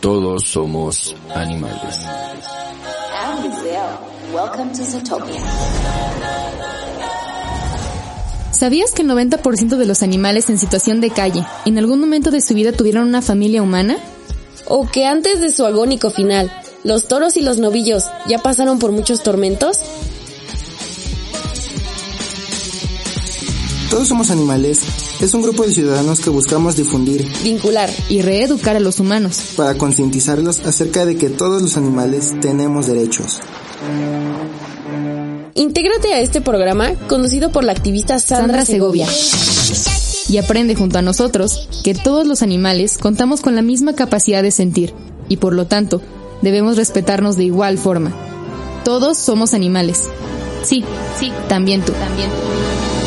Todos 0.00 0.48
somos 0.48 1.14
animales. 1.34 1.98
¿Sabías 8.50 8.92
que 8.92 9.02
el 9.02 9.08
90% 9.08 9.76
de 9.76 9.84
los 9.84 10.02
animales 10.02 10.48
en 10.48 10.58
situación 10.58 11.02
de 11.02 11.10
calle 11.10 11.44
en 11.66 11.76
algún 11.76 12.00
momento 12.00 12.30
de 12.30 12.40
su 12.40 12.54
vida 12.54 12.72
tuvieron 12.72 13.08
una 13.08 13.20
familia 13.20 13.62
humana? 13.62 13.98
¿O 14.66 14.88
que 14.88 15.04
antes 15.04 15.38
de 15.38 15.50
su 15.50 15.66
agónico 15.66 16.08
final, 16.08 16.50
los 16.82 17.06
toros 17.06 17.36
y 17.36 17.42
los 17.42 17.58
novillos 17.58 18.04
ya 18.26 18.38
pasaron 18.38 18.78
por 18.78 18.92
muchos 18.92 19.22
tormentos? 19.22 19.80
Todos 23.90 24.08
somos 24.08 24.30
animales 24.30 24.99
es 25.20 25.34
un 25.34 25.42
grupo 25.42 25.64
de 25.64 25.72
ciudadanos 25.72 26.20
que 26.20 26.30
buscamos 26.30 26.76
difundir, 26.76 27.26
vincular 27.44 27.90
y 28.08 28.22
reeducar 28.22 28.76
a 28.76 28.80
los 28.80 29.00
humanos 29.00 29.40
para 29.56 29.74
concientizarlos 29.74 30.60
acerca 30.60 31.04
de 31.04 31.16
que 31.16 31.28
todos 31.28 31.60
los 31.60 31.76
animales 31.76 32.34
tenemos 32.40 32.86
derechos. 32.86 33.40
Intégrate 35.54 36.14
a 36.14 36.20
este 36.20 36.40
programa 36.40 36.94
conducido 37.08 37.52
por 37.52 37.64
la 37.64 37.72
activista 37.72 38.18
Sandra, 38.18 38.64
Segovia. 38.64 39.06
Y 40.28 40.38
aprende 40.38 40.74
junto 40.74 40.98
a 40.98 41.02
nosotros 41.02 41.68
que 41.84 41.94
todos 41.94 42.26
los 42.26 42.42
animales 42.42 42.98
contamos 42.98 43.40
con 43.40 43.56
la 43.56 43.62
misma 43.62 43.94
capacidad 43.94 44.42
de 44.42 44.52
sentir 44.52 44.94
y 45.28 45.36
por 45.36 45.54
lo 45.54 45.66
tanto 45.66 46.00
debemos 46.40 46.76
respetarnos 46.76 47.36
de 47.36 47.44
igual 47.44 47.78
forma. 47.78 48.12
Todos 48.84 49.18
somos 49.18 49.52
animales. 49.52 50.04
Sí, 50.62 50.84
sí, 51.18 51.32
también 51.48 51.84
tú. 51.84 51.92
También 51.92 52.30
tú. 52.30 52.99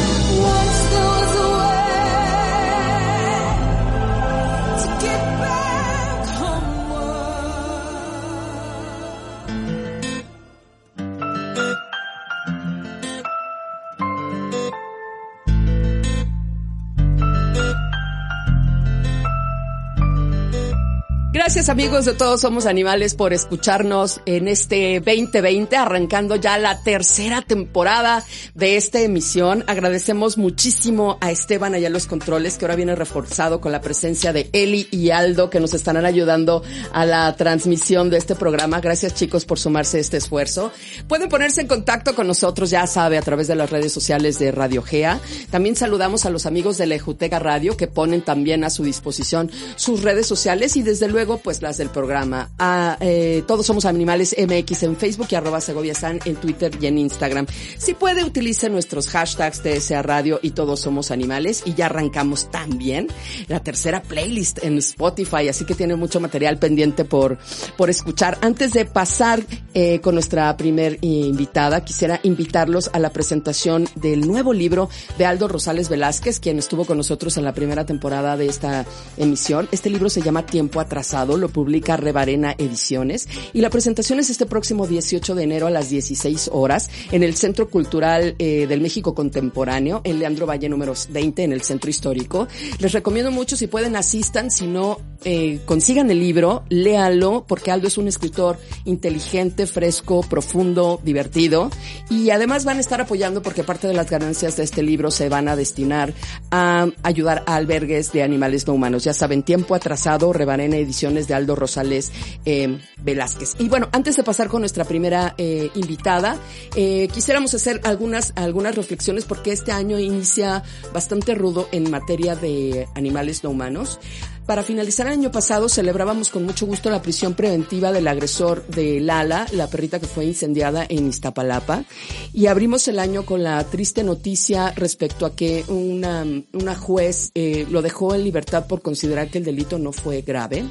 Gracias 21.54 21.70
amigos 21.70 22.06
de 22.06 22.14
Todos 22.14 22.42
Somos 22.42 22.66
Animales 22.66 23.14
por 23.14 23.32
escucharnos 23.32 24.22
en 24.26 24.48
este 24.48 25.00
2020, 25.02 25.78
arrancando 25.78 26.36
ya 26.36 26.58
la 26.58 26.82
tercera 26.82 27.44
temporada 27.44 28.23
de 28.56 28.76
esta 28.76 29.02
emisión. 29.02 29.64
Agradecemos 29.68 30.40
muchísimo 30.40 31.20
a 31.22 31.30
Esteban 31.30 31.76
allá 31.76 31.92
los 31.92 32.08
controles, 32.08 32.58
que 32.58 32.66
ahora 32.66 32.76
viene 32.76 32.96
reforzado 32.96 33.62
con 33.62 33.72
la 33.72 33.81
presencia 33.81 34.34
de 34.34 34.50
Eli 34.52 34.88
y 34.90 35.12
Aldo, 35.12 35.52
que 35.52 35.59
nos 35.59 35.76
estarán 35.76 36.08
ayudando 36.08 36.64
a 36.92 37.06
la 37.06 37.36
transmisión 37.36 38.09
de 38.09 38.18
este 38.18 38.34
programa. 38.34 38.81
Gracias 38.81 39.14
chicos 39.14 39.46
por 39.46 39.59
sumarse 39.59 39.98
a 39.98 40.02
este 40.02 40.18
esfuerzo. 40.18 40.72
Pueden 41.08 41.30
ponerse 41.30 41.62
en 41.62 41.68
contacto 41.68 42.16
con 42.16 42.25
nosotros, 42.25 42.72
ya 42.72 42.88
sabe, 42.88 43.19
a 43.19 43.22
través 43.22 43.47
de 43.47 43.53
las 43.53 43.69
redes 43.69 43.94
sociales 43.94 44.40
de 44.40 44.52
Radio 44.52 44.81
Gea. 44.81 45.19
También 45.52 45.75
saludamos 45.75 46.25
a 46.25 46.31
los 46.31 46.47
amigos 46.47 46.80
de 46.80 46.88
la 46.88 46.96
Ejutega 46.96 47.38
Radio, 47.38 47.78
que 47.78 47.86
ponen 47.86 48.24
también 48.24 48.63
a 48.63 48.72
su 48.72 48.84
disposición 48.84 49.52
sus 49.75 50.02
redes 50.02 50.25
sociales 50.25 50.78
y 50.78 50.81
desde 50.81 51.08
luego 51.08 51.43
pues 51.44 51.62
las 51.62 51.78
del 51.78 51.90
programa. 51.90 52.50
A, 52.58 52.98
eh, 53.00 53.44
todos 53.46 53.66
somos 53.66 53.86
animales 53.86 54.36
MX 54.38 54.84
en 54.84 54.96
Facebook 54.96 55.28
y 55.30 55.36
arroba 55.36 55.62
Segovia 55.62 55.94
San 55.94 56.20
en 56.26 56.36
Twitter 56.36 56.72
y 56.80 56.88
en 56.88 56.98
Instagram. 56.98 57.46
Si 57.78 57.94
puede, 57.94 58.24
utilice 58.24 58.70
nuestros 58.70 59.09
hashtags 59.09 59.62
TSA 59.62 60.02
Radio 60.02 60.40
y 60.42 60.52
todos 60.52 60.80
somos 60.80 61.12
animales 61.12 61.64
y 61.66 61.74
ya 61.74 61.88
arrancamos 61.88 62.50
también 62.50 63.08
la 63.48 63.59
tercera 63.59 64.02
playlist 64.02 64.64
en 64.64 64.78
Spotify, 64.78 65.50
así 65.50 65.66
que 65.66 65.76
tiene 65.76 65.96
mucho 65.96 66.20
material 66.20 66.58
pendiente 66.58 67.06
por, 67.06 67.38
por 67.78 67.90
escuchar. 67.90 68.38
Antes 68.42 68.74
de 68.74 68.86
pasar 68.86 69.44
eh, 69.74 70.00
con 70.02 70.16
nuestra 70.16 70.56
primer 70.58 70.98
invitada, 71.02 71.84
quisiera 71.84 72.20
invitarlos 72.24 72.90
a 72.94 73.00
la 73.00 73.12
presentación 73.12 73.88
del 73.96 74.22
nuevo 74.28 74.54
libro 74.54 74.90
de 75.18 75.25
Aldo 75.25 75.48
Rosales 75.48 75.90
Velázquez, 75.90 76.40
quien 76.40 76.60
estuvo 76.60 76.86
con 76.86 76.98
nosotros 76.98 77.38
en 77.38 77.44
la 77.44 77.54
primera 77.54 77.86
temporada 77.86 78.38
de 78.38 78.48
esta 78.48 78.86
emisión. 79.18 79.68
Este 79.72 79.90
libro 79.90 80.10
se 80.10 80.22
llama 80.22 80.46
Tiempo 80.46 80.80
Atrasado 80.80 81.32
lo 81.38 81.49
publica 81.49 81.97
Rebarena 81.97 82.55
Ediciones 82.57 83.27
y 83.53 83.61
la 83.61 83.69
presentación 83.69 84.19
es 84.19 84.29
este 84.29 84.45
próximo 84.45 84.88
18 84.88 85.35
de 85.35 85.44
enero 85.44 85.67
a 85.67 85.71
las 85.71 85.89
16 85.89 86.49
horas 86.53 86.89
en 87.11 87.23
el 87.23 87.35
Centro 87.35 87.69
Cultural 87.69 88.35
eh, 88.39 88.67
del 88.67 88.81
México 88.81 89.13
Contemporáneo 89.13 90.01
en 90.03 90.19
Leandro 90.19 90.45
Valle 90.45 90.69
número 90.69 90.94
20 91.09 91.44
en 91.44 91.53
el 91.53 91.61
Centro 91.61 91.89
Histórico. 91.89 92.47
Les 92.79 92.91
recomiendo 92.91 93.31
mucho 93.31 93.55
si 93.55 93.67
pueden 93.67 93.95
asistan, 93.95 94.51
si 94.51 94.67
no 94.67 94.99
eh, 95.25 95.59
consigan 95.66 96.09
el 96.11 96.19
libro, 96.19 96.63
léalo 96.69 97.45
porque 97.47 97.71
Aldo 97.71 97.88
es 97.88 97.97
un 97.97 98.07
escritor 98.07 98.57
inteligente, 98.85 99.67
fresco, 99.67 100.21
profundo, 100.21 101.00
divertido 101.03 101.69
y 102.09 102.29
además 102.29 102.65
van 102.65 102.77
a 102.77 102.81
estar 102.81 103.01
apoyando 103.01 103.41
porque 103.41 103.63
parte 103.63 103.88
de 103.88 103.94
las 103.94 104.09
ganancias 104.09 104.57
de 104.57 104.63
este 104.63 104.83
libro 104.83 105.11
se 105.11 105.29
van 105.29 105.47
a 105.47 105.55
destinar 105.55 106.13
a 106.51 106.88
ayudar 107.03 107.44
a 107.47 107.55
albergues 107.55 108.11
de 108.11 108.23
animales 108.23 108.67
no 108.67 108.73
humanos. 108.73 109.03
Ya 109.03 109.13
saben, 109.13 109.44
tiempo 109.44 109.75
atrasado, 109.75 110.33
Rebarena 110.33 110.77
Ediciones 110.77 111.22
de 111.28 111.34
Aldo 111.34 111.56
Rosales 111.56 112.11
eh, 112.45 112.79
Velázquez. 113.01 113.56
Y 113.59 113.69
bueno, 113.69 113.89
antes 113.91 114.16
de 114.16 114.23
pasar 114.23 114.47
con 114.47 114.61
nuestra 114.61 114.85
primera 114.85 115.35
eh, 115.38 115.69
invitada, 115.75 116.38
eh, 116.75 117.07
quisiéramos 117.13 117.53
hacer 117.53 117.81
algunas, 117.84 118.34
algunas 118.35 118.75
reflexiones 118.75 119.25
porque 119.25 119.51
este 119.51 119.72
año 119.72 120.00
inicia 120.00 120.63
bastante 120.94 121.35
rudo 121.35 121.67
en 121.72 121.89
materia 121.89 122.35
de 122.35 122.88
animales 122.95 123.44
no 123.44 123.51
humanos. 123.51 124.00
Para 124.46 124.62
finalizar 124.62 125.08
el 125.08 125.14
año 125.14 125.31
pasado 125.31 125.70
celebrábamos 125.70 126.30
con 126.30 126.44
mucho 126.44 126.66
gusto 126.66 126.90
la 126.90 127.02
prisión 127.02 127.34
preventiva 127.34 127.94
del 127.94 128.09
agresor 128.09 128.68
de 128.68 129.00
Lala, 129.00 129.48
la 129.54 129.68
perrita 129.68 130.02
que 130.02 130.06
fue 130.08 130.26
incendiada 130.26 130.86
en 130.90 131.08
Iztapalapa, 131.08 131.86
y 132.34 132.48
abrimos 132.48 132.86
el 132.90 133.00
año 133.00 133.26
con 133.26 133.42
la 133.42 133.64
triste 133.64 134.04
noticia 134.04 134.74
respecto 134.76 135.26
a 135.26 135.34
que 135.34 135.64
una, 135.70 136.26
una 136.52 136.76
juez 136.76 137.31
eh, 137.36 137.66
lo 137.70 137.81
dejó 137.81 138.16
en 138.16 138.26
libertad 138.26 138.68
por 138.68 138.81
considerar 138.81 139.30
que 139.30 139.38
el 139.38 139.46
delito 139.46 139.80
no 139.80 139.94
fue 139.94 140.24
grave. 140.24 140.66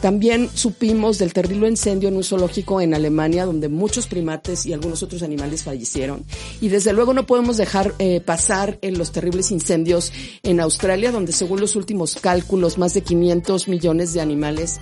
También 0.00 0.48
supimos 0.54 1.18
del 1.18 1.34
terrible 1.34 1.68
incendio 1.68 2.08
en 2.08 2.16
un 2.16 2.24
zoológico 2.24 2.80
en 2.80 2.94
Alemania 2.94 3.44
donde 3.44 3.68
muchos 3.68 4.06
primates 4.06 4.64
y 4.64 4.72
algunos 4.72 5.02
otros 5.02 5.22
animales 5.22 5.64
fallecieron. 5.64 6.24
Y 6.62 6.68
desde 6.68 6.94
luego 6.94 7.12
no 7.12 7.26
podemos 7.26 7.58
dejar 7.58 7.94
eh, 7.98 8.22
pasar 8.22 8.78
en 8.80 8.96
los 8.96 9.12
terribles 9.12 9.50
incendios 9.50 10.12
en 10.42 10.60
Australia 10.60 11.12
donde 11.12 11.32
según 11.32 11.60
los 11.60 11.76
últimos 11.76 12.14
cálculos 12.14 12.78
más 12.78 12.94
de 12.94 13.02
500 13.02 13.17
500 13.18 13.68
millones 13.68 14.12
de 14.14 14.20
animales 14.20 14.80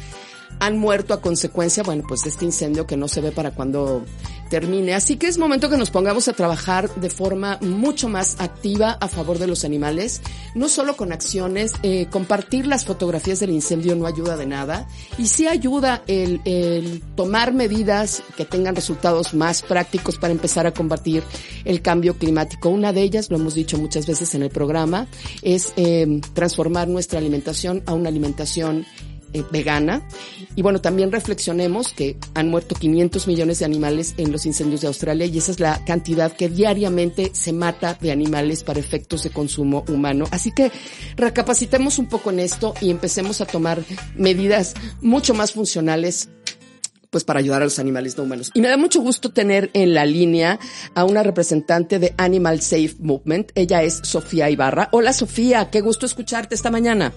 han 0.59 0.79
muerto 0.79 1.15
a 1.15 1.21
consecuencia, 1.21 1.83
bueno, 1.83 2.05
pues 2.07 2.23
de 2.23 2.31
este 2.31 2.45
incendio 2.45 2.87
que 2.87 2.97
no 2.97 3.09
se 3.09 3.21
ve 3.21 3.33
para 3.33 3.51
cuando 3.51 4.05
termine. 4.49 4.95
Así 4.95 5.17
que 5.17 5.27
es 5.27 5.39
momento 5.39 5.69
que 5.69 5.77
nos 5.77 5.91
pongamos 5.91 6.29
a 6.29 6.33
trabajar 6.33 6.93
de 6.95 7.11
forma 7.11 7.59
mucho 7.61 8.09
más 8.09 8.37
activa 8.41 8.97
a 9.01 9.09
favor 9.09 9.39
de 9.39 9.47
los 9.47 9.65
animales, 9.65 10.23
no 10.55 10.69
solo 10.69 10.97
con 10.97 11.12
acciones, 11.12 11.73
eh, 11.83 12.07
compartir 12.11 12.67
las 12.67 12.84
fotografías 12.84 13.41
del 13.41 13.51
incendio 13.51 13.95
no 13.97 14.07
ayuda 14.07 14.37
de 14.37 14.47
nada 14.47 14.89
y 15.19 15.27
sí 15.27 15.47
ayuda 15.47 16.03
el, 16.07 16.41
el, 16.45 17.03
tomar 17.15 17.53
medidas 17.53 18.22
que 18.37 18.45
tengan 18.45 18.77
resultados 18.77 19.34
más 19.34 19.63
prácticos 19.63 20.16
para 20.19 20.33
empezar 20.33 20.66
a 20.66 20.72
combatir 20.72 21.22
el 21.65 21.83
cambio 21.83 22.16
climático. 22.16 22.69
Una 22.69 22.92
de 22.92 23.03
ellas, 23.03 23.31
lo 23.31 23.37
hemos 23.37 23.54
dicho 23.54 23.78
muchas 23.78 24.07
veces 24.07 24.34
en 24.34 24.42
el 24.42 24.51
programa, 24.51 25.07
es 25.42 25.72
eh, 25.77 26.21
transformar 26.34 26.89
nuestra 26.89 27.19
alimentación 27.19 27.83
a 27.87 27.95
una 27.95 28.09
alimentación 28.09 28.87
eh, 29.36 29.44
vegana. 29.50 30.03
Y 30.54 30.62
bueno, 30.62 30.80
también 30.80 31.12
reflexionemos 31.12 31.92
que 31.92 32.16
han 32.34 32.48
muerto 32.48 32.74
500 32.74 33.27
millones 33.27 33.59
de 33.59 33.66
animales 33.66 34.15
en 34.16 34.33
los 34.33 34.47
incendios 34.47 34.80
de 34.80 34.86
Australia 34.86 35.27
y 35.27 35.36
esa 35.36 35.53
es 35.53 35.60
la 35.60 35.84
cantidad 35.84 36.33
que 36.33 36.48
diariamente 36.48 37.30
se 37.34 37.53
mata 37.53 37.98
de 38.00 38.12
animales 38.12 38.65
para 38.65 38.80
efectos 38.80 39.22
de 39.22 39.30
consumo 39.30 39.84
humano. 39.88 40.24
Así 40.30 40.53
que 40.53 40.72
recapacitemos 41.16 41.98
un 41.98 42.06
poco 42.06 42.30
en 42.30 42.41
esto 42.41 42.74
y 42.80 42.91
empecemos 42.91 43.41
a 43.42 43.47
tomar 43.47 43.83
medidas 44.16 44.74
mucho 45.03 45.34
más 45.34 45.53
funcionales 45.53 46.30
pues 47.10 47.24
para 47.24 47.39
ayudar 47.39 47.62
a 47.62 47.66
los 47.66 47.78
animales 47.78 48.16
no 48.16 48.24
humanos. 48.24 48.50
Y 48.54 48.60
me 48.60 48.68
da 48.68 48.77
mucho 48.77 49.00
gusto 49.00 49.30
tener 49.30 49.71
en 49.74 49.94
la 49.94 50.04
línea 50.04 50.59
a 50.94 51.04
una 51.04 51.22
representante 51.22 51.98
de 51.98 52.15
Animal 52.16 52.60
Safe 52.60 52.94
Movement. 53.00 53.53
Ella 53.54 53.82
es 53.82 54.00
Sofía 54.03 54.50
Ibarra. 54.50 54.89
Hola 54.92 55.12
Sofía, 55.12 55.71
qué 55.71 55.80
gusto 55.80 56.06
escucharte 56.06 56.54
esta 56.54 56.71
mañana. 56.71 57.12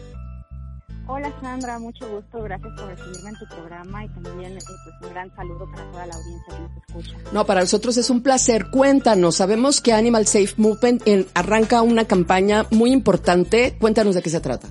Hola 1.12 1.34
Sandra, 1.42 1.80
mucho 1.80 2.08
gusto, 2.08 2.44
gracias 2.44 2.72
por 2.78 2.88
recibirme 2.88 3.32
en 3.32 3.36
tu 3.40 3.46
programa 3.48 4.06
y 4.06 4.10
también 4.10 4.56
eh, 4.56 4.60
pues 4.64 4.78
un 5.02 5.10
gran 5.10 5.36
saludo 5.36 5.66
para 5.72 5.84
toda 5.90 6.06
la 6.06 6.14
audiencia 6.14 6.56
que 6.56 6.62
nos 6.62 6.72
escucha. 6.78 7.32
No, 7.34 7.46
para 7.48 7.62
nosotros 7.62 7.98
es 7.98 8.12
un 8.12 8.22
placer. 8.22 8.68
Cuéntanos, 8.70 9.38
sabemos 9.38 9.82
que 9.82 9.92
Animal 9.92 10.28
Safe 10.28 10.54
Movement 10.58 11.02
en, 11.08 11.26
arranca 11.34 11.82
una 11.82 12.06
campaña 12.06 12.68
muy 12.70 12.92
importante. 12.92 13.76
Cuéntanos 13.80 14.14
de 14.14 14.22
qué 14.22 14.30
se 14.30 14.40
trata. 14.40 14.70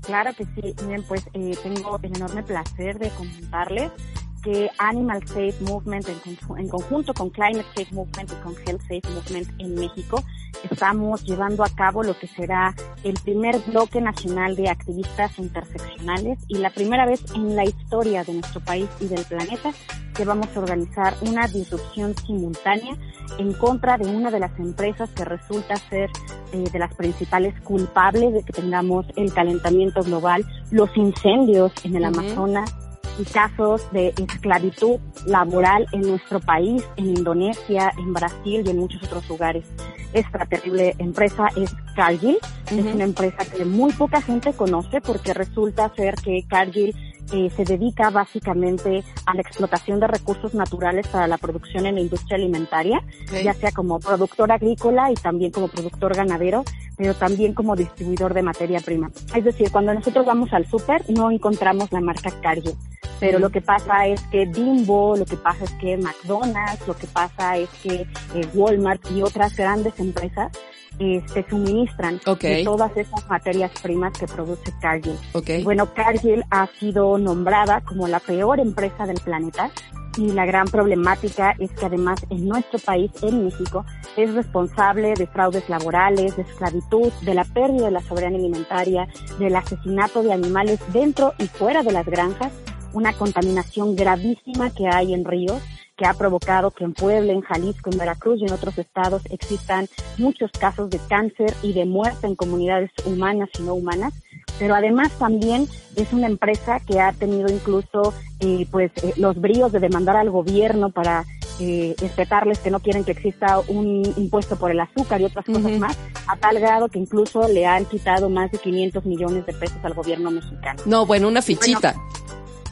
Claro 0.00 0.32
que 0.36 0.46
sí, 0.46 0.74
bien, 0.88 1.04
pues 1.06 1.22
eh, 1.32 1.56
tengo 1.62 1.96
el 2.02 2.16
enorme 2.16 2.42
placer 2.42 2.98
de 2.98 3.10
comentarles 3.10 3.92
que 4.42 4.70
Animal 4.78 5.26
Safe 5.26 5.54
Movement 5.60 6.08
en, 6.08 6.38
en, 6.58 6.68
conjunto 6.68 7.14
con 7.14 7.30
Climate 7.30 7.66
Safe 7.74 7.94
Movement 7.94 8.32
y 8.32 8.34
con 8.42 8.54
Health 8.66 8.82
Safe 8.82 9.02
Movement 9.14 9.48
en 9.60 9.74
México 9.74 10.22
estamos 10.70 11.24
llevando 11.24 11.64
a 11.64 11.68
cabo 11.70 12.02
lo 12.02 12.18
que 12.18 12.26
será 12.26 12.74
el 13.04 13.14
primer 13.14 13.58
bloque 13.60 14.00
nacional 14.00 14.54
de 14.56 14.68
activistas 14.68 15.38
interseccionales 15.38 16.38
y 16.48 16.58
la 16.58 16.70
primera 16.70 17.06
vez 17.06 17.24
en 17.34 17.56
la 17.56 17.64
historia 17.64 18.24
de 18.24 18.34
nuestro 18.34 18.60
país 18.60 18.88
y 19.00 19.06
del 19.06 19.24
planeta 19.24 19.72
que 20.14 20.24
vamos 20.24 20.48
a 20.54 20.60
organizar 20.60 21.14
una 21.22 21.46
disrupción 21.48 22.14
simultánea 22.16 22.96
en 23.38 23.52
contra 23.54 23.96
de 23.96 24.06
una 24.06 24.30
de 24.30 24.40
las 24.40 24.58
empresas 24.58 25.10
que 25.10 25.24
resulta 25.24 25.76
ser 25.76 26.10
eh, 26.52 26.64
de 26.70 26.78
las 26.78 26.94
principales 26.94 27.58
culpables 27.62 28.32
de 28.34 28.42
que 28.42 28.52
tengamos 28.52 29.06
el 29.16 29.32
calentamiento 29.32 30.02
global, 30.02 30.44
los 30.70 30.94
incendios 30.96 31.72
en 31.84 31.96
el 31.96 32.04
Amazonas, 32.04 32.74
y 33.18 33.24
casos 33.24 33.90
de 33.92 34.08
esclavitud 34.08 34.98
laboral 35.26 35.86
en 35.92 36.02
nuestro 36.02 36.40
país, 36.40 36.84
en 36.96 37.08
Indonesia, 37.16 37.92
en 37.98 38.12
Brasil 38.12 38.62
y 38.64 38.70
en 38.70 38.78
muchos 38.78 39.02
otros 39.02 39.28
lugares. 39.28 39.64
Esta 40.12 40.44
terrible 40.44 40.94
empresa 40.98 41.48
es 41.56 41.74
Cargill, 41.96 42.38
es 42.70 42.84
una 42.84 43.04
empresa 43.04 43.44
que 43.44 43.64
muy 43.64 43.92
poca 43.92 44.20
gente 44.20 44.52
conoce 44.52 45.00
porque 45.00 45.32
resulta 45.32 45.92
ser 45.94 46.14
que 46.16 46.44
Cargill 46.48 46.94
eh, 47.32 47.50
se 47.54 47.64
dedica 47.64 48.10
básicamente 48.10 49.02
a 49.26 49.34
la 49.34 49.40
explotación 49.40 50.00
de 50.00 50.06
recursos 50.06 50.54
naturales 50.54 51.06
para 51.08 51.26
la 51.26 51.38
producción 51.38 51.86
en 51.86 51.96
la 51.96 52.00
industria 52.00 52.36
alimentaria, 52.36 53.02
ya 53.42 53.54
sea 53.54 53.72
como 53.72 53.98
productor 54.00 54.52
agrícola 54.52 55.10
y 55.10 55.14
también 55.14 55.50
como 55.50 55.68
productor 55.68 56.14
ganadero, 56.14 56.64
pero 56.96 57.14
también 57.14 57.54
como 57.54 57.76
distribuidor 57.76 58.34
de 58.34 58.42
materia 58.42 58.80
prima. 58.80 59.10
Es 59.34 59.44
decir, 59.44 59.70
cuando 59.70 59.94
nosotros 59.94 60.26
vamos 60.26 60.52
al 60.52 60.66
súper 60.66 61.08
no 61.10 61.30
encontramos 61.30 61.90
la 61.92 62.00
marca 62.00 62.30
Cargill, 62.42 62.76
pero 63.20 63.38
lo 63.38 63.50
que 63.50 63.60
pasa 63.60 64.06
es 64.06 64.20
que 64.32 64.46
Bimbo, 64.46 65.16
lo 65.16 65.24
que 65.24 65.36
pasa 65.36 65.64
es 65.64 65.70
que 65.72 65.96
McDonald's, 65.96 66.86
lo 66.88 66.96
que 66.96 67.06
pasa 67.06 67.56
es 67.56 67.68
que 67.82 68.06
eh, 68.34 68.48
Walmart 68.52 69.00
y 69.12 69.22
otras 69.22 69.56
grandes 69.56 69.98
empresas 70.00 70.50
se 70.98 71.44
suministran 71.48 72.20
de 72.40 72.62
todas 72.64 72.96
esas 72.96 73.28
materias 73.28 73.70
primas 73.82 74.12
que 74.18 74.26
produce 74.26 74.72
Cargill. 74.80 75.16
Bueno, 75.64 75.92
Cargill 75.94 76.44
ha 76.50 76.66
sido 76.78 77.18
nombrada 77.18 77.80
como 77.80 78.08
la 78.08 78.20
peor 78.20 78.60
empresa 78.60 79.06
del 79.06 79.20
planeta 79.20 79.70
y 80.16 80.28
la 80.32 80.44
gran 80.44 80.66
problemática 80.66 81.54
es 81.58 81.70
que 81.72 81.86
además 81.86 82.20
en 82.28 82.46
nuestro 82.46 82.78
país, 82.78 83.10
en 83.22 83.44
México, 83.44 83.84
es 84.16 84.32
responsable 84.34 85.14
de 85.14 85.26
fraudes 85.26 85.68
laborales, 85.68 86.36
de 86.36 86.42
esclavitud, 86.42 87.10
de 87.22 87.34
la 87.34 87.44
pérdida 87.44 87.86
de 87.86 87.92
la 87.92 88.02
soberanía 88.02 88.38
alimentaria, 88.38 89.08
del 89.38 89.56
asesinato 89.56 90.22
de 90.22 90.32
animales 90.32 90.80
dentro 90.92 91.32
y 91.38 91.46
fuera 91.46 91.82
de 91.82 91.92
las 91.92 92.06
granjas, 92.06 92.52
una 92.92 93.14
contaminación 93.14 93.96
gravísima 93.96 94.70
que 94.70 94.86
hay 94.86 95.14
en 95.14 95.24
ríos 95.24 95.62
que 96.02 96.08
ha 96.08 96.14
provocado 96.14 96.72
que 96.72 96.82
en 96.82 96.94
Puebla, 96.94 97.32
en 97.32 97.42
Jalisco, 97.42 97.88
en 97.88 97.96
Veracruz 97.96 98.40
y 98.40 98.46
en 98.46 98.52
otros 98.52 98.76
estados 98.76 99.22
existan 99.30 99.86
muchos 100.18 100.50
casos 100.50 100.90
de 100.90 100.98
cáncer 101.08 101.54
y 101.62 101.74
de 101.74 101.84
muerte 101.84 102.26
en 102.26 102.34
comunidades 102.34 102.90
humanas 103.04 103.48
y 103.56 103.62
no 103.62 103.74
humanas. 103.74 104.12
Pero 104.58 104.74
además 104.74 105.12
también 105.12 105.68
es 105.94 106.12
una 106.12 106.26
empresa 106.26 106.80
que 106.80 106.98
ha 106.98 107.12
tenido 107.12 107.48
incluso 107.52 108.12
eh, 108.40 108.66
pues 108.72 108.90
eh, 109.04 109.14
los 109.16 109.40
bríos 109.40 109.70
de 109.70 109.78
demandar 109.78 110.16
al 110.16 110.28
gobierno 110.30 110.90
para 110.90 111.24
eh, 111.60 111.94
respetarles 112.00 112.58
que 112.58 112.72
no 112.72 112.80
quieren 112.80 113.04
que 113.04 113.12
exista 113.12 113.60
un 113.68 114.02
impuesto 114.16 114.56
por 114.56 114.72
el 114.72 114.80
azúcar 114.80 115.20
y 115.20 115.24
otras 115.26 115.44
cosas 115.44 115.78
más, 115.78 115.96
a 116.26 116.36
tal 116.36 116.58
grado 116.58 116.88
que 116.88 116.98
incluso 116.98 117.46
le 117.46 117.64
han 117.64 117.84
quitado 117.84 118.28
más 118.28 118.50
de 118.50 118.58
500 118.58 119.04
millones 119.04 119.46
de 119.46 119.52
pesos 119.52 119.78
al 119.84 119.94
gobierno 119.94 120.32
mexicano. 120.32 120.82
No, 120.84 121.06
bueno, 121.06 121.28
una 121.28 121.42
fichita. 121.42 121.94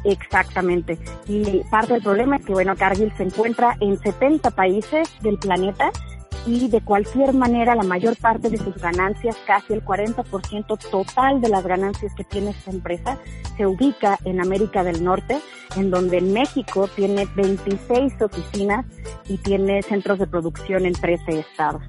Exactamente. 0.04 0.98
Y 1.26 1.62
parte 1.70 1.94
del 1.94 2.02
problema 2.02 2.36
es 2.36 2.44
que, 2.44 2.52
bueno, 2.52 2.74
Cargill 2.76 3.12
se 3.16 3.24
encuentra 3.24 3.76
en 3.80 3.98
70 3.98 4.50
países 4.50 5.08
del 5.22 5.38
planeta 5.38 5.90
y 6.46 6.68
de 6.68 6.80
cualquier 6.80 7.34
manera 7.34 7.74
la 7.74 7.82
mayor 7.82 8.16
parte 8.16 8.48
de 8.48 8.56
sus 8.56 8.74
ganancias, 8.76 9.36
casi 9.46 9.74
el 9.74 9.84
40% 9.84 10.78
total 10.90 11.40
de 11.40 11.48
las 11.48 11.64
ganancias 11.64 12.14
que 12.14 12.24
tiene 12.24 12.50
esta 12.50 12.70
empresa, 12.70 13.18
se 13.56 13.66
ubica 13.66 14.18
en 14.24 14.40
América 14.40 14.82
del 14.82 15.04
Norte, 15.04 15.38
en 15.76 15.90
donde 15.90 16.20
México 16.20 16.88
tiene 16.88 17.26
26 17.36 18.22
oficinas 18.22 18.86
y 19.28 19.36
tiene 19.36 19.82
centros 19.82 20.18
de 20.18 20.26
producción 20.26 20.86
en 20.86 20.94
13 20.94 21.40
estados. 21.40 21.82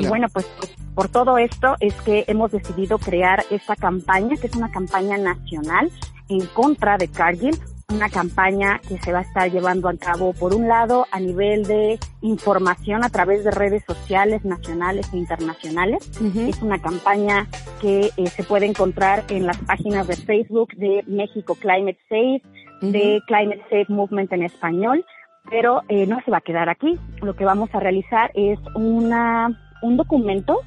Y 0.00 0.06
bueno, 0.06 0.28
pues 0.32 0.46
por 0.94 1.08
todo 1.08 1.38
esto 1.38 1.74
es 1.80 1.94
que 2.02 2.24
hemos 2.28 2.52
decidido 2.52 2.98
crear 2.98 3.44
esta 3.50 3.74
campaña, 3.74 4.36
que 4.36 4.46
es 4.46 4.54
una 4.54 4.70
campaña 4.70 5.16
nacional 5.16 5.90
en 6.28 6.46
contra 6.46 6.96
de 6.98 7.08
Cargill, 7.08 7.58
una 7.90 8.10
campaña 8.10 8.80
que 8.86 8.98
se 8.98 9.12
va 9.12 9.20
a 9.20 9.22
estar 9.22 9.50
llevando 9.50 9.88
a 9.88 9.96
cabo, 9.96 10.34
por 10.34 10.54
un 10.54 10.68
lado, 10.68 11.06
a 11.10 11.20
nivel 11.20 11.64
de 11.64 11.98
información 12.20 13.02
a 13.02 13.08
través 13.08 13.44
de 13.44 13.50
redes 13.50 13.82
sociales 13.86 14.44
nacionales 14.44 15.08
e 15.14 15.16
internacionales. 15.16 16.10
Es 16.36 16.60
una 16.60 16.80
campaña 16.82 17.46
que 17.80 18.10
eh, 18.14 18.26
se 18.26 18.44
puede 18.44 18.66
encontrar 18.66 19.24
en 19.30 19.46
las 19.46 19.56
páginas 19.58 20.06
de 20.06 20.16
Facebook 20.16 20.74
de 20.76 21.02
México 21.06 21.54
Climate 21.54 21.98
Safe, 22.10 22.42
de 22.82 23.22
Climate 23.26 23.62
Safe 23.70 23.86
Movement 23.88 24.32
en 24.34 24.42
español, 24.42 25.04
pero 25.50 25.80
eh, 25.88 26.06
no 26.06 26.20
se 26.26 26.30
va 26.30 26.38
a 26.38 26.42
quedar 26.42 26.68
aquí. 26.68 26.98
Lo 27.22 27.34
que 27.34 27.46
vamos 27.46 27.70
a 27.72 27.80
realizar 27.80 28.30
es 28.34 28.58
una, 28.74 29.58
un 29.80 29.96
documento 29.96 30.60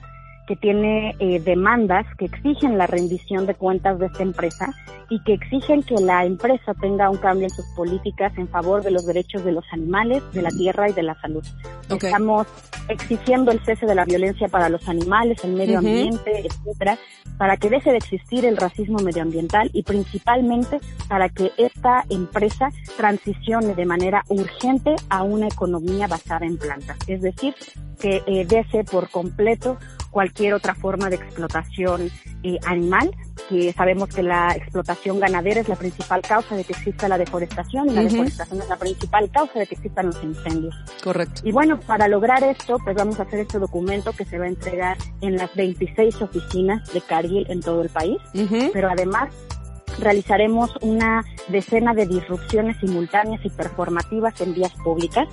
que 0.47 0.55
tiene 0.55 1.15
eh, 1.19 1.39
demandas 1.39 2.05
que 2.17 2.25
exigen 2.25 2.77
la 2.77 2.87
rendición 2.87 3.45
de 3.45 3.55
cuentas 3.55 3.99
de 3.99 4.07
esta 4.07 4.23
empresa 4.23 4.73
y 5.09 5.21
que 5.23 5.33
exigen 5.33 5.83
que 5.83 5.95
la 5.95 6.25
empresa 6.25 6.73
tenga 6.73 7.09
un 7.09 7.17
cambio 7.17 7.43
en 7.43 7.49
sus 7.49 7.65
políticas 7.75 8.31
en 8.37 8.47
favor 8.47 8.81
de 8.83 8.91
los 8.91 9.05
derechos 9.05 9.43
de 9.43 9.51
los 9.51 9.65
animales, 9.71 10.23
de 10.33 10.41
la 10.41 10.49
tierra 10.49 10.89
y 10.89 10.93
de 10.93 11.03
la 11.03 11.19
salud. 11.21 11.43
Estamos 11.89 12.47
exigiendo 12.87 13.51
el 13.51 13.59
cese 13.63 13.85
de 13.85 13.95
la 13.95 14.05
violencia 14.05 14.47
para 14.47 14.69
los 14.69 14.87
animales, 14.87 15.43
el 15.43 15.53
medio 15.53 15.79
ambiente, 15.79 16.45
etcétera, 16.45 16.97
para 17.37 17.57
que 17.57 17.69
deje 17.69 17.91
de 17.91 17.97
existir 17.97 18.45
el 18.45 18.57
racismo 18.57 18.99
medioambiental 18.99 19.69
y 19.73 19.83
principalmente 19.83 20.79
para 21.07 21.29
que 21.29 21.51
esta 21.57 22.03
empresa 22.09 22.69
transicione 22.97 23.73
de 23.75 23.85
manera 23.85 24.23
urgente 24.29 24.95
a 25.09 25.23
una 25.23 25.47
economía 25.47 26.07
basada 26.07 26.45
en 26.45 26.57
plantas. 26.57 26.97
Es 27.07 27.21
decir, 27.21 27.55
que 27.99 28.21
eh, 28.25 28.45
deje 28.45 28.83
por 28.83 29.09
completo 29.09 29.77
cualquier 30.11 30.53
otra 30.53 30.75
forma 30.75 31.09
de 31.09 31.15
explotación 31.15 32.11
eh, 32.43 32.57
animal, 32.65 33.15
que 33.49 33.73
sabemos 33.73 34.09
que 34.09 34.21
la 34.21 34.53
explotación 34.55 35.19
ganadera 35.19 35.61
es 35.61 35.69
la 35.69 35.75
principal 35.75 36.21
causa 36.21 36.55
de 36.55 36.63
que 36.63 36.73
exista 36.73 37.07
la 37.07 37.17
deforestación 37.17 37.89
y 37.89 37.93
la 37.93 38.03
deforestación 38.03 38.61
es 38.61 38.69
la 38.69 38.77
principal 38.77 39.31
causa 39.31 39.59
de 39.59 39.67
que 39.67 39.75
existan 39.75 40.07
los 40.07 40.23
incendios. 40.23 40.75
Correcto. 41.03 41.41
Y 41.43 41.51
bueno, 41.51 41.79
para 41.79 42.07
lograr 42.07 42.43
esto, 42.43 42.77
pues 42.83 42.95
vamos 42.95 43.19
a 43.19 43.23
hacer 43.23 43.39
este 43.39 43.57
documento 43.57 44.11
que 44.11 44.25
se 44.25 44.37
va 44.37 44.45
a 44.45 44.49
entregar 44.49 44.97
en 45.21 45.37
las 45.37 45.53
26 45.55 46.21
oficinas 46.21 46.93
de 46.93 47.01
Cargill 47.01 47.45
en 47.49 47.61
todo 47.61 47.81
el 47.81 47.89
país, 47.89 48.17
pero 48.73 48.89
además 48.89 49.29
realizaremos 49.99 50.71
una 50.81 51.23
decena 51.49 51.93
de 51.93 52.05
disrupciones 52.05 52.77
simultáneas 52.77 53.43
y 53.45 53.49
performativas 53.49 54.39
en 54.41 54.53
vías 54.53 54.73
públicas 54.83 55.27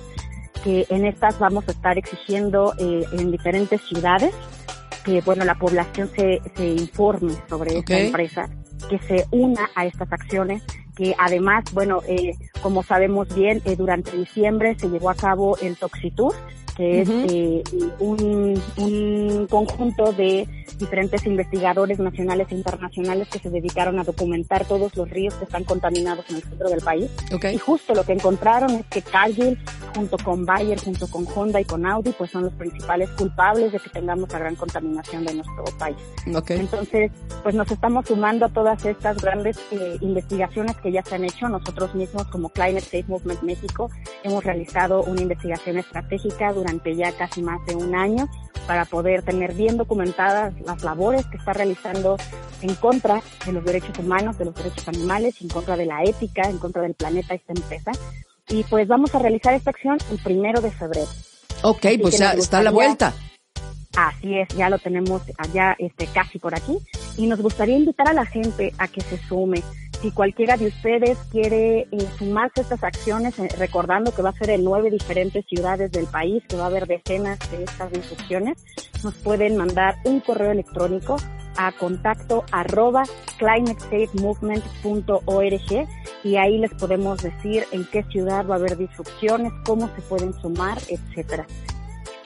que 0.63 0.85
en 0.89 1.05
estas 1.05 1.39
vamos 1.39 1.67
a 1.67 1.71
estar 1.71 1.97
exigiendo 1.97 2.73
eh, 2.79 3.05
en 3.13 3.31
diferentes 3.31 3.81
ciudades 3.81 4.33
que 5.03 5.21
bueno 5.21 5.45
la 5.45 5.55
población 5.55 6.09
se, 6.15 6.41
se 6.55 6.67
informe 6.67 7.33
sobre 7.47 7.77
esta 7.77 7.99
empresa, 7.99 8.49
que 8.89 8.99
se 8.99 9.25
una 9.31 9.69
a 9.75 9.85
estas 9.85 10.11
acciones, 10.11 10.63
que 10.95 11.15
además, 11.17 11.63
bueno, 11.73 12.01
eh, 12.07 12.33
como 12.61 12.83
sabemos 12.83 13.33
bien, 13.33 13.61
eh, 13.65 13.75
durante 13.75 14.15
diciembre 14.15 14.75
se 14.77 14.89
llevó 14.89 15.09
a 15.09 15.15
cabo 15.15 15.57
el 15.61 15.77
Toxitour, 15.77 16.35
que 16.79 17.01
es 17.01 17.09
eh, 17.09 17.61
un, 17.99 18.61
un 18.77 19.47
conjunto 19.47 20.13
de 20.13 20.47
diferentes 20.77 21.25
investigadores 21.25 21.99
nacionales 21.99 22.47
e 22.51 22.55
internacionales 22.55 23.27
que 23.27 23.37
se 23.37 23.49
dedicaron 23.49 23.99
a 23.99 24.05
documentar 24.05 24.63
todos 24.63 24.95
los 24.95 25.09
ríos 25.09 25.33
que 25.33 25.43
están 25.43 25.65
contaminados 25.65 26.23
en 26.29 26.37
el 26.37 26.43
centro 26.43 26.69
del 26.69 26.79
país. 26.79 27.11
Y 27.51 27.57
justo 27.57 27.93
lo 27.93 28.05
que 28.05 28.13
encontraron 28.13 28.71
es 28.71 28.85
que 28.85 29.01
Cargill, 29.01 29.59
junto 29.93 30.17
con 30.19 30.45
Bayer, 30.45 30.79
junto 30.79 31.07
con 31.07 31.27
Honda 31.35 31.59
y 31.59 31.65
con 31.65 31.85
Audi, 31.85 32.13
pues 32.17 32.31
son 32.31 32.43
los 32.43 32.53
principales 32.53 33.09
culpables 33.09 33.73
de 33.73 33.79
que 33.79 33.89
tengamos 33.89 34.31
la 34.31 34.39
gran 34.39 34.55
contaminación 34.55 35.25
de 35.25 35.33
nuestro 35.33 35.65
país. 35.77 35.97
Entonces, 36.25 37.11
pues 37.43 37.55
nos 37.55 37.69
estamos 37.69 38.05
sumando 38.05 38.45
a 38.45 38.49
todas 38.49 38.85
estas 38.85 39.21
grandes 39.21 39.59
eh, 39.71 39.97
investigaciones 39.99 40.77
que 40.77 40.93
ya 40.93 41.03
se 41.03 41.15
han 41.15 41.25
hecho. 41.25 41.49
Nosotros 41.49 41.93
mismos, 41.93 42.25
como 42.27 42.47
Climate 42.47 42.79
Safe 42.79 43.05
Movement 43.09 43.41
México, 43.41 43.89
hemos 44.23 44.45
realizado 44.45 45.03
una 45.03 45.21
investigación 45.21 45.77
estratégica 45.77 46.53
durante 46.53 46.68
ya 46.95 47.11
casi 47.11 47.41
más 47.41 47.65
de 47.65 47.75
un 47.75 47.95
año 47.95 48.29
para 48.67 48.85
poder 48.85 49.23
tener 49.23 49.53
bien 49.53 49.77
documentadas 49.77 50.53
las 50.61 50.83
labores 50.83 51.25
que 51.27 51.37
está 51.37 51.53
realizando 51.53 52.17
en 52.61 52.75
contra 52.75 53.21
de 53.45 53.53
los 53.53 53.63
derechos 53.63 53.97
humanos, 53.97 54.37
de 54.37 54.45
los 54.45 54.55
derechos 54.55 54.87
animales, 54.87 55.41
en 55.41 55.47
contra 55.47 55.75
de 55.75 55.85
la 55.85 56.03
ética, 56.03 56.47
en 56.49 56.59
contra 56.59 56.81
del 56.83 56.93
planeta 56.93 57.33
esta 57.33 57.53
empresa. 57.53 57.91
Y 58.47 58.63
pues 58.63 58.87
vamos 58.87 59.13
a 59.15 59.19
realizar 59.19 59.53
esta 59.53 59.71
acción 59.71 59.97
el 60.11 60.19
primero 60.19 60.61
de 60.61 60.71
febrero. 60.71 61.07
Ok, 61.63 61.85
pues 62.01 62.17
ya 62.17 62.33
está 62.33 62.59
a 62.59 62.63
la 62.63 62.71
vuelta. 62.71 63.13
Así 63.97 64.37
es, 64.37 64.47
ya 64.55 64.69
lo 64.69 64.77
tenemos 64.77 65.23
allá 65.37 65.75
este, 65.79 66.05
casi 66.07 66.39
por 66.39 66.55
aquí. 66.55 66.77
Y 67.17 67.27
nos 67.27 67.41
gustaría 67.41 67.75
invitar 67.75 68.07
a 68.07 68.13
la 68.13 68.25
gente 68.25 68.73
a 68.77 68.87
que 68.87 69.01
se 69.01 69.17
sume. 69.27 69.63
Si 70.01 70.11
cualquiera 70.11 70.55
de 70.55 70.67
ustedes 70.67 71.17
quiere 71.29 71.89
eh, 71.91 72.07
sumarse 72.17 72.61
a 72.61 72.63
estas 72.63 72.85
acciones, 72.85 73.37
eh, 73.37 73.49
recordando 73.57 74.13
que 74.13 74.21
va 74.21 74.29
a 74.29 74.33
ser 74.33 74.51
en 74.51 74.63
nueve 74.63 74.89
diferentes 74.89 75.45
ciudades 75.45 75.91
del 75.91 76.05
país, 76.05 76.41
que 76.47 76.55
va 76.55 76.63
a 76.63 76.67
haber 76.67 76.87
decenas 76.87 77.37
de 77.51 77.65
estas 77.65 77.93
instrucciones, 77.93 78.63
nos 79.03 79.13
pueden 79.15 79.57
mandar 79.57 79.97
un 80.05 80.21
correo 80.21 80.51
electrónico 80.51 81.17
a 81.57 81.73
contacto 81.73 82.45
arroba 82.51 83.03
climatesafemovement.org 83.39 85.87
y 86.23 86.37
ahí 86.37 86.59
les 86.59 86.73
podemos 86.75 87.21
decir 87.21 87.65
en 87.73 87.83
qué 87.91 88.03
ciudad 88.03 88.47
va 88.47 88.55
a 88.55 88.57
haber 88.57 88.77
disrupciones, 88.77 89.51
cómo 89.65 89.93
se 89.95 90.01
pueden 90.03 90.31
sumar, 90.39 90.77
etcétera. 90.87 91.45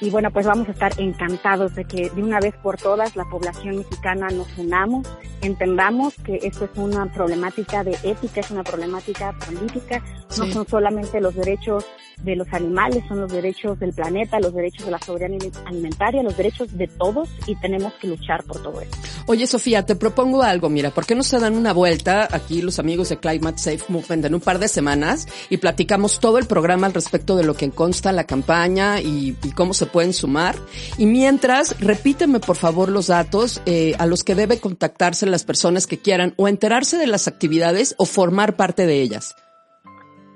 Y 0.04 0.10
bueno, 0.10 0.32
pues 0.32 0.46
vamos 0.46 0.68
a 0.68 0.72
estar 0.72 0.92
encantados 1.00 1.76
de 1.76 1.86
que 1.86 2.10
de 2.10 2.22
una 2.22 2.42
vez 2.42 2.54
por 2.62 2.76
todas 2.76 3.16
la 3.16 3.24
población 3.24 3.78
mexicana 3.78 4.28
nos 4.32 4.50
unamos, 4.58 5.08
entendamos 5.42 6.16
que 6.26 6.40
esto 6.44 6.66
es 6.66 6.72
una 6.76 7.06
problemática 7.06 7.86
de 7.86 7.98
ética, 8.04 8.42
es 8.42 8.52
una 8.52 8.64
problemática 8.64 9.32
política, 9.32 10.04
no 10.38 10.46
son 10.48 10.68
solamente 10.68 11.22
los 11.22 11.34
derechos 11.36 11.86
de 12.22 12.36
los 12.36 12.48
animales, 12.54 13.04
son 13.08 13.22
los 13.22 13.32
derechos 13.32 13.80
del 13.80 13.94
planeta, 13.94 14.40
los 14.40 14.54
derechos 14.54 14.86
de 14.86 14.92
la 14.92 15.00
soberanía 15.00 15.40
alimentaria, 15.66 16.24
los 16.24 16.38
derechos 16.38 16.76
de 16.78 16.88
todos 16.88 17.30
y 17.48 17.56
tenemos 17.56 17.94
que 17.94 18.08
luchar 18.08 18.44
por 18.44 18.62
todo 18.62 18.82
eso. 18.82 18.92
Oye, 19.26 19.48
Sofía, 19.48 19.86
te 19.86 19.96
propongo 19.96 20.44
algo, 20.44 20.70
mira, 20.70 20.92
¿por 20.92 21.06
qué 21.06 21.16
no 21.16 21.24
se 21.24 21.40
dan 21.40 21.56
una 21.56 21.74
vuelta 21.74 22.28
aquí 22.32 22.62
los 22.62 22.80
amigos 22.80 23.10
de 23.10 23.18
Climate 23.18 23.58
Safe 23.58 23.84
Movement 23.88 24.26
en 24.26 24.36
un 24.36 24.42
par 24.42 24.60
de 24.60 24.68
semanas 24.68 25.28
y 25.50 25.58
platicamos 25.58 26.20
todo 26.20 26.38
el 26.38 26.46
programa 26.46 26.88
al 26.88 26.94
respecto 26.94 27.36
de 27.36 27.44
lo 27.44 27.56
que 27.56 27.70
consta 27.72 28.12
la 28.12 28.26
campaña 28.26 29.02
y, 29.02 29.36
cómo 29.56 29.74
se 29.74 29.86
pueden 29.86 30.14
sumar? 30.14 30.56
Y 30.98 31.06
mientras, 31.06 31.80
repíteme 31.80 32.40
por 32.40 32.56
favor 32.56 32.90
los 32.90 33.08
datos 33.08 33.62
eh, 33.66 33.96
a 34.00 34.06
los 34.06 34.24
que 34.24 34.36
debe 34.36 34.60
contactarse 34.60 35.26
las 35.26 35.44
personas 35.44 35.88
que 35.88 36.00
quieran 36.00 36.34
o 36.38 36.48
enterarse 36.48 36.98
de 36.98 37.08
las 37.08 37.28
actividades 37.28 37.96
o 37.98 38.06
formar 38.06 38.56
parte 38.56 38.86
de 38.86 39.02
ellas. 39.02 39.36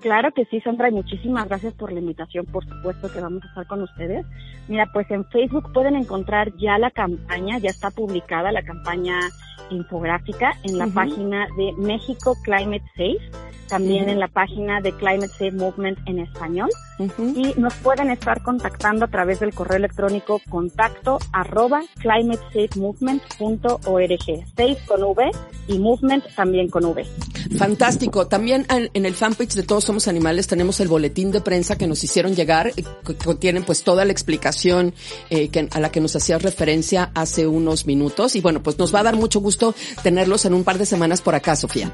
Claro 0.02 0.32
que 0.32 0.46
sí, 0.46 0.62
Sandra, 0.62 0.90
y 0.90 0.92
muchísimas 0.92 1.48
gracias 1.48 1.74
por 1.74 1.92
la 1.92 2.00
invitación, 2.00 2.46
por 2.46 2.64
supuesto 2.66 3.12
que 3.12 3.20
vamos 3.20 3.44
a 3.44 3.48
estar 3.48 3.66
con 3.66 3.82
ustedes. 3.82 4.26
Mira, 4.68 4.90
pues 4.94 5.10
en 5.10 5.26
Facebook 5.26 5.72
pueden 5.74 5.96
encontrar 5.96 6.56
ya 6.58 6.78
la 6.78 6.92
campaña, 6.92 7.58
ya 7.58 7.70
está 7.70 7.90
publicada 7.90 8.52
la 8.52 8.62
campaña 8.62 9.20
infográfica 9.72 10.54
en 10.64 10.78
la 10.78 10.88
página 10.88 11.48
de 11.58 11.74
México 11.78 12.36
Climate 12.44 12.86
Safe, 12.96 13.47
también 13.68 14.10
en 14.10 14.20
la 14.20 14.28
página 14.28 14.82
de 14.82 14.92
Climate 14.94 15.30
Safe 15.30 15.52
Movement 15.52 15.98
en 16.06 16.20
español. 16.20 16.70
Y 17.36 17.54
nos 17.58 17.74
pueden 17.76 18.10
estar 18.10 18.42
contactando 18.42 19.06
a 19.06 19.08
través 19.08 19.40
del 19.40 19.54
correo 19.54 19.78
electrónico 19.78 20.42
contacto 20.50 21.20
arroba 21.32 21.82
climatesafemovement.org. 22.00 24.46
Safe 24.56 24.78
con 24.88 25.04
V 25.04 25.32
y 25.68 25.80
movement 25.80 26.24
también 26.36 26.70
con 26.70 26.86
V. 26.86 27.06
Fantástico. 27.58 28.28
También 28.28 28.66
en 28.70 29.06
el 29.06 29.14
fanpage 29.14 29.54
de 29.54 29.64
Todos 29.64 29.84
Somos 29.84 30.08
Animales 30.08 30.48
tenemos 30.48 30.80
el 30.80 30.88
boletín 30.88 31.32
de 31.32 31.42
prensa 31.42 31.78
que 31.78 31.88
nos 31.88 32.04
hicieron 32.04 32.36
llegar, 32.36 32.72
eh, 32.76 32.84
que 33.06 33.16
contienen 33.16 33.64
pues 33.64 33.84
toda 33.84 34.06
la 34.06 34.12
explicación 34.12 34.94
eh, 35.30 35.50
que, 35.50 35.68
a 35.72 35.80
la 35.80 35.92
que 35.92 36.02
nos 36.02 36.16
hacías 36.16 36.42
referencia 36.42 37.12
hace 37.14 37.48
unos 37.48 37.86
minutos. 37.86 38.36
Y 38.36 38.42
bueno, 38.42 38.64
pues 38.64 38.78
nos 38.78 38.94
va 38.94 39.02
a 39.02 39.04
dar 39.04 39.16
mucho 39.16 39.40
gusto 39.40 39.76
tenerlos 40.04 40.46
en 40.46 40.54
un 40.54 40.64
par 40.64 40.78
de 40.78 40.86
semanas 40.86 41.22
por 41.22 41.36
acá, 41.36 41.56
Sofía. 41.56 41.92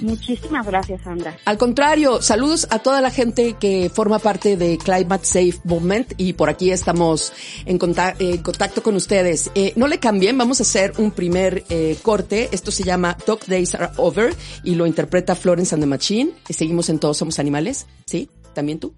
Muchísimas 0.00 0.66
gracias, 0.66 1.02
Sandra. 1.02 1.36
Al 1.44 1.58
contrario, 1.58 2.22
saludos 2.22 2.66
a 2.70 2.78
toda 2.78 3.00
la 3.00 3.10
gente 3.10 3.54
que 3.54 3.90
forma 3.92 4.18
parte 4.18 4.56
de 4.56 4.78
Climate 4.78 5.24
Safe 5.24 5.54
Movement 5.64 6.12
y 6.16 6.34
por 6.34 6.48
aquí 6.48 6.70
estamos 6.70 7.32
en, 7.66 7.78
contacto, 7.78 8.24
eh, 8.24 8.42
contacto 8.42 8.82
con 8.82 8.96
ustedes. 8.96 9.50
Eh, 9.54 9.72
no 9.76 9.86
le 9.86 9.98
cambien, 9.98 10.38
vamos 10.38 10.60
a 10.60 10.62
hacer 10.62 10.92
un 10.98 11.10
primer 11.10 11.64
eh, 11.68 11.96
corte. 12.02 12.48
Esto 12.52 12.70
se 12.70 12.84
llama 12.84 13.16
Dog 13.26 13.46
Days 13.46 13.74
Are 13.74 13.90
Over 13.96 14.34
y 14.62 14.74
lo 14.74 14.86
interpreta 14.86 15.34
Florence 15.34 15.74
and 15.74 15.82
the 15.82 15.88
Machine. 15.88 16.32
Seguimos 16.48 16.88
en 16.88 16.98
Todos 16.98 17.16
Somos 17.16 17.38
Animales, 17.38 17.86
¿sí? 18.06 18.28
¿También 18.54 18.78
tú? 18.78 18.94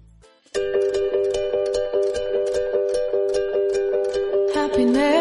Happiness. 4.55 5.20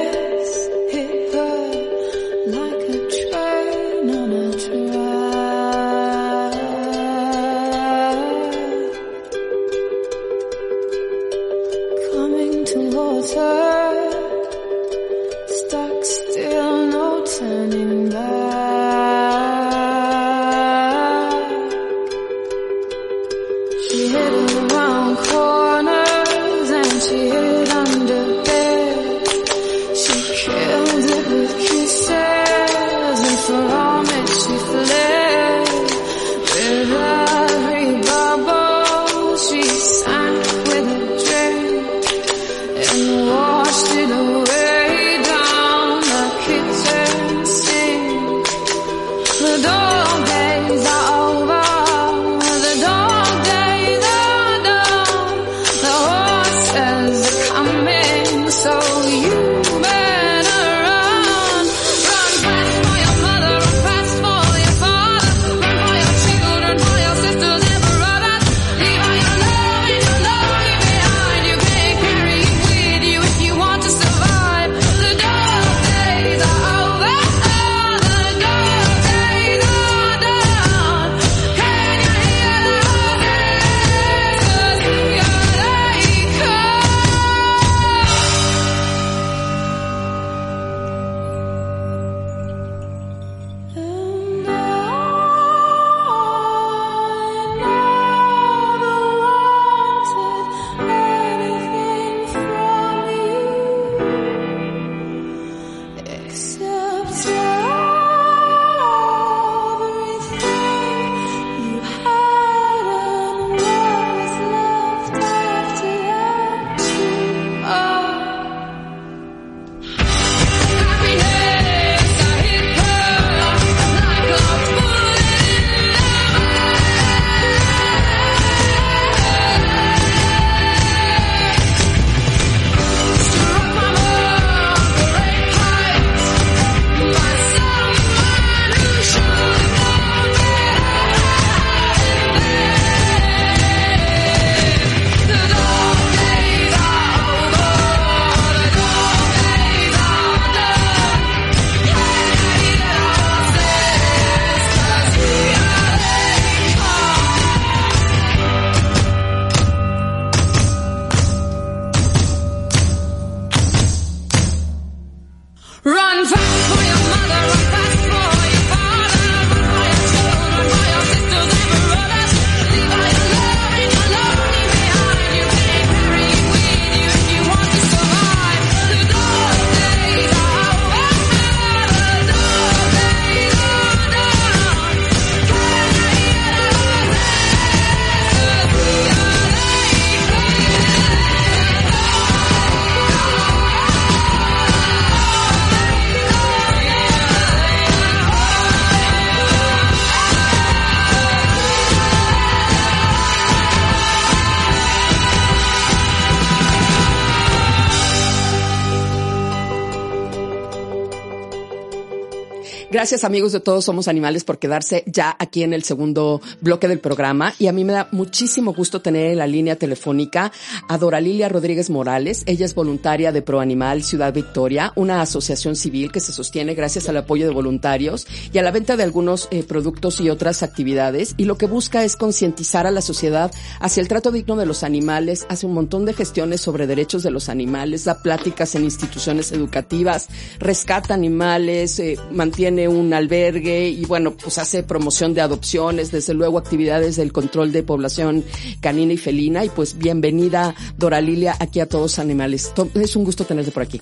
Gracias 213.00 213.24
amigos 213.24 213.52
de 213.52 213.60
Todos 213.60 213.86
Somos 213.86 214.08
Animales 214.08 214.44
por 214.44 214.58
quedarse 214.58 215.04
ya 215.06 215.34
aquí 215.38 215.62
en 215.62 215.72
el 215.72 215.84
segundo 215.84 216.42
bloque 216.60 216.86
del 216.86 216.98
programa. 216.98 217.54
Y 217.58 217.66
a 217.68 217.72
mí 217.72 217.82
me 217.82 217.94
da 217.94 218.08
muchísimo 218.12 218.74
gusto 218.74 219.00
tener 219.00 219.30
en 219.30 219.38
la 219.38 219.46
línea 219.46 219.76
telefónica 219.76 220.52
a 220.86 220.98
Dora 220.98 221.18
Lilia 221.18 221.48
Rodríguez 221.48 221.88
Morales. 221.88 222.42
Ella 222.44 222.66
es 222.66 222.74
voluntaria 222.74 223.32
de 223.32 223.40
Pro 223.40 223.60
Animal 223.60 224.02
Ciudad 224.02 224.34
Victoria, 224.34 224.92
una 224.96 225.22
asociación 225.22 225.76
civil 225.76 226.12
que 226.12 226.20
se 226.20 226.34
sostiene 226.34 226.74
gracias 226.74 227.08
al 227.08 227.16
apoyo 227.16 227.46
de 227.46 227.54
voluntarios 227.54 228.26
y 228.52 228.58
a 228.58 228.62
la 228.62 228.70
venta 228.70 228.98
de 228.98 229.02
algunos 229.02 229.48
eh, 229.50 229.62
productos 229.62 230.20
y 230.20 230.28
otras 230.28 230.62
actividades. 230.62 231.32
Y 231.38 231.46
lo 231.46 231.56
que 231.56 231.64
busca 231.64 232.04
es 232.04 232.16
concientizar 232.16 232.86
a 232.86 232.90
la 232.90 233.00
sociedad 233.00 233.50
hacia 233.80 234.02
el 234.02 234.08
trato 234.08 234.30
digno 234.30 234.56
de 234.56 234.66
los 234.66 234.82
animales, 234.82 235.46
hace 235.48 235.64
un 235.64 235.72
montón 235.72 236.04
de 236.04 236.12
gestiones 236.12 236.60
sobre 236.60 236.86
derechos 236.86 237.22
de 237.22 237.30
los 237.30 237.48
animales, 237.48 238.04
da 238.04 238.22
pláticas 238.22 238.74
en 238.74 238.84
instituciones 238.84 239.52
educativas, 239.52 240.28
rescata 240.58 241.14
animales, 241.14 241.98
eh, 241.98 242.18
mantiene 242.30 242.89
un 242.90 243.14
albergue 243.14 243.88
y 243.88 244.04
bueno, 244.04 244.32
pues 244.32 244.58
hace 244.58 244.82
promoción 244.82 245.34
de 245.34 245.40
adopciones, 245.40 246.10
desde 246.10 246.34
luego 246.34 246.58
actividades 246.58 247.16
del 247.16 247.32
control 247.32 247.72
de 247.72 247.82
población 247.82 248.44
canina 248.80 249.12
y 249.12 249.16
felina 249.16 249.64
y 249.64 249.68
pues 249.68 249.96
bienvenida 249.96 250.74
Dora 250.96 251.20
Lilia 251.20 251.56
aquí 251.58 251.80
a 251.80 251.86
todos 251.86 252.18
animales. 252.18 252.72
Es 252.94 253.16
un 253.16 253.24
gusto 253.24 253.44
tenerte 253.44 253.70
por 253.70 253.82
aquí. 253.82 254.00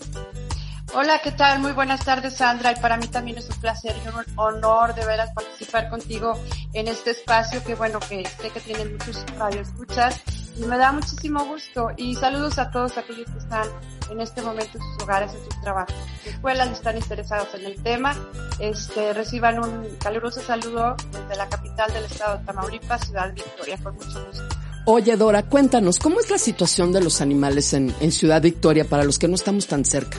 Hola, 0.95 1.21
¿qué 1.23 1.33
tal? 1.33 1.61
Muy 1.61 1.73
buenas 1.73 2.03
tardes, 2.03 2.37
Sandra. 2.37 2.73
Y 2.73 2.77
para 2.81 2.97
mí 2.97 3.07
también 3.09 3.37
es 3.37 3.49
un 3.51 3.61
placer 3.61 3.95
y 4.05 4.09
un 4.09 4.25
honor 4.37 4.95
de 4.95 5.05
veras 5.05 5.31
participar 5.35 5.91
contigo 5.91 6.33
en 6.73 6.89
este 6.89 7.11
espacio 7.11 7.63
que, 7.63 7.75
bueno, 7.75 8.01
que 8.01 8.27
sé 8.41 8.49
que 8.49 8.61
tiene 8.61 8.87
muchos 8.87 9.25
radioescuchas 9.39 10.21
y 10.57 10.65
me 10.65 10.79
da 10.79 10.93
muchísimo 10.93 11.45
gusto. 11.45 11.91
Y 11.99 12.15
saludos 12.15 12.59
a 12.59 12.71
todos 12.71 12.97
aquellos 12.97 13.29
que 13.31 13.39
están 13.39 13.69
en 14.11 14.21
este 14.21 14.43
momento 14.43 14.79
en 14.79 14.85
sus 14.85 15.03
hogares, 15.03 15.33
en 15.35 15.45
sus 15.45 15.61
trabajos, 15.61 15.95
sus 16.23 16.33
escuelas 16.33 16.71
están 16.71 16.97
interesados 16.97 17.49
en 17.55 17.67
el 17.67 17.83
tema. 17.83 18.17
Este, 18.59 19.13
reciban 19.13 19.59
un 19.59 19.87
caluroso 20.03 20.41
saludo 20.41 20.97
desde 21.13 21.37
la 21.37 21.49
capital 21.49 21.93
del 21.93 22.05
estado 22.05 22.39
de 22.39 22.45
Tamaulipas, 22.45 23.07
Ciudad 23.07 23.33
Victoria, 23.33 23.77
por 23.79 23.93
mucho 23.93 24.27
gusto. 24.27 24.45
Oye, 24.87 25.17
Dora, 25.17 25.43
cuéntanos, 25.43 25.99
¿cómo 25.99 26.19
es 26.19 26.31
la 26.31 26.39
situación 26.39 26.93
de 26.93 27.03
los 27.03 27.21
animales 27.21 27.75
en, 27.75 27.95
en 28.01 28.11
Ciudad 28.11 28.41
Victoria 28.41 28.85
para 28.85 29.05
los 29.05 29.19
que 29.19 29.29
no 29.29 29.35
estamos 29.35 29.67
tan 29.67 29.85
cerca? 29.85 30.19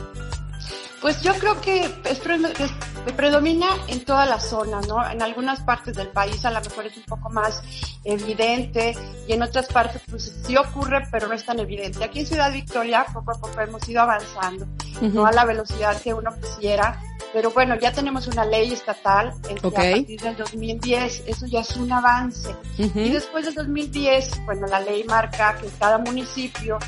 Pues 1.02 1.22
yo 1.22 1.34
creo 1.36 1.60
que 1.62 1.86
es, 2.06 2.20
predomina 3.16 3.68
en 3.88 4.04
toda 4.04 4.26
la 4.26 4.40
zona, 4.40 4.82
¿no? 4.82 5.10
En 5.10 5.22
algunas 5.22 5.62
partes 5.62 5.96
del 5.96 6.10
país 6.10 6.44
a 6.46 6.52
lo 6.52 6.62
mejor 6.62 6.86
es 6.86 6.98
un 6.98 7.04
poco 7.04 7.30
más 7.30 7.62
evidente 8.04 8.96
y 9.28 9.34
en 9.34 9.42
otras 9.42 9.68
partes 9.68 10.02
pues 10.10 10.42
sí 10.46 10.58
ocurre, 10.58 11.08
pero 11.12 11.28
no 11.28 11.34
es 11.34 11.46
tan 11.46 11.60
evidente. 11.60 12.04
Aquí 12.04 12.20
en 12.20 12.28
Ciudad 12.28 12.52
Victoria 12.52 13.06
poco 13.14 13.32
a 13.32 13.36
poco 13.36 13.62
hemos 13.62 13.88
ido 13.88 14.02
avanzando, 14.02 14.68
no 15.02 15.26
a 15.26 15.32
la 15.32 15.46
velocidad 15.46 16.02
que 16.02 16.14
uno 16.14 16.32
quisiera, 16.40 17.02
pero 17.34 17.52
bueno, 17.52 17.76
ya 17.80 17.92
tenemos 17.92 18.28
una 18.28 18.46
ley 18.46 18.74
estatal 18.74 19.34
este, 19.50 19.68
a 19.68 19.72
partir 19.72 20.20
del 20.22 20.36
2010, 20.36 21.24
eso 21.28 21.46
ya 21.46 21.62
es 21.62 21.76
un 21.78 21.92
avance. 21.92 22.56
Y 22.78 23.10
después 23.10 23.46
del 23.46 23.54
2010, 23.54 24.46
bueno, 24.46 24.68
la 24.68 24.80
ley 24.80 25.04
marca 25.04 25.58
que 25.58 25.68
cada 25.80 25.98
municipio 25.98 26.80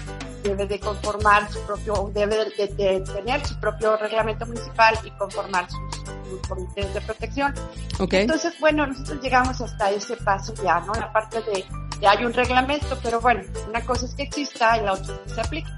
debe 0.43 0.65
de 0.65 0.79
conformar 0.79 1.51
su 1.51 1.59
propio, 1.61 2.11
debe 2.13 2.45
de, 2.57 2.67
tener 3.01 3.45
su 3.45 3.59
propio 3.59 3.97
reglamento 3.97 4.45
municipal 4.45 4.97
y 5.03 5.11
conformar 5.11 5.67
sus, 5.69 6.47
comités 6.47 6.93
de 6.93 7.01
protección. 7.01 7.53
Entonces, 7.99 8.53
bueno, 8.59 8.87
nosotros 8.87 9.21
llegamos 9.21 9.59
hasta 9.61 9.91
ese 9.91 10.15
paso 10.17 10.53
ya, 10.63 10.79
¿no? 10.79 10.93
La 10.93 11.11
parte 11.11 11.41
de, 11.41 11.65
que 11.99 12.07
hay 12.07 12.25
un 12.25 12.33
reglamento, 12.33 12.97
pero 13.03 13.19
bueno, 13.19 13.43
una 13.67 13.81
cosa 13.85 14.05
es 14.05 14.15
que 14.15 14.23
exista 14.23 14.77
y 14.77 14.85
la 14.85 14.93
otra 14.93 15.13
es 15.13 15.19
que 15.19 15.29
se 15.29 15.41
aplique. 15.41 15.69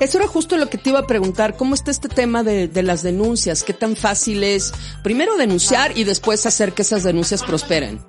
Eso 0.00 0.18
era 0.18 0.26
justo 0.26 0.56
lo 0.56 0.68
que 0.68 0.78
te 0.78 0.90
iba 0.90 1.00
a 1.00 1.06
preguntar. 1.06 1.56
¿Cómo 1.56 1.74
está 1.74 1.90
este 1.90 2.08
tema 2.08 2.42
de, 2.42 2.68
de 2.68 2.82
las 2.82 3.02
denuncias? 3.02 3.62
¿Qué 3.62 3.72
tan 3.72 3.96
fácil 3.96 4.44
es 4.44 4.72
primero 5.02 5.36
denunciar 5.36 5.96
y 5.96 6.04
después 6.04 6.46
hacer 6.46 6.72
que 6.72 6.82
esas 6.82 7.02
denuncias 7.02 7.42
prosperen? 7.42 8.00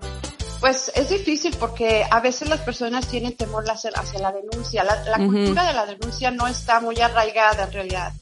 Pues 0.61 0.91
es 0.93 1.09
difícil 1.09 1.55
porque 1.59 2.05
a 2.09 2.19
veces 2.19 2.47
las 2.47 2.59
personas 2.59 3.07
tienen 3.07 3.35
temor 3.35 3.65
hacia, 3.67 3.89
la 4.19 4.31
denuncia. 4.31 4.83
La, 4.83 5.17
cultura 5.17 5.65
de 5.65 5.73
la 5.73 5.87
denuncia 5.87 6.29
no 6.29 6.45
está 6.45 6.79
muy 6.79 6.99
arraigada 7.01 7.63
en 7.63 7.71
realidad. 7.71 8.13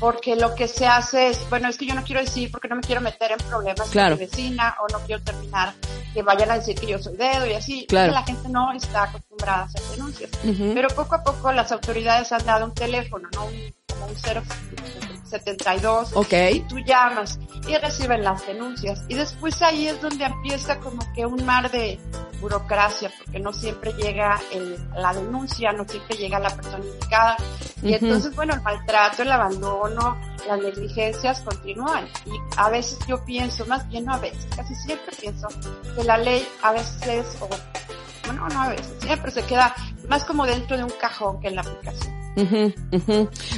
Porque 0.00 0.36
lo 0.36 0.54
que 0.54 0.68
se 0.68 0.86
hace 0.86 1.28
es, 1.28 1.48
bueno, 1.50 1.68
es 1.68 1.76
que 1.76 1.86
yo 1.86 1.94
no 1.94 2.04
quiero 2.04 2.20
decir 2.20 2.50
porque 2.50 2.68
no 2.68 2.76
me 2.76 2.82
quiero 2.82 3.00
meter 3.00 3.32
en 3.32 3.38
problemas 3.38 3.90
con 3.90 4.10
mi 4.10 4.16
vecina 4.16 4.76
o 4.80 4.92
no 4.92 5.00
quiero 5.06 5.22
terminar 5.22 5.74
que 6.14 6.22
vayan 6.22 6.50
a 6.50 6.54
decir 6.54 6.74
que 6.74 6.86
yo 6.86 6.98
soy 6.98 7.16
dedo 7.16 7.46
y 7.46 7.54
así. 7.54 7.86
Claro. 7.86 8.12
La 8.12 8.22
gente 8.22 8.48
no 8.48 8.72
está 8.72 9.04
acostumbrada 9.04 9.62
a 9.62 9.64
hacer 9.64 9.82
denuncias. 9.90 10.30
Pero 10.42 10.88
poco 10.88 11.14
a 11.14 11.22
poco 11.22 11.52
las 11.52 11.72
autoridades 11.72 12.32
han 12.32 12.44
dado 12.44 12.66
un 12.66 12.74
teléfono, 12.74 13.28
¿no? 13.34 13.46
Un, 13.46 13.74
como 13.88 14.06
un 14.06 14.16
cero 14.16 14.42
72. 15.28 16.12
Ok. 16.14 16.32
Y 16.52 16.60
tú 16.60 16.78
llamas 16.78 17.38
y 17.66 17.76
reciben 17.76 18.24
las 18.24 18.46
denuncias. 18.46 19.02
Y 19.08 19.14
después 19.14 19.60
ahí 19.62 19.88
es 19.88 20.00
donde 20.00 20.24
empieza 20.24 20.78
como 20.80 21.00
que 21.14 21.26
un 21.26 21.44
mar 21.44 21.70
de 21.70 21.98
burocracia, 22.40 23.10
porque 23.18 23.40
no 23.40 23.52
siempre 23.52 23.92
llega 23.92 24.40
el, 24.52 24.78
la 24.94 25.12
denuncia, 25.12 25.72
no 25.72 25.84
siempre 25.86 26.16
llega 26.16 26.38
la 26.38 26.50
persona 26.50 26.84
indicada. 26.84 27.36
Y 27.82 27.94
entonces, 27.94 28.34
bueno, 28.34 28.54
el 28.54 28.62
maltrato, 28.62 29.22
el 29.22 29.32
abandono, 29.32 30.16
las 30.46 30.60
negligencias 30.60 31.40
continúan. 31.40 32.08
Y 32.26 32.30
a 32.56 32.70
veces 32.70 32.98
yo 33.06 33.24
pienso, 33.24 33.66
más 33.66 33.88
bien 33.88 34.04
no 34.04 34.14
a 34.14 34.18
veces, 34.18 34.46
casi 34.54 34.74
siempre 34.74 35.14
pienso 35.20 35.48
que 35.94 36.04
la 36.04 36.18
ley 36.18 36.46
a 36.62 36.72
veces, 36.72 37.36
o 37.40 37.48
bueno, 37.48 38.48
no 38.48 38.62
a 38.62 38.68
veces, 38.68 38.92
siempre 39.00 39.30
se 39.30 39.42
queda 39.44 39.74
más 40.08 40.24
como 40.24 40.46
dentro 40.46 40.76
de 40.76 40.84
un 40.84 40.92
cajón 41.00 41.40
que 41.40 41.48
en 41.48 41.56
la 41.56 41.62
aplicación. 41.62 42.17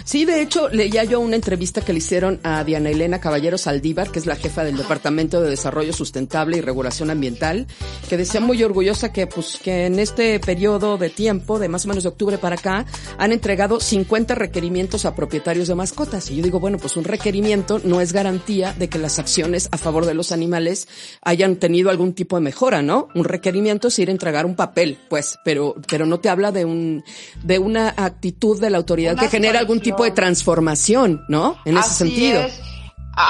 Sí, 0.04 0.24
de 0.24 0.42
hecho, 0.42 0.68
leía 0.68 1.04
yo 1.04 1.20
una 1.20 1.36
entrevista 1.36 1.80
que 1.80 1.92
le 1.92 1.98
hicieron 1.98 2.40
a 2.42 2.64
Diana 2.64 2.90
Elena 2.90 3.20
Caballero 3.20 3.58
Saldívar, 3.58 4.10
que 4.10 4.18
es 4.18 4.26
la 4.26 4.36
jefa 4.36 4.64
del 4.64 4.76
Departamento 4.76 5.40
de 5.40 5.50
Desarrollo 5.50 5.92
Sustentable 5.92 6.56
y 6.56 6.60
Regulación 6.60 7.10
Ambiental, 7.10 7.66
que 8.08 8.16
decía 8.16 8.40
muy 8.40 8.62
orgullosa 8.62 9.12
que, 9.12 9.26
pues, 9.26 9.58
que 9.62 9.86
en 9.86 9.98
este 9.98 10.40
periodo 10.40 10.98
de 10.98 11.10
tiempo, 11.10 11.58
de 11.58 11.68
más 11.68 11.84
o 11.84 11.88
menos 11.88 12.04
de 12.04 12.08
octubre 12.08 12.38
para 12.38 12.56
acá, 12.56 12.86
han 13.18 13.32
entregado 13.32 13.80
50 13.80 14.34
requerimientos 14.34 15.04
a 15.04 15.14
propietarios 15.14 15.68
de 15.68 15.74
mascotas. 15.74 16.30
Y 16.30 16.36
yo 16.36 16.42
digo, 16.42 16.60
bueno, 16.60 16.78
pues 16.78 16.96
un 16.96 17.04
requerimiento 17.04 17.80
no 17.84 18.00
es 18.00 18.12
garantía 18.12 18.72
de 18.72 18.88
que 18.88 18.98
las 18.98 19.18
acciones 19.18 19.68
a 19.72 19.78
favor 19.78 20.06
de 20.06 20.14
los 20.14 20.32
animales 20.32 20.88
hayan 21.22 21.56
tenido 21.56 21.90
algún 21.90 22.14
tipo 22.14 22.36
de 22.36 22.42
mejora, 22.42 22.82
¿no? 22.82 23.08
Un 23.14 23.24
requerimiento 23.24 23.88
es 23.88 23.98
ir 23.98 24.08
a 24.08 24.12
entregar 24.12 24.46
un 24.46 24.56
papel, 24.56 24.98
pues, 25.08 25.38
pero, 25.44 25.74
pero 25.88 26.06
no 26.06 26.20
te 26.20 26.28
habla 26.28 26.52
de 26.52 26.64
un, 26.64 27.04
de 27.42 27.58
una 27.58 27.94
actitud 27.96 28.60
de 28.60 28.69
la 28.70 28.78
autoridad 28.78 29.16
que 29.16 29.28
genera 29.28 29.58
algún 29.58 29.80
tipo 29.80 30.04
de 30.04 30.10
transformación, 30.12 31.24
¿no? 31.28 31.56
En 31.64 31.76
ese 31.76 31.90
sentido. 31.90 32.42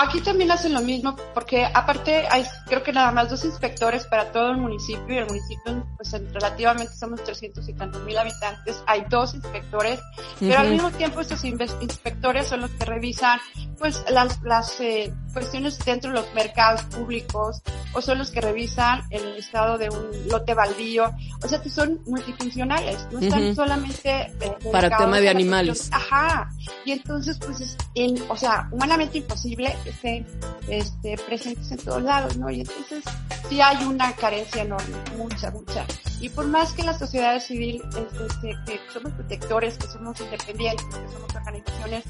Aquí 0.03 0.21
también 0.21 0.51
hacen 0.51 0.73
lo 0.73 0.81
mismo, 0.81 1.17
porque 1.35 1.65
aparte 1.65 2.27
hay 2.31 2.45
creo 2.67 2.83
que 2.83 2.93
nada 2.93 3.11
más 3.11 3.29
dos 3.29 3.45
inspectores 3.45 4.07
para 4.07 4.33
todo 4.33 4.51
el 4.53 4.59
municipio 4.59 5.15
y 5.15 5.19
el 5.19 5.27
municipio, 5.27 5.87
pues 5.97 6.13
relativamente 6.33 6.95
somos 6.95 7.23
300 7.25 7.69
y 7.69 7.73
tantos 7.75 8.03
mil 8.03 8.17
habitantes, 8.17 8.83
hay 8.87 9.05
dos 9.09 9.35
inspectores, 9.35 10.01
pero 10.39 10.59
al 10.59 10.71
mismo 10.71 10.91
tiempo 10.93 11.21
estos 11.21 11.45
inspectores 11.45 12.47
son 12.47 12.61
los 12.63 12.71
que 12.71 12.85
revisan 12.85 13.41
pues 13.79 14.05
las, 14.11 14.41
las 14.43 14.81
eh, 14.81 15.13
cuestiones 15.33 15.79
dentro 15.85 16.11
de 16.11 16.21
los 16.21 16.35
mercados 16.35 16.83
públicos 16.85 17.63
o 17.93 18.03
son 18.03 18.19
los 18.19 18.31
que 18.31 18.41
revisan 18.41 19.03
el 19.11 19.37
estado 19.37 19.79
de 19.79 19.89
un 19.89 20.11
lote 20.29 20.55
baldío, 20.55 21.11
o 21.43 21.49
sea 21.49 21.61
que 21.61 21.71
son 21.71 22.01
multifuncionales, 22.07 23.07
no 23.11 23.21
están 23.21 23.55
solamente 23.55 24.33
eh, 24.41 24.53
para 24.71 24.97
tema 24.97 25.19
de 25.19 25.29
animales. 25.29 25.89
Ajá, 25.93 26.51
y 26.85 26.93
entonces 26.93 27.39
pues 27.39 27.61
es, 27.61 27.77
en, 27.95 28.17
o 28.29 28.37
sea, 28.37 28.69
humanamente 28.71 29.19
imposible 29.19 29.75
que 29.83 29.91
estén 29.91 30.27
este, 30.69 31.17
presentes 31.27 31.71
en 31.71 31.79
todos 31.79 32.03
lados, 32.03 32.37
¿no? 32.37 32.51
Y 32.51 32.61
entonces 32.61 33.05
sí 33.49 33.61
hay 33.61 33.85
una 33.85 34.13
carencia 34.15 34.63
enorme, 34.63 34.97
mucha, 35.17 35.51
mucha. 35.51 35.85
Y 36.21 36.29
por 36.29 36.47
más 36.47 36.73
que 36.73 36.83
la 36.83 36.99
sociedad 36.99 37.41
civil, 37.41 37.83
este, 37.95 38.57
que 38.67 38.81
somos 38.93 39.13
protectores, 39.13 39.79
que 39.79 39.87
somos 39.89 40.21
independientes, 40.21 40.85
que 40.85 41.13
somos 41.13 41.35
organizaciones, 41.35 42.05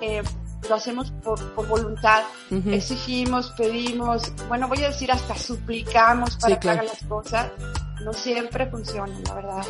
eh, 0.00 0.22
lo 0.68 0.74
hacemos 0.74 1.10
por, 1.22 1.40
por 1.54 1.66
voluntad, 1.68 2.24
exigimos, 2.50 3.52
pedimos, 3.56 4.32
bueno, 4.48 4.68
voy 4.68 4.82
a 4.82 4.88
decir 4.88 5.12
hasta 5.12 5.36
suplicamos 5.36 6.36
para 6.36 6.58
que 6.58 6.70
hagan 6.70 6.86
las 6.86 7.04
cosas, 7.04 7.50
no 8.02 8.12
siempre 8.12 8.66
funcionan, 8.66 9.22
la 9.24 9.34
verdad. 9.34 9.66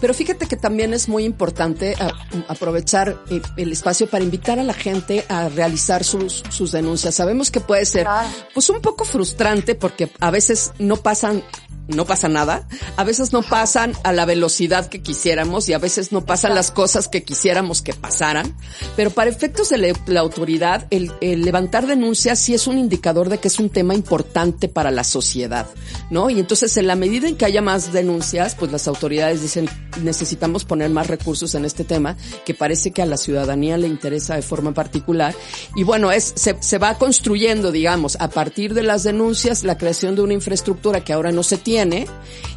Pero 0.00 0.14
fíjate 0.14 0.46
que 0.46 0.56
también 0.56 0.94
es 0.94 1.08
muy 1.08 1.24
importante 1.24 1.94
ah, 2.00 2.12
aprovechar 2.48 3.18
eh, 3.30 3.42
el 3.56 3.72
espacio 3.72 4.08
para 4.08 4.24
invitar 4.24 4.58
a 4.58 4.62
la 4.62 4.74
gente 4.74 5.24
a 5.28 5.48
realizar 5.48 6.04
sus, 6.04 6.42
sus 6.48 6.72
denuncias. 6.72 7.14
Sabemos 7.14 7.50
que 7.50 7.60
puede 7.60 7.84
ser 7.84 8.06
pues 8.52 8.68
un 8.70 8.80
poco 8.80 9.04
frustrante 9.04 9.74
porque 9.74 10.10
a 10.20 10.30
veces 10.30 10.72
no 10.78 10.96
pasan 10.96 11.42
no 11.88 12.06
pasa 12.06 12.28
nada, 12.28 12.66
a 12.96 13.04
veces 13.04 13.32
no 13.32 13.42
pasan 13.42 13.92
a 14.04 14.12
la 14.12 14.24
velocidad 14.24 14.86
que 14.86 15.02
quisiéramos 15.02 15.68
y 15.68 15.74
a 15.74 15.78
veces 15.78 16.12
no 16.12 16.24
pasan 16.24 16.54
las 16.54 16.70
cosas 16.70 17.08
que 17.08 17.24
quisiéramos 17.24 17.82
que 17.82 17.92
pasaran, 17.92 18.56
pero 18.96 19.10
para 19.10 19.30
efectos 19.30 19.68
de 19.68 19.94
la 20.06 20.20
autoridad, 20.20 20.86
el, 20.90 21.12
levantar 21.20 21.86
denuncias 21.86 22.38
sí 22.38 22.54
es 22.54 22.66
un 22.66 22.78
indicador 22.78 23.28
de 23.28 23.38
que 23.38 23.48
es 23.48 23.58
un 23.58 23.68
tema 23.68 23.94
importante 23.94 24.68
para 24.68 24.90
la 24.90 25.04
sociedad, 25.04 25.66
¿no? 26.10 26.30
Y 26.30 26.40
entonces 26.40 26.76
en 26.76 26.86
la 26.86 26.96
medida 26.96 27.28
en 27.28 27.36
que 27.36 27.44
haya 27.44 27.53
más 27.62 27.92
denuncias, 27.92 28.54
pues 28.54 28.72
las 28.72 28.88
autoridades 28.88 29.42
dicen 29.42 29.68
necesitamos 30.02 30.64
poner 30.64 30.90
más 30.90 31.06
recursos 31.06 31.54
en 31.54 31.64
este 31.64 31.84
tema 31.84 32.16
que 32.44 32.54
parece 32.54 32.92
que 32.92 33.02
a 33.02 33.06
la 33.06 33.16
ciudadanía 33.16 33.78
le 33.78 33.88
interesa 33.88 34.36
de 34.36 34.42
forma 34.42 34.72
particular. 34.72 35.34
Y 35.76 35.84
bueno, 35.84 36.12
es, 36.12 36.32
se, 36.36 36.56
se 36.60 36.78
va 36.78 36.98
construyendo, 36.98 37.72
digamos, 37.72 38.16
a 38.20 38.28
partir 38.28 38.74
de 38.74 38.82
las 38.82 39.02
denuncias, 39.04 39.64
la 39.64 39.78
creación 39.78 40.14
de 40.14 40.22
una 40.22 40.34
infraestructura 40.34 41.02
que 41.02 41.12
ahora 41.12 41.32
no 41.32 41.42
se 41.42 41.58
tiene 41.58 42.06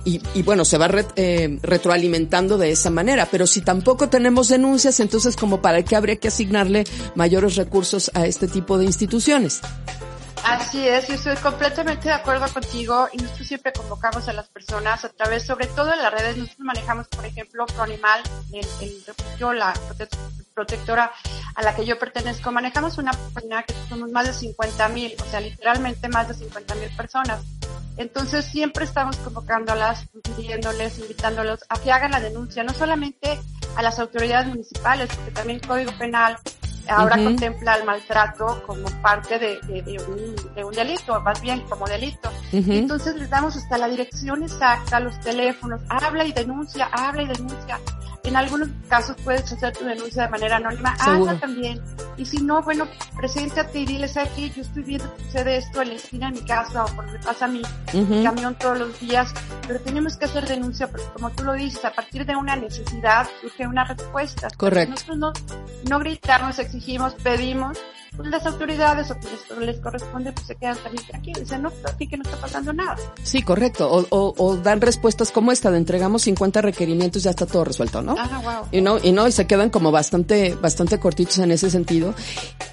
y, 0.05 0.21
y 0.33 0.43
bueno, 0.43 0.65
se 0.65 0.77
va 0.77 0.89
eh, 1.15 1.60
retroalimentando 1.62 2.57
de 2.57 2.71
esa 2.71 2.89
manera. 2.89 3.27
Pero 3.29 3.47
si 3.47 3.62
tampoco 3.62 4.10
tenemos 4.10 4.49
denuncias, 4.49 4.99
entonces 4.99 5.36
como 5.36 5.62
para 5.62 5.83
qué 5.83 5.95
habría 5.95 6.17
que 6.17 6.29
asignarle 6.29 6.86
mayores 7.15 7.55
recursos 7.55 8.12
a 8.13 8.25
este 8.25 8.47
tipo 8.47 8.77
de 8.77 8.86
instituciones. 8.86 9.62
Así 10.43 10.88
es, 10.88 11.08
yo 11.08 11.15
estoy 11.15 11.36
completamente 11.38 12.08
de 12.08 12.13
acuerdo 12.13 12.47
contigo 12.52 13.08
y 13.12 13.17
nosotros 13.17 13.47
siempre 13.47 13.73
convocamos 13.73 14.28
a 14.28 14.34
las 14.34 14.47
personas 14.47 15.04
a 15.04 15.10
través, 15.10 15.45
sobre 15.45 15.67
todo 15.67 15.93
en 15.93 16.02
las 16.02 16.13
redes, 16.13 16.38
nosotros 16.38 16.65
manejamos, 16.65 17.08
por 17.08 17.26
ejemplo, 17.26 17.65
ProAnimal, 17.65 18.21
el, 18.54 18.65
el 18.82 19.04
refugio, 19.06 19.54
la 19.54 19.73
protectora 20.54 21.12
a 21.56 21.62
la 21.62 21.76
que 21.76 21.86
yo 21.86 22.00
pertenezco, 22.00 22.52
manejamos 22.52 22.97
una 22.97 23.12
página 23.34 23.63
que 23.63 23.73
somos 23.89 24.12
más 24.12 24.26
de 24.28 24.34
50 24.34 24.89
mil, 24.89 25.15
o 25.21 25.26
sea, 25.26 25.39
literalmente 25.39 26.08
más 26.08 26.28
de 26.28 26.34
50 26.34 26.76
mil 26.76 26.89
personas. 26.95 27.41
Entonces 27.97 28.45
siempre 28.45 28.86
estamos 28.86 29.17
convocándolas, 29.17 30.08
pidiéndoles, 30.36 31.00
invitándolos 31.00 31.65
a 31.67 31.80
que 31.80 31.91
hagan 31.91 32.12
la 32.12 32.19
denuncia, 32.19 32.63
no 32.63 32.73
solamente 32.73 33.39
a 33.76 33.82
las 33.82 34.00
autoridades 34.00 34.47
municipales, 34.47 35.10
porque 35.13 35.32
también 35.32 35.60
Código 35.60 35.91
Penal 35.97 36.38
ahora 36.89 37.15
contempla 37.15 37.76
el 37.76 37.86
maltrato 37.86 38.63
como 38.65 38.88
parte 39.02 39.39
de, 39.39 39.60
de, 39.62 40.00
un, 40.08 40.56
de, 40.56 40.63
un, 40.63 40.73
delito, 40.73 41.19
más 41.21 41.41
bien 41.41 41.62
como 41.62 41.86
delito. 41.88 42.30
Entonces 42.52 43.15
les 43.15 43.30
damos 43.30 43.56
hasta 43.56 43.78
la 43.78 43.88
dirección 43.88 44.43
exacta, 44.43 45.00
los 45.00 45.19
teléfonos, 45.19 45.82
habla 45.89 46.26
y 46.26 46.32
denuncia, 46.32 46.89
habla 46.91 47.23
y 47.23 47.28
denuncia. 47.28 47.80
En 48.28 48.36
algunos 48.36 48.67
casos 48.89 49.15
puedes 49.23 49.50
hacer 49.54 49.71
tu 49.71 49.86
denuncia 49.86 50.23
de 50.23 50.30
manera 50.30 50.58
anónima, 50.58 50.93
hazla 51.00 51.39
también. 51.39 51.82
Y 52.17 52.26
si 52.26 52.41
no, 52.41 52.62
bueno, 52.62 52.86
preséntate 53.15 53.80
y 53.80 53.86
diles 53.86 54.17
aquí, 54.17 54.52
yo 54.54 54.63
estoy 54.63 54.84
viendo 54.84 55.15
que 55.15 55.23
sucede 55.23 55.58
esto 55.58 55.82
en 55.82 55.89
la 55.89 55.93
esquina 55.93 56.30
de 56.30 56.41
mi 56.41 56.45
casa 56.45 56.84
o 56.84 56.88
porque 56.88 57.19
pasa 57.19 57.47
mi 57.47 57.62
camión 58.23 58.56
todos 58.56 58.80
los 58.80 59.00
días, 59.00 59.34
pero 59.65 59.80
tenemos 59.80 60.17
que 60.17 60.26
hacer 60.26 60.45
denuncia 60.45 60.88
porque 60.91 61.06
como 61.13 61.30
tú 61.30 61.45
lo 61.45 61.54
dices, 61.54 61.86
a 61.86 61.91
partir 61.91 62.26
de 62.26 62.36
una 62.36 62.58
necesidad 62.58 63.28
surge 63.39 63.65
una 63.65 63.86
respuesta. 63.86 64.50
Correcto. 64.58 64.91
Nosotros 64.91 65.17
no, 65.17 65.34
no 65.89 66.00
gritarnos, 66.00 66.60
exigimos, 66.78 67.13
pedimos, 67.16 67.78
las 68.25 68.45
autoridades 68.45 69.12
o 69.12 69.19
que 69.19 69.65
les, 69.65 69.80
corresponde, 69.80 70.32
pues 70.32 70.47
se 70.47 70.56
quedan 70.56 70.77
también 70.77 71.06
tranquilos. 71.06 71.41
Dicen, 71.41 71.62
no, 71.62 71.71
aquí 71.86 72.08
que 72.08 72.17
no 72.17 72.23
está 72.23 72.38
pasando 72.38 72.73
nada. 72.73 72.95
Sí, 73.23 73.41
correcto. 73.41 73.89
O, 73.89 74.06
o, 74.10 74.34
o, 74.38 74.58
dan 74.58 74.82
respuestas 74.82 75.32
como 75.32 75.51
esta 75.51 75.71
de 75.71 75.77
entregamos 75.77 76.23
50 76.23 76.62
requerimientos, 76.62 77.23
ya 77.23 77.32
está 77.32 77.45
todo 77.45 77.63
resuelto, 77.63 78.01
¿no? 78.01 78.15
Ah, 78.17 78.41
wow. 78.43 78.67
Y 78.71 78.82
no, 78.82 78.97
y 79.01 79.12
no, 79.12 79.27
y 79.27 79.32
se 79.32 79.47
quedan 79.47 79.69
como 79.69 79.91
bastante, 79.91 80.56
bastante 80.56 80.99
cortitos 80.99 81.38
en 81.39 81.51
ese 81.51 81.69
sentido. 81.69 82.13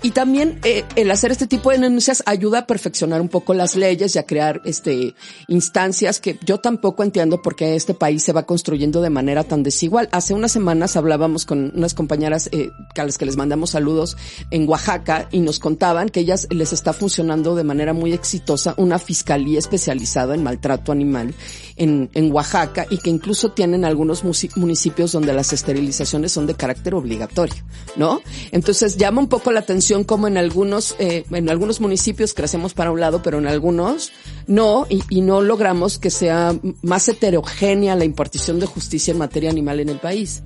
Y 0.02 0.10
también 0.10 0.60
eh, 0.64 0.84
el 0.96 1.10
hacer 1.10 1.32
este 1.32 1.46
tipo 1.46 1.70
de 1.70 1.78
denuncias 1.78 2.22
ayuda 2.26 2.60
a 2.60 2.66
perfeccionar 2.66 3.20
un 3.20 3.28
poco 3.28 3.54
las 3.54 3.76
leyes 3.76 4.14
y 4.16 4.18
a 4.18 4.26
crear 4.26 4.60
este 4.64 5.14
instancias 5.48 6.20
que 6.20 6.38
yo 6.44 6.58
tampoco 6.58 7.02
entiendo 7.02 7.42
por 7.42 7.56
qué 7.56 7.76
este 7.76 7.94
país 7.94 8.22
se 8.22 8.32
va 8.32 8.44
construyendo 8.44 9.00
de 9.00 9.10
manera 9.10 9.44
tan 9.44 9.62
desigual. 9.62 10.08
Hace 10.12 10.34
unas 10.34 10.52
semanas 10.52 10.96
hablábamos 10.96 11.46
con 11.46 11.72
unas 11.74 11.94
compañeras 11.94 12.48
eh, 12.52 12.70
a 12.96 13.04
las 13.04 13.18
que 13.18 13.26
les 13.26 13.36
mandamos 13.36 13.70
saludos 13.70 14.16
en 14.50 14.68
Oaxaca 14.68 15.28
y 15.34 15.40
nos 15.40 15.58
contaban 15.58 16.10
que 16.10 16.20
ellas 16.20 16.46
les 16.50 16.72
está 16.72 16.92
funcionando 16.92 17.56
de 17.56 17.64
manera 17.64 17.92
muy 17.92 18.12
exitosa 18.12 18.74
una 18.76 19.00
fiscalía 19.00 19.58
especializada 19.58 20.36
en 20.36 20.44
maltrato 20.44 20.92
animal 20.92 21.34
en, 21.74 22.08
en 22.14 22.32
Oaxaca 22.32 22.86
y 22.88 22.98
que 22.98 23.10
incluso 23.10 23.50
tienen 23.50 23.84
algunos 23.84 24.22
municipios 24.22 25.10
donde 25.10 25.32
las 25.32 25.52
esterilizaciones 25.52 26.30
son 26.30 26.46
de 26.46 26.54
carácter 26.54 26.94
obligatorio, 26.94 27.64
¿no? 27.96 28.22
Entonces 28.52 28.96
llama 28.96 29.22
un 29.22 29.28
poco 29.28 29.50
la 29.50 29.58
atención 29.58 30.04
como 30.04 30.28
en 30.28 30.36
algunos, 30.36 30.94
eh, 31.00 31.24
en 31.28 31.50
algunos 31.50 31.80
municipios 31.80 32.32
crecemos 32.32 32.72
para 32.72 32.92
un 32.92 33.00
lado, 33.00 33.20
pero 33.20 33.38
en 33.38 33.48
algunos 33.48 34.12
no, 34.46 34.86
y, 34.88 35.02
y 35.08 35.20
no 35.20 35.40
logramos 35.40 35.98
que 35.98 36.10
sea 36.10 36.56
más 36.82 37.08
heterogénea 37.08 37.96
la 37.96 38.04
impartición 38.04 38.60
de 38.60 38.66
justicia 38.66 39.10
en 39.10 39.18
materia 39.18 39.50
animal 39.50 39.80
en 39.80 39.88
el 39.88 39.98
país. 39.98 40.44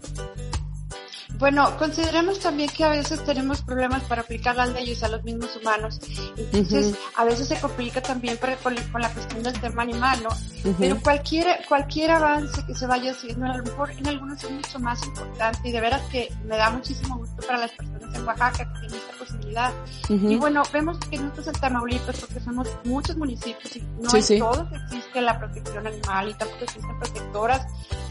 Bueno, 1.39 1.77
consideremos 1.79 2.41
también 2.41 2.69
que 2.69 2.83
a 2.83 2.89
veces 2.89 3.25
tenemos 3.25 3.63
problemas 3.63 4.03
para 4.05 4.23
aplicar 4.23 4.57
las 4.57 4.73
leyes 4.73 5.03
a 5.05 5.09
los 5.09 5.23
mismos 5.23 5.57
humanos. 5.57 6.01
Entonces, 6.37 6.97
a 7.15 7.25
veces 7.25 7.47
se 7.49 7.61
complica 7.61 8.03
también 8.03 8.37
para, 8.39 8.57
con, 8.57 8.75
con, 8.91 9.01
la 9.01 9.11
cuestión 9.11 9.45
del 9.45 9.59
tema 9.61 9.83
animal, 9.83 10.19
¿no? 10.23 10.31
Pero 10.79 11.01
cualquier, 11.01 11.65
cualquier 11.69 12.11
avance 12.11 12.65
que 12.67 12.75
se 12.75 12.87
vaya 12.87 13.13
haciendo, 13.13 13.47
a 13.47 13.57
lo 13.57 13.63
mejor 13.63 13.91
en 13.93 14.09
algunos 14.09 14.43
es 14.43 14.51
mucho 14.51 14.81
más 14.81 15.05
importante 15.05 15.69
y 15.69 15.73
de 15.73 15.81
veras 15.81 16.03
que 16.11 16.33
me 16.45 16.57
da 16.57 16.71
muchísimo 16.71 17.19
gusto 17.19 17.47
para 17.47 17.59
las 17.61 17.71
personas 17.71 17.98
Oaxaca 18.27 18.73
que 18.73 18.81
tienen 18.81 18.99
esta 18.99 19.13
posibilidad. 19.19 19.73
Y 20.09 20.37
bueno, 20.37 20.63
vemos 20.73 20.99
que 20.99 21.19
nosotros 21.19 21.49
en 21.49 21.53
Tamaulipas, 21.55 22.21
porque 22.21 22.41
somos 22.41 22.69
muchos 22.85 23.17
municipios 23.17 23.77
y 23.77 23.81
no 24.01 24.11
Sí, 24.11 24.17
en 24.19 24.23
sí. 24.23 24.39
todos 24.39 24.67
existe 24.85 25.21
la 25.21 25.39
protección 25.39 25.87
animal 25.87 26.31
y 26.31 26.35
tampoco 26.35 26.65
existen 26.65 26.99
protectoras, 26.99 27.67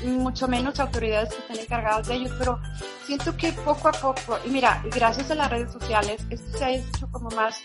mucho 0.05 0.47
menos 0.47 0.79
autoridades 0.79 1.29
que 1.33 1.39
estén 1.39 1.59
encargadas 1.59 2.07
de 2.07 2.15
ellos, 2.15 2.31
pero 2.37 2.59
siento 3.05 3.35
que 3.37 3.51
poco 3.53 3.87
a 3.89 3.91
poco, 3.91 4.37
y 4.45 4.49
mira, 4.49 4.83
gracias 4.93 5.31
a 5.31 5.35
las 5.35 5.49
redes 5.49 5.71
sociales, 5.71 6.21
esto 6.29 6.57
se 6.57 6.65
ha 6.65 6.71
hecho 6.71 7.07
como 7.11 7.29
más, 7.31 7.61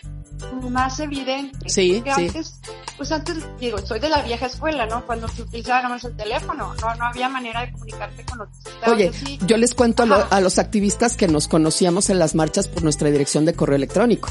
más 0.70 0.98
evidente. 1.00 1.68
Sí, 1.68 1.94
Porque 2.04 2.14
sí. 2.14 2.26
antes, 2.28 2.60
pues 2.96 3.12
antes, 3.12 3.36
digo, 3.58 3.78
soy 3.78 4.00
de 4.00 4.08
la 4.08 4.22
vieja 4.22 4.46
escuela, 4.46 4.86
¿no? 4.86 5.04
Cuando 5.06 5.28
se 5.28 5.42
utilizaba 5.42 5.88
más 5.88 6.04
el 6.04 6.16
teléfono, 6.16 6.74
no, 6.80 6.94
no 6.94 7.04
había 7.04 7.28
manera 7.28 7.60
de 7.62 7.72
comunicarte 7.72 8.24
con 8.24 8.40
otros. 8.42 8.56
Oye, 8.86 9.12
Sí, 9.12 9.38
yo 9.46 9.56
les 9.56 9.74
cuento 9.74 10.02
a, 10.04 10.06
lo- 10.06 10.26
a 10.30 10.40
los 10.40 10.58
activistas 10.58 11.16
que 11.16 11.28
nos 11.28 11.48
conocíamos 11.48 12.10
en 12.10 12.18
las 12.18 12.34
marchas 12.34 12.68
por 12.68 12.82
nuestra 12.82 13.10
dirección 13.10 13.44
de 13.44 13.54
correo 13.54 13.76
electrónico. 13.76 14.30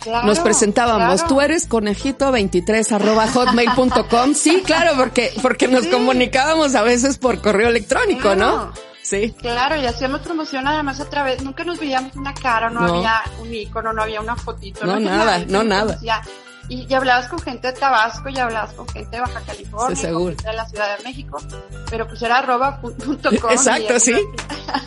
claro, 0.00 0.26
Nos 0.26 0.40
presentábamos, 0.40 1.20
claro. 1.22 1.28
tú 1.28 1.40
eres 1.40 1.68
conejito23 1.68 2.92
arroba 2.92 3.26
hotmail.com. 3.28 4.34
Sí, 4.34 4.62
claro, 4.64 4.92
porque, 4.96 5.32
porque 5.42 5.68
nos 5.68 5.84
Sí. 5.84 5.90
comunicábamos 5.90 6.74
a 6.74 6.82
veces 6.82 7.18
por 7.18 7.40
correo 7.40 7.68
electrónico, 7.68 8.34
¿no? 8.34 8.72
Sí. 9.02 9.34
Claro, 9.40 9.76
y 9.76 9.84
hacíamos 9.86 10.20
promoción 10.20 10.66
además 10.68 11.00
a 11.00 11.10
través, 11.10 11.42
nunca 11.42 11.64
nos 11.64 11.78
veíamos 11.78 12.14
una 12.16 12.32
cara, 12.34 12.70
no, 12.70 12.80
No. 12.80 12.94
había 12.94 13.22
un 13.40 13.52
icono, 13.52 13.92
no 13.92 14.02
había 14.02 14.20
una 14.20 14.36
fotito. 14.36 14.86
No, 14.86 14.92
había 14.94 15.10
nada, 15.10 15.38
y 15.40 15.46
no, 15.46 15.64
nada. 15.64 15.98
Y, 16.72 16.86
y 16.88 16.94
hablabas 16.94 17.28
con 17.28 17.38
gente 17.40 17.66
de 17.68 17.72
Tabasco 17.74 18.28
y 18.30 18.38
hablabas 18.38 18.72
con 18.72 18.88
gente 18.88 19.10
de 19.16 19.20
Baja 19.20 19.40
California, 19.46 19.96
Sí, 19.96 20.06
con 20.12 20.28
gente 20.28 20.46
de 20.48 20.52
la 20.54 20.66
Ciudad 20.68 20.96
de 20.96 21.04
México, 21.04 21.38
pero 21.90 22.06
pues 22.08 22.22
era 22.22 22.38
arroba 22.38 22.80
pu- 22.80 22.94
punto 22.96 23.30
com. 23.40 23.50
Exacto, 23.50 23.98
sí. 24.00 24.14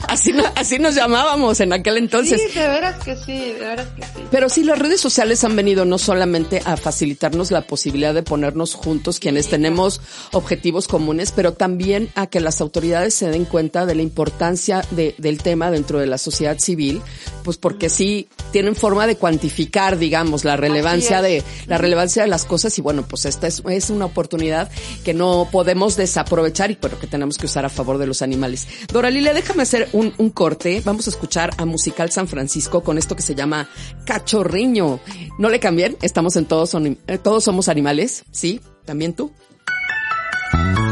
Así, 0.08 0.34
así 0.56 0.80
nos 0.80 0.96
llamábamos 0.96 1.60
en 1.60 1.74
aquel 1.74 1.98
entonces. 1.98 2.42
Sí, 2.52 2.58
de 2.58 2.68
veras 2.68 3.04
que 3.04 3.16
sí, 3.16 3.38
de 3.54 3.60
veras 3.60 3.88
que 3.90 4.02
sí. 4.04 4.26
Pero 4.32 4.50
sí, 4.50 4.64
las 4.64 4.80
redes 4.80 5.00
sociales 5.02 5.44
han 5.44 5.56
venido 5.56 5.86
no 5.86 5.98
solamente 6.00 6.62
a 6.66 6.76
facilitarnos 6.78 7.52
la 7.52 7.62
posibilidad 7.62 8.14
de 8.14 8.24
ponernos 8.24 8.74
juntos 8.74 9.20
quienes 9.20 9.48
tenemos 9.48 10.02
objetivos 10.32 10.88
comunes, 10.88 11.32
pero 11.32 11.54
también 11.54 12.10
a 12.16 12.28
que 12.28 12.40
las 12.40 12.62
autoridades 12.62 13.14
se 13.14 13.30
den 13.30 13.46
cuenta 13.46 13.86
de 13.86 13.94
la 13.96 14.02
importancia 14.02 14.84
de- 14.92 15.14
del 15.20 15.40
tema 15.44 15.70
dentro 15.70 16.00
de 16.00 16.08
la 16.08 16.18
sociedad 16.18 16.58
civil, 16.58 17.02
pues 17.44 17.58
porque 17.58 17.90
sí 17.90 18.28
tienen 18.52 18.76
forma 18.76 19.06
de 19.06 19.18
cuantificar, 19.18 19.98
digamos, 19.98 20.46
la 20.46 20.56
relevancia 20.58 21.22
de 21.22 21.44
la 21.68 21.75
relevancia 21.78 22.24
de 22.24 22.28
las 22.30 22.46
cosas 22.46 22.78
y 22.78 22.82
bueno, 22.82 23.04
pues 23.08 23.26
esta 23.26 23.48
es, 23.48 23.62
es 23.70 23.90
una 23.90 24.06
oportunidad 24.06 24.70
que 25.04 25.14
no 25.14 25.48
podemos 25.52 25.96
desaprovechar 25.96 26.72
y 26.72 26.78
bueno, 26.80 27.00
que 27.00 27.08
tenemos 27.08 27.38
que 27.38 27.46
usar 27.46 27.66
a 27.66 27.70
favor 27.70 27.98
de 27.98 28.08
los 28.08 28.22
animales. 28.22 28.68
Doralilia, 28.92 29.34
déjame 29.34 29.64
hacer 29.64 29.90
un, 29.94 30.14
un 30.18 30.30
corte. 30.30 30.82
Vamos 30.86 31.08
a 31.08 31.10
escuchar 31.10 31.52
a 31.58 31.66
Musical 31.66 32.12
San 32.12 32.28
Francisco 32.28 32.84
con 32.84 32.98
esto 32.98 33.16
que 33.16 33.22
se 33.22 33.36
llama 33.36 33.70
Cachorriño. 34.06 35.00
No 35.38 35.50
le 35.50 35.60
cambien, 35.60 35.98
estamos 36.02 36.36
en 36.36 36.46
todos, 36.46 36.70
son, 36.70 36.98
eh, 37.08 37.18
todos 37.18 37.44
somos 37.44 37.70
animales, 37.70 38.24
¿sí? 38.32 38.62
¿También 38.86 39.14
tú? 39.14 39.32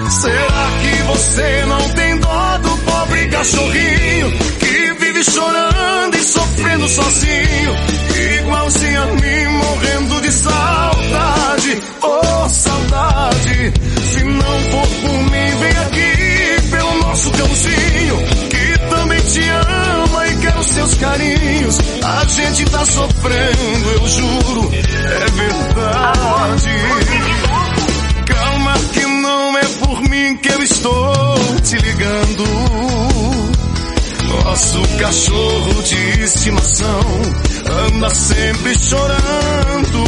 Será 0.09 0.67
que 0.81 1.03
você 1.03 1.65
não 1.65 1.89
tem 1.93 2.19
dó 2.19 2.57
do 2.57 2.77
pobre 2.79 3.27
cachorrinho 3.29 4.31
que 4.59 4.93
vive 4.93 5.23
chorando 5.23 6.15
e 6.15 6.23
sofrendo 6.23 6.87
sozinho? 6.87 7.73
Igualzinho 8.39 9.01
a 9.01 9.05
mim, 9.07 9.47
morrendo 9.57 10.12
saudade. 10.33 11.81
Oh, 12.01 12.49
saudade. 12.49 13.73
Se 14.11 14.23
não 14.23 14.59
for 14.71 14.87
por 15.01 15.17
mim, 15.31 15.57
vem 15.59 15.77
aqui 15.85 16.69
pelo 16.69 16.93
nosso 17.01 17.31
cãozinho 17.31 18.17
que 18.49 18.77
também 18.89 19.21
te 19.21 19.41
ama 19.49 20.27
e 20.27 20.37
quer 20.37 20.57
os 20.57 20.67
seus 20.67 20.93
carinhos. 20.95 21.79
A 22.03 22.25
gente 22.25 22.65
tá 22.65 22.85
sofrendo, 22.85 23.89
eu 23.91 24.07
juro, 24.07 24.71
é 24.73 25.29
verdade. 25.31 26.69
Calma 28.25 28.73
que 28.93 29.05
não 29.05 29.57
é 29.57 29.65
por 29.79 30.01
mim 30.09 30.37
que 30.37 30.49
eu 30.49 30.63
estou 30.63 31.35
te 31.63 31.77
ligando. 31.77 32.92
Nosso 34.41 34.81
cachorro 34.97 35.83
de 35.83 36.23
estimação 36.23 36.99
anda 37.87 38.09
sempre 38.09 38.73
chorando. 38.79 40.03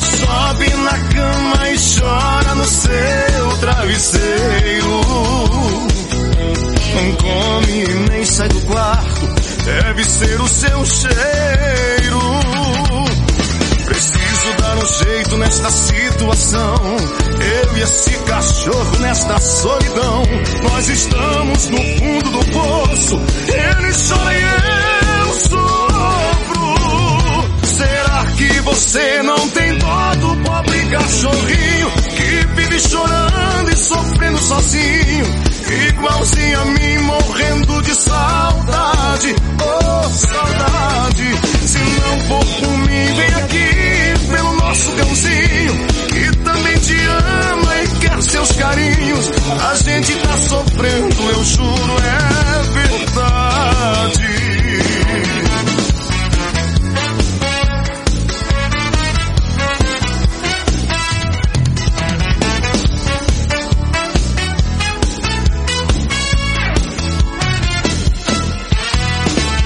Sobe 0.00 0.68
na 0.74 0.98
cama 1.14 1.70
e 1.70 1.76
chora 1.78 2.54
no 2.56 2.64
seu 2.64 3.58
travesseiro. 3.60 5.00
Não 6.94 7.12
come 7.16 7.84
nem 8.10 8.24
sai 8.24 8.48
do 8.48 8.60
quarto, 8.62 9.26
deve 9.64 10.04
ser 10.04 10.40
o 10.40 10.48
seu 10.48 10.84
cheiro. 10.84 12.20
Preciso 13.84 14.23
Preciso 14.44 14.56
dar 14.58 14.76
um 14.76 14.86
jeito 14.86 15.36
nesta 15.38 15.70
situação. 15.70 16.74
Eu 17.40 17.76
e 17.78 17.80
esse 17.80 18.10
cachorro 18.24 18.98
nesta 19.00 19.40
solidão. 19.40 20.22
Nós 20.64 20.88
estamos 20.88 21.68
no 21.68 21.78
fundo 21.78 22.30
do 22.30 22.44
poço. 22.52 23.20
Ele 23.48 23.92
chora 24.06 24.34
e 24.34 24.42
eu 25.18 25.34
sofro. 25.34 26.74
Será 27.64 28.26
que 28.36 28.60
você 28.60 29.22
não 29.22 29.48
tem 29.48 29.78
dó 29.78 30.14
do 30.16 30.36
pobre 30.42 30.90
cachorrinho 30.90 31.90
que 32.14 32.46
vive 32.54 32.80
chorando 32.80 33.70
e 33.70 33.76
sofrendo 33.76 34.38
sozinho? 34.38 35.54
Igualzinho 35.88 36.60
a 36.60 36.64
mim 36.66 36.98
morrendo 36.98 37.82
de 37.82 37.94
saudade. 37.94 39.34
Oh, 39.62 40.08
saudade. 40.10 41.34
Se 41.66 41.78
não 41.78 42.18
for 42.28 42.44
por 42.60 42.78
mim, 42.78 43.14
vem 43.14 43.34
aqui 43.42 43.53
seus 48.44 48.56
carinhos. 48.56 49.30
A 49.70 49.74
gente 49.76 50.14
tá 50.16 50.36
sofrendo, 50.36 51.30
eu 51.30 51.44
juro, 51.44 51.96
é 51.98 52.62
verdade. 52.72 54.34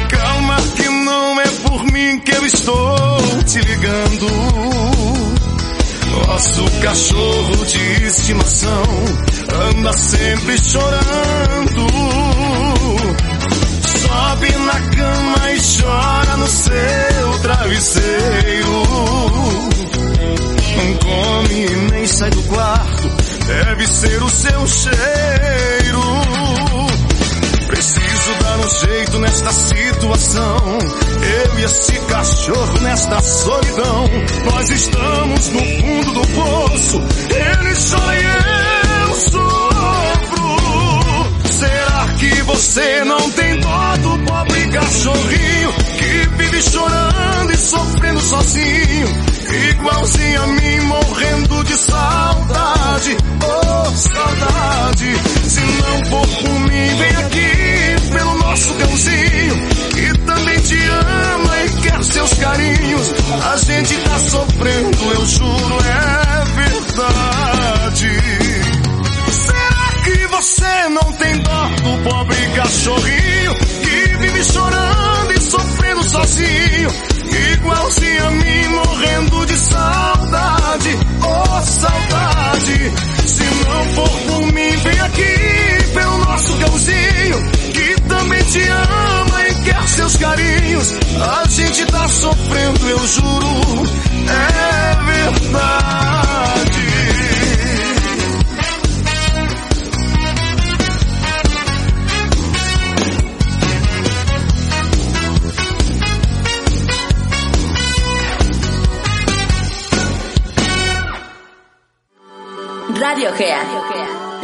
Calma 0.09 0.57
que 0.77 0.88
não 0.88 1.41
é 1.41 1.49
por 1.49 1.85
mim 1.85 2.21
que 2.21 2.33
eu 2.33 2.47
estou 2.47 3.43
te 3.45 3.59
ligando. 3.61 4.48
Nosso 6.38 6.64
cachorro 6.81 7.66
de 7.66 8.05
estimação 8.05 8.85
anda 9.72 9.92
sempre 9.92 10.57
chorando. 10.62 11.87
Sobe 13.85 14.53
na 14.53 14.81
cama 14.81 15.51
e 15.51 15.59
chora 15.83 16.37
no 16.37 16.46
seu 16.46 17.38
travesseiro. 17.42 18.83
Não 20.77 20.94
come 20.98 21.66
nem 21.90 22.07
sai 22.07 22.31
do 22.31 22.42
quarto, 22.44 23.11
deve 23.44 23.88
ser 23.88 24.22
o 24.22 24.31
seu 24.31 24.64
cheiro. 24.68 26.03
Preciso 27.66 28.08
dar 28.35 28.59
um 28.59 28.71
jeito 28.71 29.19
nesta 29.19 29.53
situação. 29.53 30.79
Eu 31.23 31.59
e 31.59 31.64
esse 31.64 31.93
cachorro 32.01 32.81
nesta 32.81 33.21
solidão. 33.21 34.09
Nós 34.51 34.71
estamos 34.71 35.49
no 35.49 35.61
fundo 35.61 36.12
do 36.12 36.27
poço. 36.29 37.03
Ele 37.31 37.75
chora 37.75 38.17
e 38.17 38.25
eu 39.09 39.14
sofro. 39.14 40.59
Será 41.51 42.07
que 42.19 42.43
você 42.43 43.05
não 43.05 43.31
tem 43.33 43.61
dó 43.61 43.97
do 43.97 44.19
pobre 44.25 44.69
cachorrinho 44.69 45.73
que 45.99 46.29
vive 46.37 46.62
chorando 46.62 47.53
e 47.53 47.57
sofrendo 47.57 48.21
sozinho? 48.21 49.09
Igualzinho 49.71 50.43
a 50.43 50.47
mim 50.47 50.81
morrendo 50.83 51.64
de 51.64 51.77
saudade. 51.77 53.17
Oh, 53.43 53.97
saudade. 53.97 55.17
Se 55.49 55.61
não 55.61 56.05
for 56.07 56.61
mim, 56.61 56.97
vem 56.97 57.17
aqui 57.17 57.28
nosso 58.49 58.75
cãozinho. 58.75 59.57
Que 59.91 60.19
também 60.21 60.61
te 60.61 60.79
ama 60.83 61.65
e 61.65 61.69
quer 61.83 62.05
seus 62.05 62.35
carinhos. 62.35 63.15
A 63.53 63.57
gente 63.59 63.97
tá 63.99 64.19
sofrendo, 64.19 65.13
eu 65.13 65.27
juro, 65.27 65.79
é 65.85 66.45
verdade. 66.57 68.48
A 91.16 91.49
gente 91.49 91.85
tá 91.87 92.09
sofrendo, 92.09 92.88
eu 92.88 93.07
juro, 93.07 93.47
é 94.29 95.05
verdade. 95.05 96.38
Radio 113.01 113.33
Gea, 113.37 113.61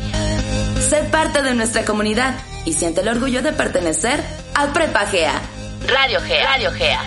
Sé 0.80 1.04
parte 1.04 1.42
de 1.42 1.54
nuestra 1.54 1.84
comunidad 1.84 2.34
y 2.64 2.72
siente 2.72 3.02
el 3.02 3.08
orgullo 3.08 3.42
de 3.42 3.52
pertenecer 3.52 4.20
a 4.54 4.72
Prepa 4.72 5.06
Gea. 5.06 5.40
Radio 5.86 6.20
Gea. 6.20 6.44
Radio 6.44 6.72
Gea. 6.72 7.00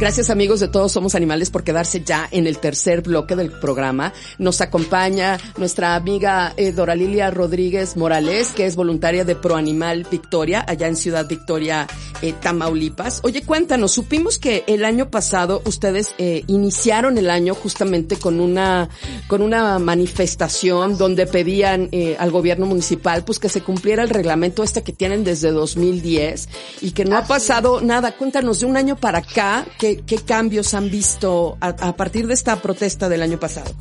Gracias 0.00 0.30
amigos 0.30 0.60
de 0.60 0.68
Todos 0.68 0.92
Somos 0.92 1.14
Animales 1.14 1.50
por 1.50 1.62
quedarse 1.62 2.02
ya 2.02 2.26
en 2.30 2.46
el 2.46 2.56
tercer 2.56 3.02
bloque 3.02 3.36
del 3.36 3.52
programa. 3.52 4.14
Nos 4.38 4.62
acompaña 4.62 5.38
nuestra 5.58 5.94
amiga 5.94 6.54
eh, 6.56 6.72
Dora 6.72 6.94
Lilia 6.94 7.30
Rodríguez 7.30 7.98
Morales, 7.98 8.48
que 8.56 8.64
es 8.64 8.76
voluntaria 8.76 9.26
de 9.26 9.36
Pro 9.36 9.56
Animal 9.56 10.06
Victoria, 10.10 10.64
allá 10.66 10.88
en 10.88 10.96
Ciudad 10.96 11.28
Victoria, 11.28 11.86
eh, 12.22 12.32
Tamaulipas. 12.32 13.20
Oye, 13.24 13.42
cuéntanos, 13.42 13.92
supimos 13.92 14.38
que 14.38 14.64
el 14.66 14.84
año 14.84 15.10
pasado 15.10 15.62
ustedes 15.64 16.14
eh, 16.18 16.44
iniciaron 16.46 17.16
el 17.16 17.30
año 17.30 17.54
justamente 17.54 18.16
con 18.16 18.40
una, 18.40 18.90
con 19.26 19.40
una 19.40 19.78
manifestación 19.78 20.98
donde 20.98 21.26
pedían 21.26 21.88
eh, 21.92 22.16
al 22.18 22.30
gobierno 22.30 22.66
municipal 22.66 23.24
pues 23.24 23.38
que 23.38 23.48
se 23.48 23.62
cumpliera 23.62 24.02
el 24.02 24.10
reglamento 24.10 24.62
este 24.62 24.82
que 24.82 24.92
tienen 24.92 25.24
desde 25.24 25.50
2010 25.50 26.48
y 26.82 26.90
que 26.92 27.04
no 27.04 27.16
ha 27.16 27.24
pasado 27.24 27.80
nada. 27.80 28.12
Cuéntanos 28.12 28.60
de 28.60 28.66
un 28.66 28.76
año 28.76 28.96
para 28.96 29.18
acá, 29.18 29.66
¿qué, 29.96 30.02
qué 30.04 30.24
cambios 30.24 30.74
han 30.74 30.90
visto 30.90 31.56
a, 31.60 31.68
a 31.68 31.96
partir 31.96 32.26
de 32.26 32.34
esta 32.34 32.56
protesta 32.56 33.08
del 33.08 33.22
año 33.22 33.38
pasado? 33.38 33.72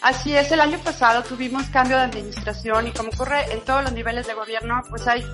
Así 0.00 0.34
es, 0.34 0.50
el 0.50 0.60
año 0.60 0.78
pasado 0.78 1.22
tuvimos 1.22 1.64
cambio 1.66 1.96
de 1.96 2.04
administración 2.04 2.86
y 2.86 2.92
como 2.92 3.10
ocurre 3.10 3.52
en 3.52 3.60
todos 3.60 3.84
los 3.84 3.92
niveles 3.92 4.26
de 4.26 4.34
gobierno, 4.34 4.82
pues 4.88 5.06
hay 5.06 5.24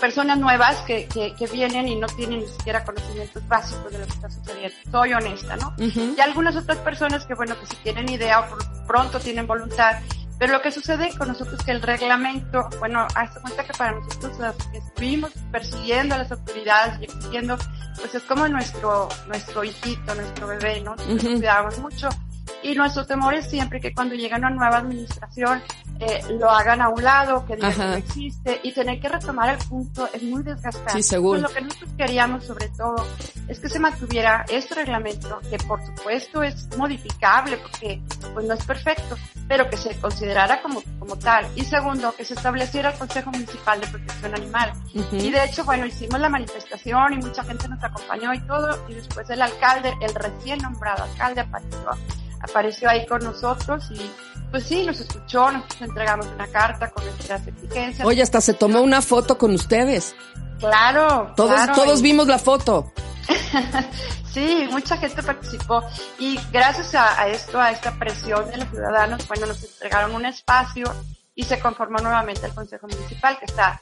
personas 0.00 0.38
nuevas 0.38 0.76
que, 0.86 1.06
que, 1.06 1.34
que 1.34 1.46
vienen 1.46 1.88
y 1.88 1.96
no 1.96 2.06
tienen 2.06 2.40
ni 2.40 2.46
siquiera 2.46 2.84
conocimientos 2.84 3.46
básicos 3.48 3.92
de 3.92 3.98
lo 3.98 4.06
que 4.06 4.12
está 4.12 4.30
sucediendo. 4.30 4.76
Soy 4.90 5.12
honesta, 5.12 5.56
¿no? 5.56 5.74
Y 5.78 6.18
algunas 6.20 6.56
otras 6.56 6.78
personas 6.78 7.26
que, 7.26 7.34
bueno, 7.34 7.58
que 7.60 7.66
si 7.66 7.76
tienen 7.76 8.08
idea 8.08 8.40
o 8.40 8.86
pronto 8.86 9.20
tienen 9.20 9.46
voluntad, 9.46 9.98
pero 10.38 10.52
lo 10.52 10.62
que 10.62 10.70
sucede 10.70 11.16
con 11.16 11.28
nosotros 11.28 11.58
es 11.58 11.64
que 11.64 11.72
el 11.72 11.82
reglamento, 11.82 12.68
bueno, 12.78 13.06
hazte 13.14 13.40
cuenta 13.40 13.64
que 13.64 13.72
para 13.72 13.92
nosotros 13.92 14.38
las 14.38 14.56
que 14.56 14.78
estuvimos 14.78 15.30
persiguiendo 15.52 16.14
a 16.14 16.18
las 16.18 16.32
autoridades 16.32 17.00
y 17.00 17.04
exigiendo, 17.04 17.56
pues 17.96 18.14
es 18.14 18.22
como 18.24 18.48
nuestro, 18.48 19.08
nuestro 19.28 19.64
hijito, 19.64 20.14
nuestro 20.14 20.48
bebé, 20.48 20.80
¿no? 20.80 20.96
Nos 20.96 21.22
cuidamos 21.22 21.78
mucho. 21.78 22.08
Y 22.62 22.74
nuestro 22.74 23.06
temor 23.06 23.34
es 23.34 23.48
siempre 23.48 23.80
que 23.80 23.92
cuando 23.92 24.14
llega 24.14 24.36
una 24.36 24.50
nueva 24.50 24.78
administración 24.78 25.62
eh, 26.00 26.22
lo 26.38 26.50
hagan 26.50 26.82
a 26.82 26.88
un 26.88 27.02
lado, 27.02 27.44
que 27.46 27.56
digan 27.56 27.72
que 27.72 27.82
Ajá. 27.82 27.90
no 27.90 27.96
existe 27.96 28.60
y 28.62 28.72
tener 28.72 29.00
que 29.00 29.08
retomar 29.08 29.50
el 29.50 29.58
punto 29.68 30.08
es 30.12 30.22
muy 30.22 30.42
desgastante. 30.42 30.92
Sí, 30.92 31.02
seguro. 31.02 31.38
Entonces, 31.38 31.62
lo 31.62 31.68
que 31.68 31.74
nosotros 31.74 31.96
queríamos 31.96 32.44
sobre 32.44 32.68
todo 32.70 33.06
es 33.48 33.60
que 33.60 33.68
se 33.68 33.78
mantuviera 33.78 34.44
este 34.48 34.74
reglamento, 34.74 35.40
que 35.50 35.58
por 35.58 35.84
supuesto 35.84 36.42
es 36.42 36.68
modificable 36.76 37.58
porque 37.58 38.00
pues 38.32 38.46
no 38.46 38.54
es 38.54 38.64
perfecto, 38.64 39.16
pero 39.46 39.68
que 39.68 39.76
se 39.76 39.94
considerara 40.00 40.62
como, 40.62 40.82
como 40.98 41.16
tal. 41.16 41.46
Y 41.54 41.64
segundo, 41.64 42.14
que 42.16 42.24
se 42.24 42.34
estableciera 42.34 42.90
el 42.90 42.98
Consejo 42.98 43.30
Municipal 43.30 43.80
de 43.80 43.86
Protección 43.86 44.34
animal. 44.34 44.72
Y 45.12 45.30
de 45.30 45.44
hecho, 45.44 45.64
bueno, 45.64 45.86
hicimos 45.86 46.18
la 46.20 46.28
manifestación 46.28 47.12
y 47.12 47.16
mucha 47.18 47.44
gente 47.44 47.68
nos 47.68 47.82
acompañó 47.82 48.32
y 48.34 48.40
todo, 48.40 48.84
y 48.88 48.94
después 48.94 49.28
el 49.30 49.42
alcalde, 49.42 49.94
el 50.00 50.14
recién 50.14 50.58
nombrado 50.58 51.04
alcalde 51.04 51.42
apareció, 51.42 51.90
apareció 52.44 52.88
ahí 52.88 53.06
con 53.06 53.22
nosotros 53.24 53.84
y 53.90 54.10
pues 54.50 54.64
sí, 54.64 54.86
nos 54.86 55.00
escuchó, 55.00 55.50
nosotros 55.50 55.82
entregamos 55.82 56.26
una 56.26 56.46
carta 56.46 56.90
con 56.90 57.04
nuestras 57.04 57.46
exigencias. 57.46 58.06
Oye, 58.06 58.22
hasta 58.22 58.40
se 58.40 58.54
tomó 58.54 58.82
una 58.82 59.02
foto 59.02 59.36
con 59.36 59.52
ustedes. 59.52 60.14
Claro. 60.60 61.32
Todos, 61.36 61.72
todos 61.74 62.02
vimos 62.02 62.28
la 62.28 62.38
foto. 62.38 62.92
sí, 64.32 64.68
mucha 64.70 64.96
gente 64.96 65.22
participó 65.22 65.82
y 66.18 66.38
gracias 66.52 66.94
a, 66.94 67.26
esto, 67.28 67.60
a 67.60 67.72
esta 67.72 67.98
presión 67.98 68.48
de 68.50 68.58
los 68.58 68.68
ciudadanos, 68.68 69.26
bueno, 69.26 69.46
nos 69.46 69.62
entregaron 69.64 70.14
un 70.14 70.26
espacio 70.26 70.84
y 71.34 71.42
se 71.42 71.58
conformó 71.58 71.98
nuevamente 71.98 72.46
el 72.46 72.54
Consejo 72.54 72.86
Municipal 72.86 73.38
que 73.38 73.46
está 73.46 73.80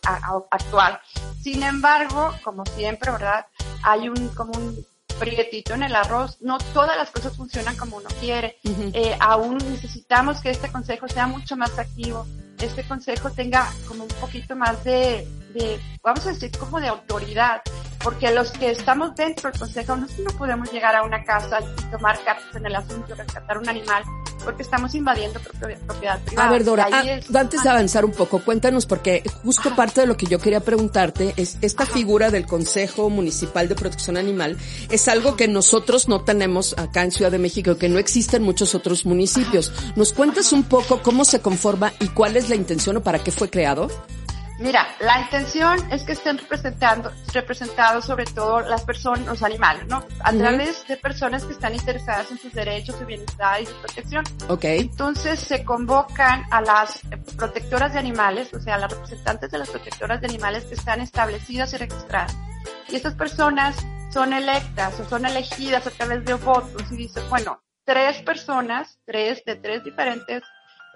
actual. 0.50 1.00
Sin 1.42 1.62
embargo, 1.62 2.32
como 2.42 2.64
siempre, 2.64 3.10
¿verdad? 3.10 3.46
Hay 3.82 4.08
un, 4.08 4.28
como 4.28 4.52
un 4.52 4.86
prietito 5.14 5.74
en 5.74 5.82
el 5.82 5.94
arroz. 5.94 6.38
No 6.40 6.58
todas 6.72 6.96
las 6.96 7.10
cosas 7.10 7.36
funcionan 7.36 7.76
como 7.76 7.96
uno 7.96 8.08
quiere. 8.20 8.56
eh, 8.64 9.16
aún 9.20 9.58
necesitamos 9.58 10.40
que 10.40 10.50
este 10.50 10.70
consejo 10.70 11.08
sea 11.08 11.26
mucho 11.26 11.56
más 11.56 11.78
activo. 11.78 12.26
Este 12.60 12.84
consejo 12.84 13.30
tenga 13.30 13.68
como 13.88 14.04
un 14.04 14.10
poquito 14.20 14.54
más 14.54 14.84
de, 14.84 15.26
de 15.52 15.80
vamos 16.02 16.26
a 16.26 16.30
decir, 16.30 16.50
como 16.58 16.80
de 16.80 16.88
autoridad 16.88 17.62
porque 18.02 18.32
los 18.32 18.50
que 18.50 18.70
estamos 18.70 19.14
dentro 19.14 19.50
del 19.50 19.58
consejo 19.58 19.96
no, 19.96 20.06
no 20.06 20.30
podemos 20.36 20.72
llegar 20.72 20.96
a 20.96 21.02
una 21.02 21.22
casa 21.24 21.60
y 21.60 21.90
tomar 21.90 22.18
cartas 22.24 22.56
en 22.56 22.66
el 22.66 22.74
asunto, 22.74 23.14
rescatar 23.14 23.58
un 23.58 23.68
animal, 23.68 24.02
porque 24.44 24.62
estamos 24.62 24.94
invadiendo 24.94 25.38
propiedad 25.40 26.20
privada. 26.20 26.48
A 26.48 26.52
ver, 26.52 26.64
Dora, 26.64 26.88
ah, 26.90 27.04
antes 27.34 27.62
de 27.62 27.68
avanzar 27.68 28.04
un 28.04 28.12
poco, 28.12 28.40
cuéntanos, 28.40 28.86
porque 28.86 29.22
justo 29.44 29.74
parte 29.76 30.00
de 30.02 30.06
lo 30.06 30.16
que 30.16 30.26
yo 30.26 30.38
quería 30.38 30.60
preguntarte 30.60 31.34
es 31.36 31.58
esta 31.62 31.86
figura 31.86 32.30
del 32.30 32.46
Consejo 32.46 33.08
Municipal 33.08 33.68
de 33.68 33.74
Protección 33.74 34.16
Animal 34.16 34.56
es 34.90 35.08
algo 35.08 35.36
que 35.36 35.48
nosotros 35.48 36.08
no 36.08 36.22
tenemos 36.22 36.76
acá 36.78 37.04
en 37.04 37.12
Ciudad 37.12 37.30
de 37.30 37.38
México, 37.38 37.76
que 37.76 37.88
no 37.88 37.98
existe 37.98 38.38
en 38.38 38.42
muchos 38.42 38.74
otros 38.74 39.06
municipios. 39.06 39.72
¿Nos 39.96 40.12
cuentas 40.12 40.52
un 40.52 40.64
poco 40.64 41.02
cómo 41.02 41.24
se 41.24 41.40
conforma 41.40 41.92
y 42.00 42.08
cuál 42.08 42.36
es 42.36 42.48
la 42.48 42.56
intención 42.56 42.96
o 42.96 43.02
para 43.02 43.20
qué 43.20 43.30
fue 43.30 43.48
creado? 43.48 43.88
Mira, 44.62 44.86
la 45.00 45.20
intención 45.20 45.76
es 45.90 46.04
que 46.04 46.12
estén 46.12 46.38
representando, 46.38 47.12
representados 47.34 48.04
sobre 48.04 48.24
todo 48.26 48.60
las 48.60 48.82
personas, 48.82 49.26
los 49.26 49.42
animales, 49.42 49.88
¿no? 49.88 50.04
A 50.22 50.32
través 50.32 50.86
de 50.86 50.96
personas 50.96 51.44
que 51.44 51.52
están 51.52 51.74
interesadas 51.74 52.30
en 52.30 52.38
sus 52.38 52.52
derechos, 52.52 52.94
su 52.94 53.04
bienestar 53.04 53.60
y 53.60 53.66
su 53.66 53.74
protección. 53.74 54.24
Ok. 54.48 54.64
Entonces 54.64 55.40
se 55.40 55.64
convocan 55.64 56.44
a 56.52 56.60
las 56.60 57.00
protectoras 57.36 57.92
de 57.92 57.98
animales, 57.98 58.54
o 58.54 58.60
sea, 58.60 58.78
las 58.78 58.92
representantes 58.92 59.50
de 59.50 59.58
las 59.58 59.68
protectoras 59.68 60.20
de 60.20 60.28
animales 60.28 60.64
que 60.66 60.74
están 60.74 61.00
establecidas 61.00 61.72
y 61.72 61.78
registradas. 61.78 62.36
Y 62.88 62.94
estas 62.94 63.14
personas 63.14 63.76
son 64.12 64.32
electas 64.32 65.00
o 65.00 65.08
son 65.08 65.26
elegidas 65.26 65.88
a 65.88 65.90
través 65.90 66.24
de 66.24 66.34
votos 66.34 66.84
y 66.92 66.96
dicen, 66.96 67.24
bueno, 67.28 67.60
tres 67.84 68.22
personas, 68.22 69.00
tres 69.04 69.42
de 69.44 69.56
tres 69.56 69.82
diferentes 69.82 70.44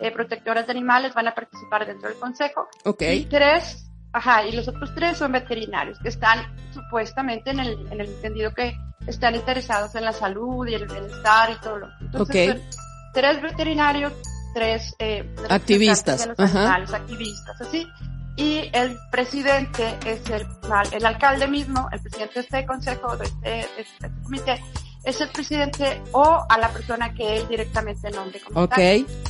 eh, 0.00 0.10
protectoras 0.10 0.66
de 0.66 0.72
animales 0.72 1.14
van 1.14 1.28
a 1.28 1.34
participar 1.34 1.86
dentro 1.86 2.08
del 2.08 2.18
consejo. 2.18 2.68
Ok. 2.84 3.02
Y 3.02 3.24
tres, 3.26 3.90
ajá, 4.12 4.44
y 4.46 4.52
los 4.52 4.68
otros 4.68 4.94
tres 4.94 5.18
son 5.18 5.32
veterinarios 5.32 5.98
que 6.00 6.08
están 6.08 6.54
supuestamente 6.72 7.50
en 7.50 7.60
el, 7.60 7.86
en 7.90 8.00
el 8.00 8.08
entendido 8.08 8.52
que 8.54 8.76
están 9.06 9.34
interesados 9.34 9.94
en 9.94 10.04
la 10.04 10.12
salud 10.12 10.66
y 10.66 10.74
el 10.74 10.86
bienestar 10.86 11.50
y 11.50 11.60
todo 11.60 11.78
lo 11.78 11.88
Entonces, 12.00 12.48
son 12.48 12.62
tres 13.14 13.40
veterinarios, 13.40 14.12
tres 14.54 14.94
eh, 14.98 15.34
activistas, 15.48 16.28
animales, 16.38 16.92
activistas, 16.92 17.60
así. 17.60 17.86
Y 18.36 18.68
el 18.74 18.98
presidente 19.10 19.96
es 20.04 20.28
el, 20.28 20.46
el 20.92 21.06
alcalde 21.06 21.48
mismo, 21.48 21.88
el 21.90 22.00
presidente 22.02 22.34
de 22.34 22.40
este 22.40 22.66
consejo, 22.66 23.16
de 23.16 23.24
este, 23.24 23.48
de 23.48 23.66
este 23.78 24.10
comité, 24.22 24.62
es 25.06 25.20
el 25.20 25.28
presidente 25.28 26.02
o 26.12 26.44
a 26.48 26.58
la 26.58 26.68
persona 26.70 27.14
que 27.14 27.36
él 27.36 27.48
directamente 27.48 28.10
nombre 28.10 28.40
como 28.40 28.64
Ok. 28.64 28.76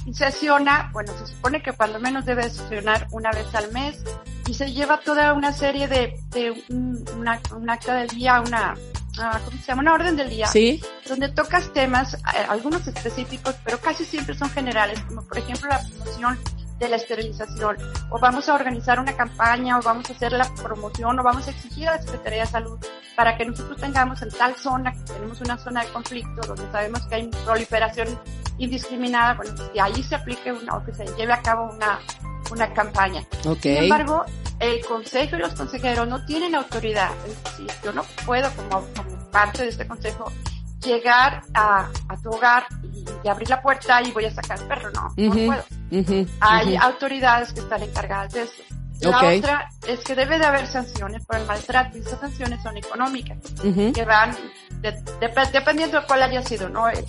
Y 0.07 0.15
sesiona, 0.15 0.91
bueno, 0.93 1.13
se 1.19 1.27
supone 1.27 1.63
que 1.63 1.73
cuando 1.73 2.01
menos 2.01 2.25
debe 2.25 2.45
sesionar 2.45 3.07
una 3.11 3.31
vez 3.31 3.55
al 3.55 3.71
mes 3.73 4.03
y 4.49 4.55
se 4.55 4.73
lleva 4.73 5.01
toda 5.01 5.35
una 5.35 5.53
serie 5.53 5.87
de, 5.87 6.19
de 6.31 6.65
un, 6.71 7.05
una, 7.19 7.41
un 7.55 7.69
acta 7.69 7.95
del 7.95 8.09
día, 8.09 8.41
una, 8.41 8.75
uh, 8.75 9.45
¿cómo 9.45 9.59
se 9.61 9.67
llama? 9.67 9.83
Una 9.83 9.95
orden 9.95 10.17
del 10.17 10.31
día. 10.31 10.47
Sí. 10.47 10.83
Donde 11.07 11.29
tocas 11.29 11.71
temas, 11.75 12.15
eh, 12.15 12.19
algunos 12.49 12.87
específicos, 12.87 13.55
pero 13.63 13.79
casi 13.79 14.07
siempre 14.07 14.35
son 14.35 14.49
generales, 14.49 14.99
como 15.03 15.23
por 15.23 15.37
ejemplo 15.37 15.69
la 15.69 15.81
promoción 15.81 16.39
de 16.79 16.89
la 16.89 16.97
esterilización, 16.97 17.77
o 18.11 18.19
vamos 18.19 18.49
a 18.49 18.55
organizar 18.55 19.01
una 19.01 19.17
campaña, 19.17 19.79
o 19.79 19.83
vamos 19.83 20.09
a 20.11 20.13
hacer 20.13 20.33
la 20.33 20.49
promoción, 20.55 21.19
o 21.19 21.23
vamos 21.23 21.47
a 21.49 21.51
exigir 21.51 21.89
a 21.89 21.97
la 21.97 22.03
Secretaría 22.03 22.41
de 22.41 22.47
Salud 22.47 22.79
para 23.17 23.37
que 23.37 23.47
nosotros 23.47 23.81
tengamos 23.81 24.21
en 24.23 24.31
tal 24.31 24.55
zona, 24.57 24.93
que 24.93 25.13
tenemos 25.13 25.41
una 25.41 25.57
zona 25.57 25.85
de 25.85 25.93
conflicto, 25.93 26.47
donde 26.47 26.71
sabemos 26.71 27.07
que 27.07 27.15
hay 27.15 27.31
proliferación 27.45 28.09
indiscriminada, 28.59 29.35
bueno, 29.35 29.55
que 29.73 29.81
ahí 29.81 30.03
se 30.03 30.15
aplique 30.15 30.53
una, 30.53 30.77
o 30.77 30.85
que 30.85 30.93
se 30.93 31.07
lleve 31.17 31.33
a 31.33 31.43
cabo 31.43 31.71
una, 31.73 31.99
una 32.51 32.73
campaña. 32.73 33.25
Okay. 33.45 33.75
Sin 33.75 33.85
embargo, 33.85 34.25
el 34.59 34.85
consejo 34.85 35.37
y 35.37 35.39
los 35.39 35.55
consejeros 35.55 36.07
no 36.09 36.25
tienen 36.27 36.55
autoridad, 36.55 37.11
es 37.27 37.43
decir, 37.43 37.71
yo 37.83 37.93
no 37.93 38.03
puedo 38.25 38.51
como, 38.55 38.87
como 38.95 39.31
parte 39.31 39.63
de 39.63 39.69
este 39.71 39.87
consejo 39.87 40.33
llegar 40.85 41.43
a, 41.55 41.89
a 42.09 42.17
tu 42.23 42.31
hogar 42.31 42.67
y, 42.83 43.29
abrir 43.29 43.51
la 43.51 43.61
puerta 43.61 44.01
y 44.03 44.13
voy 44.13 44.25
a 44.25 44.31
sacar 44.31 44.61
el 44.61 44.69
perro, 44.69 44.91
no, 44.93 45.13
no 45.17 45.33
puedo. 45.33 45.65
Hay 46.41 46.77
autoridades 46.77 47.53
que 47.53 47.61
están 47.61 47.83
encargadas 47.83 48.33
de 48.33 48.43
eso. 48.43 48.63
La 49.01 49.19
otra 49.19 49.69
es 49.87 50.01
que 50.01 50.15
debe 50.15 50.39
de 50.39 50.47
haber 50.47 50.67
sanciones 50.67 51.25
por 51.27 51.37
el 51.37 51.47
maltrato 51.47 51.99
y 51.99 52.01
esas 52.01 52.19
sanciones 52.19 52.63
son 52.63 52.77
económicas, 52.77 53.39
que 53.95 54.05
van 54.05 54.35
dependiendo 55.21 56.01
de 56.01 56.07
cuál 56.07 56.23
haya 56.23 56.43
sido, 56.43 56.69
¿no? 56.69 56.89
El, 56.89 57.05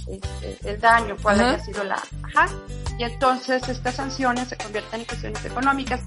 el, 0.65 0.79
daño, 0.79 1.15
cuál 1.21 1.39
haya 1.39 1.59
sido 1.63 1.83
la, 1.83 2.01
ajá. 2.23 2.49
Y 2.97 3.03
entonces 3.03 3.67
estas 3.69 3.95
sanciones 3.95 4.49
se 4.49 4.57
convierten 4.57 5.01
en 5.01 5.05
cuestiones 5.05 5.45
económicas. 5.45 6.01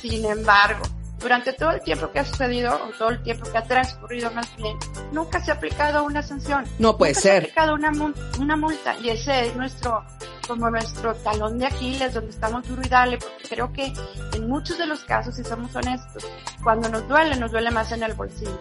Sin 0.00 0.24
embargo, 0.24 0.82
durante 1.24 1.54
todo 1.54 1.70
el 1.70 1.80
tiempo 1.80 2.10
que 2.12 2.18
ha 2.18 2.24
sucedido, 2.24 2.74
o 2.74 2.90
todo 2.98 3.08
el 3.08 3.22
tiempo 3.22 3.50
que 3.50 3.56
ha 3.56 3.64
transcurrido 3.64 4.30
más 4.32 4.46
bien, 4.56 4.76
nunca 5.10 5.42
se 5.42 5.50
ha 5.50 5.54
aplicado 5.54 6.04
una 6.04 6.22
sanción. 6.22 6.66
No 6.78 6.98
puede 6.98 7.12
nunca 7.12 7.20
ser. 7.22 7.32
Se 7.32 7.36
ha 7.36 7.38
aplicado 7.38 7.74
una, 7.74 7.92
una 8.38 8.56
multa. 8.56 8.94
Y 9.02 9.08
ese 9.08 9.46
es 9.46 9.56
nuestro, 9.56 10.04
como 10.46 10.70
nuestro 10.70 11.14
talón 11.14 11.58
de 11.58 11.66
Aquiles, 11.66 12.12
donde 12.12 12.28
estamos 12.30 12.68
duro 12.68 12.82
y 12.84 12.88
dale, 12.90 13.16
porque 13.16 13.48
creo 13.48 13.72
que 13.72 13.90
en 14.34 14.48
muchos 14.48 14.76
de 14.76 14.86
los 14.86 15.00
casos, 15.04 15.34
si 15.34 15.44
somos 15.44 15.74
honestos, 15.74 16.26
cuando 16.62 16.90
nos 16.90 17.08
duele, 17.08 17.36
nos 17.36 17.50
duele 17.50 17.70
más 17.70 17.90
en 17.92 18.02
el 18.02 18.12
bolsillo. 18.12 18.60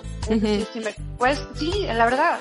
pues 1.18 1.46
sí, 1.56 1.86
la 1.86 2.06
verdad. 2.06 2.40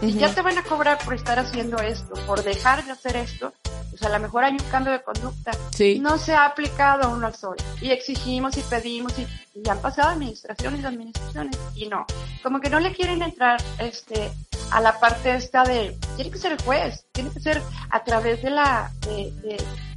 Si 0.00 0.14
ya 0.14 0.34
te 0.34 0.40
van 0.40 0.56
a 0.56 0.62
cobrar 0.62 0.96
por 1.04 1.12
estar 1.12 1.38
haciendo 1.38 1.76
esto, 1.78 2.14
por 2.26 2.42
dejar 2.42 2.84
de 2.86 2.92
hacer 2.92 3.16
esto, 3.16 3.52
pues 3.98 4.10
a 4.10 4.16
lo 4.16 4.22
mejor 4.22 4.44
hay 4.44 4.52
un 4.52 4.70
cambio 4.70 4.92
de 4.92 5.02
conducta. 5.02 5.52
Sí. 5.74 5.98
No 6.00 6.18
se 6.18 6.34
ha 6.34 6.46
aplicado 6.46 7.10
uno 7.10 7.26
al 7.26 7.34
sol. 7.34 7.56
Y 7.80 7.90
exigimos 7.90 8.56
y 8.56 8.62
pedimos 8.62 9.14
y, 9.18 9.26
han 9.68 9.80
pasado 9.80 10.10
administraciones 10.10 10.80
y 10.82 10.84
administraciones 10.84 11.58
y 11.74 11.88
no. 11.88 12.06
Como 12.44 12.60
que 12.60 12.70
no 12.70 12.78
le 12.78 12.94
quieren 12.94 13.22
entrar 13.22 13.60
este 13.80 14.30
a 14.70 14.80
la 14.80 15.00
parte 15.00 15.34
esta 15.34 15.64
de, 15.64 15.96
tiene 16.14 16.30
que 16.30 16.38
ser 16.38 16.52
el 16.52 16.62
juez, 16.62 17.06
tiene 17.12 17.30
que 17.30 17.40
ser 17.40 17.60
a 17.90 18.04
través 18.04 18.40
de 18.42 18.50
la, 18.50 18.92
de, 19.00 19.32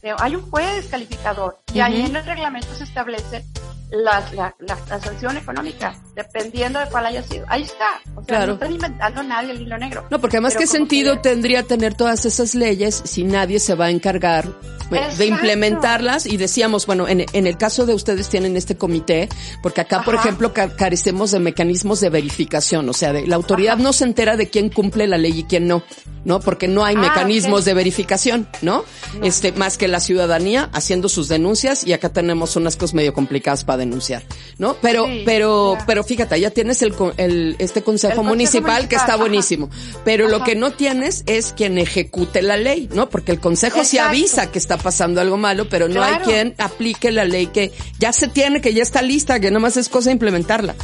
de, 0.02 0.16
hay 0.18 0.36
un 0.36 0.50
juez 0.50 0.88
calificador 0.88 1.60
y 1.74 1.82
ahí 1.82 2.02
en 2.02 2.16
el 2.16 2.26
reglamento 2.26 2.74
se 2.74 2.86
establece 2.86 3.46
la, 3.92 4.24
la, 4.34 4.56
la, 4.60 5.00
sanción 5.00 5.36
económica, 5.38 5.94
dependiendo 6.16 6.80
de 6.80 6.86
cuál 6.88 7.08
haya 7.08 7.22
sido. 7.24 7.46
Ahí 7.50 7.64
está. 7.64 8.00
O 8.16 8.24
sea, 8.24 8.46
no 8.46 8.54
están 8.54 8.72
inventando 8.72 9.24
nadie 9.24 9.52
el 9.52 9.62
hilo 9.62 9.78
negro. 9.78 10.06
No, 10.10 10.20
porque 10.20 10.38
además, 10.38 10.56
¿qué 10.56 10.66
sentido 10.66 11.20
tendría 11.20 11.64
tener 11.64 11.94
todas 11.94 12.26
esas 12.26 12.56
leyes 12.56 13.02
si 13.04 13.24
nadie 13.24 13.60
se 13.60 13.76
va 13.76 13.86
a 13.86 13.90
encargar 13.90 14.48
de 15.18 15.26
implementarlas? 15.26 16.26
Y 16.26 16.38
decíamos, 16.38 16.86
bueno, 16.86 17.08
en, 17.08 17.26
en, 17.34 17.48
el 17.48 17.58
caso 17.58 17.86
de 17.86 17.94
ustedes 17.94 18.30
tienen 18.30 18.56
este 18.56 18.78
comité, 18.78 19.28
porque 19.62 19.82
acá, 19.82 20.04
por 20.04 20.16
ejemplo, 20.16 20.54
carecemos 20.54 21.32
de 21.32 21.40
mecanismos 21.40 22.00
de 22.00 22.10
verificación. 22.10 22.88
O 22.88 22.94
sea, 22.94 23.12
de, 23.12 23.28
la 23.28 23.36
autoridad 23.36 23.78
no 23.78 23.92
se 23.92 24.06
entera 24.06 24.38
de 24.38 24.50
quién 24.50 24.70
cumple 24.70 25.06
la 25.06 25.18
ley 25.18 25.40
y 25.40 25.44
quién 25.44 25.68
no, 25.68 25.84
¿no? 26.24 26.40
Porque 26.40 26.70
no 26.70 26.86
hay 26.86 26.96
ah, 26.96 27.00
mecanismos 27.00 27.66
de 27.66 27.74
verificación, 27.74 28.48
¿no? 28.62 28.86
Este, 29.22 29.52
más 29.52 29.78
que 29.78 29.90
la 29.90 30.00
ciudadanía 30.00 30.70
haciendo 30.72 31.10
sus 31.10 31.28
denuncias 31.28 31.86
y 31.86 31.92
acá 31.92 32.10
tenemos 32.10 32.56
unas 32.56 32.78
cosas 32.78 32.94
medio 32.94 33.14
complicadas 33.14 33.66
para 33.66 33.81
denunciar, 33.82 34.24
¿no? 34.58 34.76
Pero, 34.82 35.06
pero, 35.26 35.78
pero 35.86 36.04
fíjate, 36.04 36.40
ya 36.40 36.50
tienes 36.50 36.82
el, 36.82 36.94
el 37.18 37.56
este 37.60 37.84
consejo, 37.84 38.24
municipal, 38.24 38.88
que 38.88 38.96
está 38.96 39.16
buenísimo, 39.16 39.70
pero 40.04 40.28
lo 40.28 40.44
que 40.44 40.56
no 40.56 40.72
tienes 40.72 41.24
es 41.28 41.54
quien 41.54 41.78
ejecute 41.78 42.42
la 42.42 42.58
ley, 42.58 42.90
¿no? 42.94 43.10
Porque 43.10 43.32
el 43.32 43.40
consejo 43.40 43.84
sí 43.84 43.98
avisa 43.98 44.52
que 44.52 44.60
está 44.60 44.78
pasando 44.78 45.22
algo 45.22 45.38
malo, 45.38 45.70
pero 45.70 45.88
no 45.88 46.04
hay 46.04 46.16
quien 46.24 46.56
aplique 46.58 47.12
la 47.12 47.26
ley 47.26 47.48
que 47.48 47.72
ya 48.00 48.14
se 48.14 48.28
tiene, 48.28 48.62
que 48.62 48.74
ya 48.74 48.84
está 48.84 49.02
lista, 49.02 49.40
que 49.40 49.52
más 49.52 49.78
es 49.78 49.90
cosa 49.90 50.10
de 50.10 50.14
implementarla. 50.14 50.76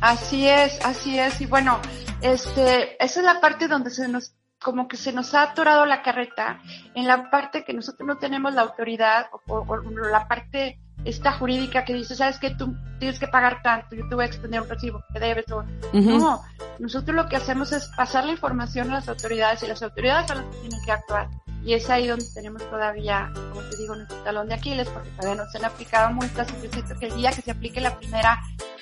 Así 0.00 0.46
es, 0.48 0.78
así 0.84 1.18
es, 1.18 1.40
y 1.40 1.46
bueno, 1.46 1.80
este, 2.20 3.02
esa 3.02 3.20
es 3.20 3.24
la 3.26 3.40
parte 3.40 3.68
donde 3.68 3.90
se 3.90 4.08
nos 4.08 4.32
como 4.60 4.88
que 4.88 4.96
se 4.96 5.12
nos 5.12 5.34
ha 5.34 5.42
atorado 5.42 5.86
la 5.86 6.02
carreta 6.02 6.60
en 6.94 7.06
la 7.06 7.30
parte 7.30 7.64
que 7.64 7.72
nosotros 7.72 8.06
no 8.06 8.18
tenemos 8.18 8.54
la 8.54 8.62
autoridad 8.62 9.26
o, 9.46 9.54
o 9.54 9.76
la 10.10 10.26
parte 10.26 10.80
esta 11.08 11.32
jurídica 11.32 11.84
que 11.84 11.94
dice, 11.94 12.14
sabes 12.14 12.38
que 12.38 12.50
tú 12.50 12.76
tienes 12.98 13.18
que 13.18 13.26
pagar 13.28 13.62
tanto, 13.62 13.96
yo 13.96 14.06
te 14.08 14.14
voy 14.14 14.24
a 14.24 14.26
extender 14.26 14.60
un 14.60 14.68
recibo 14.68 15.02
que 15.10 15.18
debes 15.18 15.50
o 15.50 15.64
no, 15.94 16.42
nosotros 16.78 17.16
lo 17.16 17.28
que 17.28 17.36
hacemos 17.36 17.72
es 17.72 17.86
pasar 17.96 18.26
la 18.26 18.32
información 18.32 18.90
a 18.90 18.96
las 18.96 19.08
autoridades 19.08 19.62
y 19.62 19.68
las 19.68 19.82
autoridades 19.82 20.28
son 20.28 20.38
las 20.38 20.46
que 20.54 20.60
tienen 20.60 20.80
que 20.84 20.92
actuar. 20.92 21.28
Y 21.64 21.72
es 21.72 21.88
ahí 21.90 22.06
donde 22.06 22.26
tenemos 22.34 22.62
todavía, 22.70 23.32
como 23.50 23.62
te 23.62 23.76
digo, 23.78 23.96
nuestro 23.96 24.16
talón 24.18 24.48
de 24.48 24.54
Aquiles, 24.54 24.88
porque 24.88 25.08
todavía 25.10 25.42
no 25.42 25.50
se 25.50 25.58
han 25.58 25.64
aplicado 25.64 26.12
multas 26.12 26.48
y 26.50 26.66
yo 26.66 26.72
siento 26.72 26.98
que 26.98 27.06
el 27.06 27.16
día 27.16 27.30
que 27.30 27.42
se 27.42 27.50
aplique 27.50 27.80
la 27.80 27.98
primera, 27.98 28.40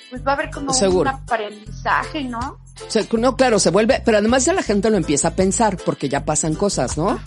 pues 0.09 0.25
va 0.25 0.31
a 0.31 0.35
haber 0.35 0.51
como 0.51 0.73
un 0.73 1.07
aprendizaje, 1.07 2.23
¿no? 2.25 2.59
no, 3.13 3.35
claro, 3.35 3.57
se 3.57 3.71
vuelve, 3.71 4.01
pero 4.05 4.17
además 4.17 4.45
ya 4.45 4.53
la 4.53 4.63
gente 4.63 4.89
lo 4.89 4.97
empieza 4.97 5.29
a 5.29 5.31
pensar 5.31 5.77
porque 5.77 6.09
ya 6.09 6.25
pasan 6.25 6.55
cosas, 6.55 6.97
¿no? 6.97 7.19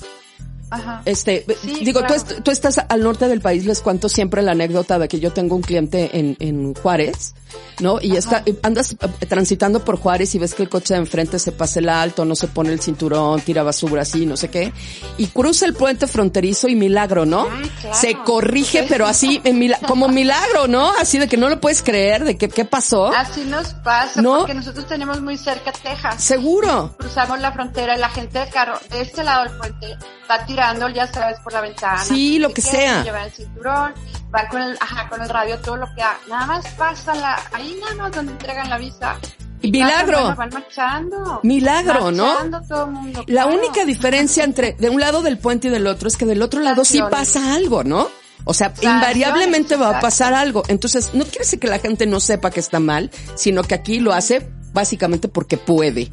Ajá. 0.70 1.02
Este, 1.04 1.44
digo, 1.82 2.00
tú, 2.04 2.42
tú, 2.42 2.50
estás 2.50 2.78
al 2.88 3.02
norte 3.02 3.28
del 3.28 3.40
país, 3.40 3.64
les 3.64 3.80
cuento 3.80 4.08
siempre 4.08 4.42
la 4.42 4.52
anécdota 4.52 4.98
de 4.98 5.08
que 5.08 5.20
yo 5.20 5.32
tengo 5.32 5.56
un 5.56 5.62
cliente 5.62 6.18
en, 6.18 6.36
en 6.38 6.74
Juárez 6.74 7.34
¿no? 7.80 7.98
Y 8.00 8.16
está, 8.16 8.44
andas 8.62 8.92
eh, 8.92 9.26
transitando 9.26 9.84
por 9.84 9.96
Juárez 9.96 10.34
y 10.34 10.38
ves 10.38 10.54
que 10.54 10.62
el 10.62 10.68
coche 10.68 10.94
de 10.94 11.00
enfrente 11.00 11.38
se 11.38 11.52
pasa 11.52 11.80
el 11.80 11.88
alto, 11.88 12.24
no 12.24 12.34
se 12.34 12.48
pone 12.48 12.72
el 12.72 12.80
cinturón, 12.80 13.40
tira 13.40 13.62
basura 13.62 14.02
así, 14.02 14.26
no 14.26 14.36
sé 14.36 14.48
qué, 14.48 14.72
y 15.16 15.26
cruza 15.28 15.66
el 15.66 15.74
puente 15.74 16.06
fronterizo 16.06 16.68
y 16.68 16.76
milagro, 16.76 17.26
¿no? 17.26 17.48
Ah, 17.48 17.94
se 17.94 18.14
corrige, 18.14 18.84
pero 18.88 19.06
así, 19.06 19.42
como 19.86 20.08
milagro, 20.08 20.68
¿no? 20.68 20.90
Así 20.98 21.18
de 21.18 21.28
que 21.28 21.36
no 21.36 21.48
lo 21.48 21.60
puedes 21.60 21.82
creer, 21.82 22.24
de 22.24 22.36
que, 22.36 22.48
¿qué 22.48 22.64
pasó? 22.64 23.12
Así 23.12 23.44
nos 23.44 23.68
pasa, 23.74 24.20
¿No? 24.20 24.38
porque 24.38 24.54
nosotros 24.54 24.86
tenemos 24.86 25.20
muy 25.20 25.36
cerca 25.36 25.72
Texas. 25.72 26.22
Seguro. 26.22 26.94
Cruzamos 26.98 27.40
la 27.40 27.52
frontera 27.52 27.96
y 27.96 28.00
la 28.00 28.10
gente 28.10 28.38
del 28.38 28.50
carro 28.50 28.78
de 28.90 29.00
este 29.00 29.24
lado 29.24 29.44
del 29.44 29.56
puente 29.56 29.96
va 30.30 30.44
tirando, 30.46 30.88
ya 30.88 31.06
sabes, 31.06 31.38
por 31.40 31.52
la 31.52 31.60
ventana. 31.60 32.02
Sí, 32.02 32.38
lo 32.38 32.52
que 32.52 32.62
sea. 32.62 33.02
Lleva 33.02 33.24
el 33.24 33.32
cinturón, 33.32 33.94
va 34.34 34.48
con 34.48 34.62
el, 34.62 34.76
ajá, 34.80 35.08
con 35.08 35.20
el 35.22 35.28
radio, 35.28 35.58
todo 35.58 35.76
lo 35.76 35.86
que 35.94 36.02
ha, 36.02 36.18
nada 36.28 36.46
más 36.46 36.66
pasa 36.74 37.14
la, 37.14 37.40
ahí 37.52 37.78
nada 37.80 37.94
más 37.96 38.12
donde 38.12 38.32
entregan 38.32 38.68
la 38.70 38.78
visa. 38.78 39.16
Y 39.62 39.72
milagro. 39.72 40.34
van 40.34 40.48
marchando. 40.50 41.40
Milagro, 41.42 42.10
marchando 42.10 42.60
¿no? 42.60 42.66
Todo 42.66 42.84
el 42.86 42.90
mundo, 42.92 43.24
la 43.26 43.46
única 43.46 43.84
diferencia 43.84 44.42
entre 44.44 44.72
de 44.72 44.88
un 44.88 45.00
lado 45.00 45.20
del 45.20 45.36
puente 45.36 45.68
y 45.68 45.70
del 45.70 45.86
otro 45.86 46.08
es 46.08 46.16
que 46.16 46.24
del 46.24 46.40
otro 46.40 46.60
lado 46.60 46.84
sí 46.84 47.00
pasa 47.10 47.54
algo, 47.54 47.84
¿no? 47.84 48.08
O 48.44 48.54
sea, 48.54 48.72
invariablemente 48.80 49.76
va 49.76 49.98
a 49.98 50.00
pasar 50.00 50.32
algo. 50.32 50.62
Entonces, 50.68 51.10
no 51.12 51.24
quiere 51.24 51.40
decir 51.40 51.58
que 51.58 51.68
la 51.68 51.78
gente 51.78 52.06
no 52.06 52.20
sepa 52.20 52.50
que 52.50 52.60
está 52.60 52.80
mal, 52.80 53.10
sino 53.34 53.62
que 53.62 53.74
aquí 53.74 54.00
lo 54.00 54.14
hace 54.14 54.50
básicamente 54.72 55.28
porque 55.28 55.58
puede. 55.58 56.10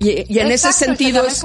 Y, 0.00 0.38
en 0.38 0.52
ese 0.52 0.72
sentido 0.72 1.24
es, 1.26 1.42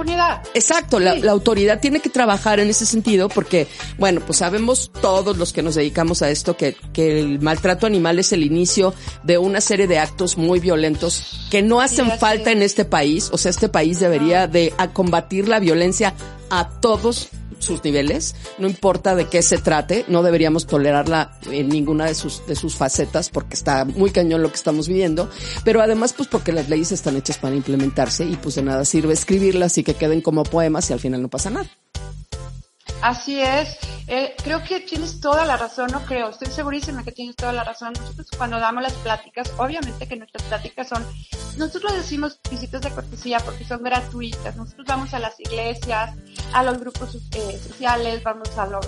exacto, 0.54 0.99
la, 0.99 1.14
autoridad 1.32 1.80
tiene 1.80 1.99
que 1.99 2.10
trabajar 2.10 2.60
en 2.60 2.70
ese 2.70 2.86
sentido 2.86 3.30
porque, 3.30 3.68
bueno, 3.97 4.22
pues 4.26 4.39
sabemos 4.39 4.91
todos 5.01 5.38
los 5.38 5.54
que 5.54 5.64
nos 5.64 5.76
dedicamos 5.76 6.22
a 6.22 6.30
esto 6.30 6.56
que, 6.56 6.76
que 6.93 7.20
el 7.20 7.39
maltrato 7.39 7.88
animal 7.88 8.20
es 8.20 8.32
el 8.32 8.43
inicio 8.43 8.93
de 9.24 9.38
una 9.38 9.60
serie 9.60 9.88
de 9.88 9.97
actos 9.99 10.38
muy 10.38 10.60
violentos 10.60 11.47
que 11.49 11.62
no 11.62 11.82
hacen 11.82 12.12
falta 12.20 12.51
en 12.51 12.62
este 12.62 12.86
país. 12.86 13.30
O 13.32 13.38
sea, 13.38 13.49
este 13.49 13.70
país 13.70 13.99
debería 13.99 14.47
de 14.47 14.74
combatir 14.93 15.47
la 15.47 15.60
violencia 15.60 16.14
a 16.49 16.70
todos 16.80 17.30
sus 17.64 17.84
niveles, 17.84 18.36
no 18.57 18.68
importa 18.68 19.16
de 19.16 19.26
qué 19.26 19.41
se 19.41 19.57
trate, 19.57 20.05
no 20.07 20.24
deberíamos 20.24 20.68
tolerarla 20.68 21.38
en 21.51 21.70
ninguna 21.70 22.05
de 22.05 22.16
sus, 22.16 22.45
de 22.45 22.55
sus 22.55 22.76
facetas 22.76 23.30
porque 23.30 23.55
está 23.55 23.86
muy 23.86 24.11
cañón 24.11 24.43
lo 24.43 24.49
que 24.49 24.55
estamos 24.55 24.88
viviendo, 24.88 25.30
pero 25.64 25.82
además 25.82 26.14
pues 26.14 26.30
porque 26.30 26.51
las 26.51 26.70
leyes 26.70 26.91
están 26.91 27.18
hechas 27.18 27.38
para 27.38 27.55
implementarse 27.55 28.26
y 28.26 28.36
pues 28.36 28.55
de 28.55 28.64
nada 28.64 28.86
sirve 28.86 29.14
escribirlas 29.14 29.78
y 29.78 29.84
que 29.84 29.95
queden 29.95 30.22
como 30.22 30.43
poemas 30.43 30.89
y 30.89 30.93
al 30.93 30.99
final 30.99 31.22
no 31.22 31.30
pasa 31.30 31.49
nada. 31.49 31.70
Así 33.02 33.41
es. 33.41 33.78
Eh, 34.08 34.36
creo 34.44 34.62
que 34.64 34.82
tienes 34.82 35.22
toda 35.22 35.46
la 35.46 35.56
razón, 35.56 35.89
no 35.91 36.02
creo, 36.06 36.30
estoy 36.30 36.50
segurísima 36.50 37.04
que 37.04 37.12
tienes 37.12 37.36
toda 37.36 37.54
la 37.54 37.64
razón. 37.64 37.94
Nosotros 37.94 38.28
cuando 38.38 38.60
damos 38.60 38.84
las 38.84 38.94
pláticas, 38.94 39.52
obviamente 39.58 40.08
que 40.08 40.18
nuestras 40.18 40.44
pláticas 40.44 40.89
son, 40.89 41.06
nosotros 41.58 41.94
decimos 41.94 42.39
visitas 42.52 42.82
de 42.82 42.91
cortesía 42.91 43.39
porque 43.39 43.64
son 43.64 43.82
gratuitas. 43.82 44.56
Nosotros 44.58 44.86
vamos 44.88 45.14
a 45.14 45.20
las 45.20 45.39
iglesias, 45.39 46.16
a 46.54 46.64
los 46.64 46.80
grupos 46.80 47.16
eh, 47.16 47.60
sociales, 47.66 48.24
vamos 48.24 48.58
a 48.58 48.68
los, 48.68 48.86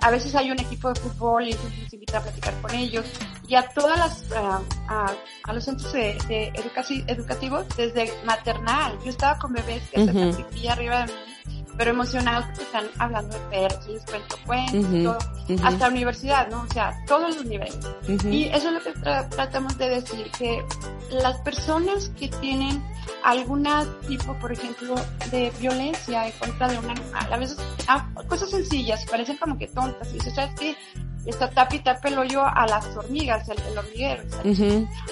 a 0.00 0.10
veces 0.10 0.34
hay 0.34 0.50
un 0.50 0.58
equipo 0.58 0.92
de 0.92 1.00
fútbol 1.00 1.48
y 1.48 1.52
nos 1.52 1.92
invita 1.92 2.18
a 2.18 2.22
platicar 2.22 2.60
con 2.60 2.74
ellos 2.74 3.04
y 3.48 3.54
a 3.54 3.68
todas 3.68 3.98
las, 3.98 4.22
uh, 4.32 4.62
a, 4.88 5.12
a, 5.44 5.52
los 5.52 5.64
centros 5.64 5.92
de, 5.92 6.18
de 6.26 6.52
educativos 7.06 7.64
desde 7.76 8.12
maternal. 8.24 8.98
Yo 9.04 9.10
estaba 9.10 9.38
con 9.38 9.52
bebés 9.52 9.82
que 9.90 10.00
uh 10.00 10.06
-huh. 10.06 10.70
arriba 10.70 11.06
de 11.06 11.12
mí 11.12 11.36
pero 11.76 11.90
emocionados 11.90 12.46
porque 12.46 12.62
están 12.62 12.86
hablando 12.98 13.38
de 13.50 13.68
les 13.88 14.04
cuento 14.04 14.36
cuentos, 14.46 15.16
hasta 15.62 15.88
universidad, 15.88 16.48
¿no? 16.48 16.62
O 16.62 16.72
sea, 16.72 16.94
todos 17.06 17.36
los 17.36 17.44
niveles. 17.44 17.78
Y 18.30 18.44
eso 18.44 18.68
es 18.68 18.74
lo 18.74 18.80
que 18.82 18.92
tratamos 19.30 19.76
de 19.78 19.88
decir, 19.88 20.30
que 20.38 20.64
las 21.10 21.38
personas 21.38 22.10
que 22.18 22.28
tienen 22.28 22.82
algún 23.22 23.66
tipo, 24.06 24.34
por 24.34 24.52
ejemplo, 24.52 24.94
de 25.30 25.52
violencia 25.58 26.26
en 26.26 26.32
contra 26.32 26.68
de 26.68 26.78
un 26.78 26.90
animal, 26.90 27.32
a 27.32 27.36
veces 27.36 27.58
ah, 27.88 28.08
cosas 28.28 28.50
sencillas, 28.50 29.04
parecen 29.06 29.36
como 29.36 29.58
que 29.58 29.66
tontas, 29.68 30.08
y 30.10 30.14
dices, 30.14 30.34
¿sabes 30.34 30.52
qué? 30.58 30.76
Está 31.26 31.50
tapa 31.50 31.74
y 31.74 31.78
tapa 31.80 32.08
el 32.08 32.18
hoyo 32.18 32.44
a 32.44 32.66
las 32.66 32.84
hormigas, 32.96 33.48
el, 33.48 33.78
hormiguero. 33.78 34.22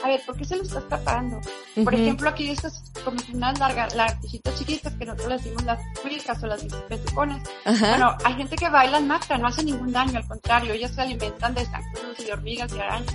A 0.03 0.09
ver, 0.09 0.21
¿por 0.25 0.37
qué 0.37 0.45
se 0.45 0.57
lo 0.57 0.63
estás 0.63 0.89
tapando? 0.89 1.41
Por 1.83 1.95
ejemplo, 1.95 2.29
aquí 2.29 2.51
estas 2.51 2.85
como 3.05 3.19
unas 3.33 3.59
largas, 3.59 3.95
larguitas 3.95 4.59
chiquitas 4.59 4.95
que 4.95 5.05
nosotros 5.05 5.29
le 5.29 5.37
decimos 5.37 5.63
las 5.65 5.81
cuijas 6.01 6.43
o 6.43 6.47
las 6.47 6.65
pezucones. 6.89 7.43
Bueno, 7.65 8.17
hay 8.25 8.35
gente 8.35 8.57
que 8.57 8.65
y 8.65 8.91
las 8.91 9.03
mata, 9.03 9.39
no 9.39 9.47
hace 9.47 9.63
ningún 9.63 9.93
daño, 9.93 10.19
al 10.19 10.27
contrario, 10.27 10.73
ellas 10.73 10.93
se 10.93 11.03
alimentan 11.03 11.55
de 11.55 11.65
zancudos 11.67 12.19
y 12.21 12.25
de 12.25 12.33
hormigas 12.33 12.73
y 12.73 12.81
arañas. 12.81 13.15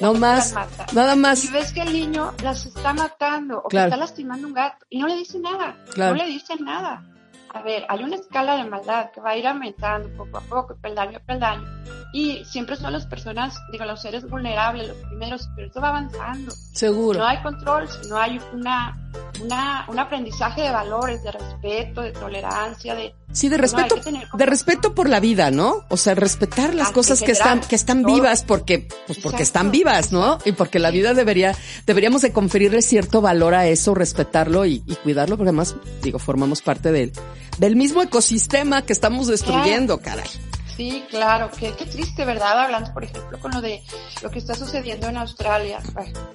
No 0.00 0.14
más, 0.14 0.54
nada 0.92 1.16
más. 1.16 1.44
Y 1.44 1.48
ves 1.48 1.72
que 1.72 1.82
el 1.82 1.92
niño 1.92 2.32
las 2.42 2.66
está 2.66 2.92
matando 2.92 3.58
o 3.58 3.68
que 3.68 3.76
está 3.76 3.96
lastimando 3.96 4.46
un 4.46 4.54
gato 4.54 4.84
y 4.90 4.98
no 4.98 5.08
le 5.08 5.16
dice 5.16 5.38
nada, 5.38 5.76
no 5.96 6.14
le 6.14 6.26
dice 6.26 6.56
nada. 6.56 7.04
A 7.50 7.62
ver, 7.62 7.86
hay 7.88 8.02
una 8.02 8.16
escala 8.16 8.56
de 8.56 8.64
maldad 8.64 9.10
que 9.12 9.20
va 9.20 9.30
a 9.30 9.36
ir 9.36 9.46
aumentando 9.46 10.08
poco 10.16 10.38
a 10.38 10.40
poco, 10.40 10.76
peldaño 10.76 11.18
a 11.18 11.20
peldaño 11.20 12.03
y 12.14 12.44
siempre 12.44 12.76
son 12.76 12.92
las 12.92 13.06
personas, 13.06 13.56
digo, 13.72 13.84
los 13.86 14.00
seres 14.00 14.30
vulnerables, 14.30 14.86
los 14.86 14.96
primeros, 14.98 15.48
pero 15.56 15.66
esto 15.66 15.80
va 15.80 15.88
avanzando. 15.88 16.54
Seguro. 16.72 17.18
No 17.18 17.26
hay 17.26 17.42
control, 17.42 17.88
no 18.08 18.16
hay 18.16 18.40
una, 18.52 18.96
una, 19.42 19.84
un 19.88 19.98
aprendizaje 19.98 20.62
de 20.62 20.70
valores, 20.70 21.24
de 21.24 21.32
respeto, 21.32 22.02
de 22.02 22.12
tolerancia, 22.12 22.94
de... 22.94 23.12
Sí, 23.32 23.48
de 23.48 23.58
respeto, 23.58 23.96
de 24.32 24.46
respeto 24.46 24.94
por 24.94 25.08
la 25.08 25.18
vida, 25.18 25.50
¿no? 25.50 25.86
O 25.88 25.96
sea, 25.96 26.14
respetar 26.14 26.72
las 26.72 26.92
cosas 26.92 27.20
que 27.20 27.32
están, 27.32 27.58
que 27.62 27.74
están 27.74 28.04
vivas 28.04 28.44
porque, 28.44 28.86
pues 29.08 29.18
porque 29.18 29.42
están 29.42 29.72
vivas, 29.72 30.12
¿no? 30.12 30.38
Y 30.44 30.52
porque 30.52 30.78
la 30.78 30.92
vida 30.92 31.14
debería, 31.14 31.52
deberíamos 31.84 32.22
de 32.22 32.32
conferirle 32.32 32.80
cierto 32.82 33.22
valor 33.22 33.54
a 33.54 33.66
eso, 33.66 33.92
respetarlo 33.92 34.66
y, 34.66 34.84
y 34.86 34.94
cuidarlo, 34.94 35.36
porque 35.36 35.48
además, 35.48 35.74
digo, 36.00 36.20
formamos 36.20 36.62
parte 36.62 36.92
del, 36.92 37.10
del 37.58 37.74
mismo 37.74 38.02
ecosistema 38.02 38.82
que 38.82 38.92
estamos 38.92 39.26
destruyendo, 39.26 39.98
caray. 39.98 40.28
Sí, 40.76 41.04
claro, 41.08 41.50
qué, 41.56 41.72
qué 41.72 41.86
triste, 41.86 42.24
¿verdad? 42.24 42.60
Hablando, 42.60 42.92
por 42.92 43.04
ejemplo, 43.04 43.38
con 43.38 43.52
lo 43.52 43.60
de 43.60 43.82
lo 44.22 44.30
que 44.30 44.38
está 44.38 44.54
sucediendo 44.54 45.08
en 45.08 45.16
Australia. 45.16 45.80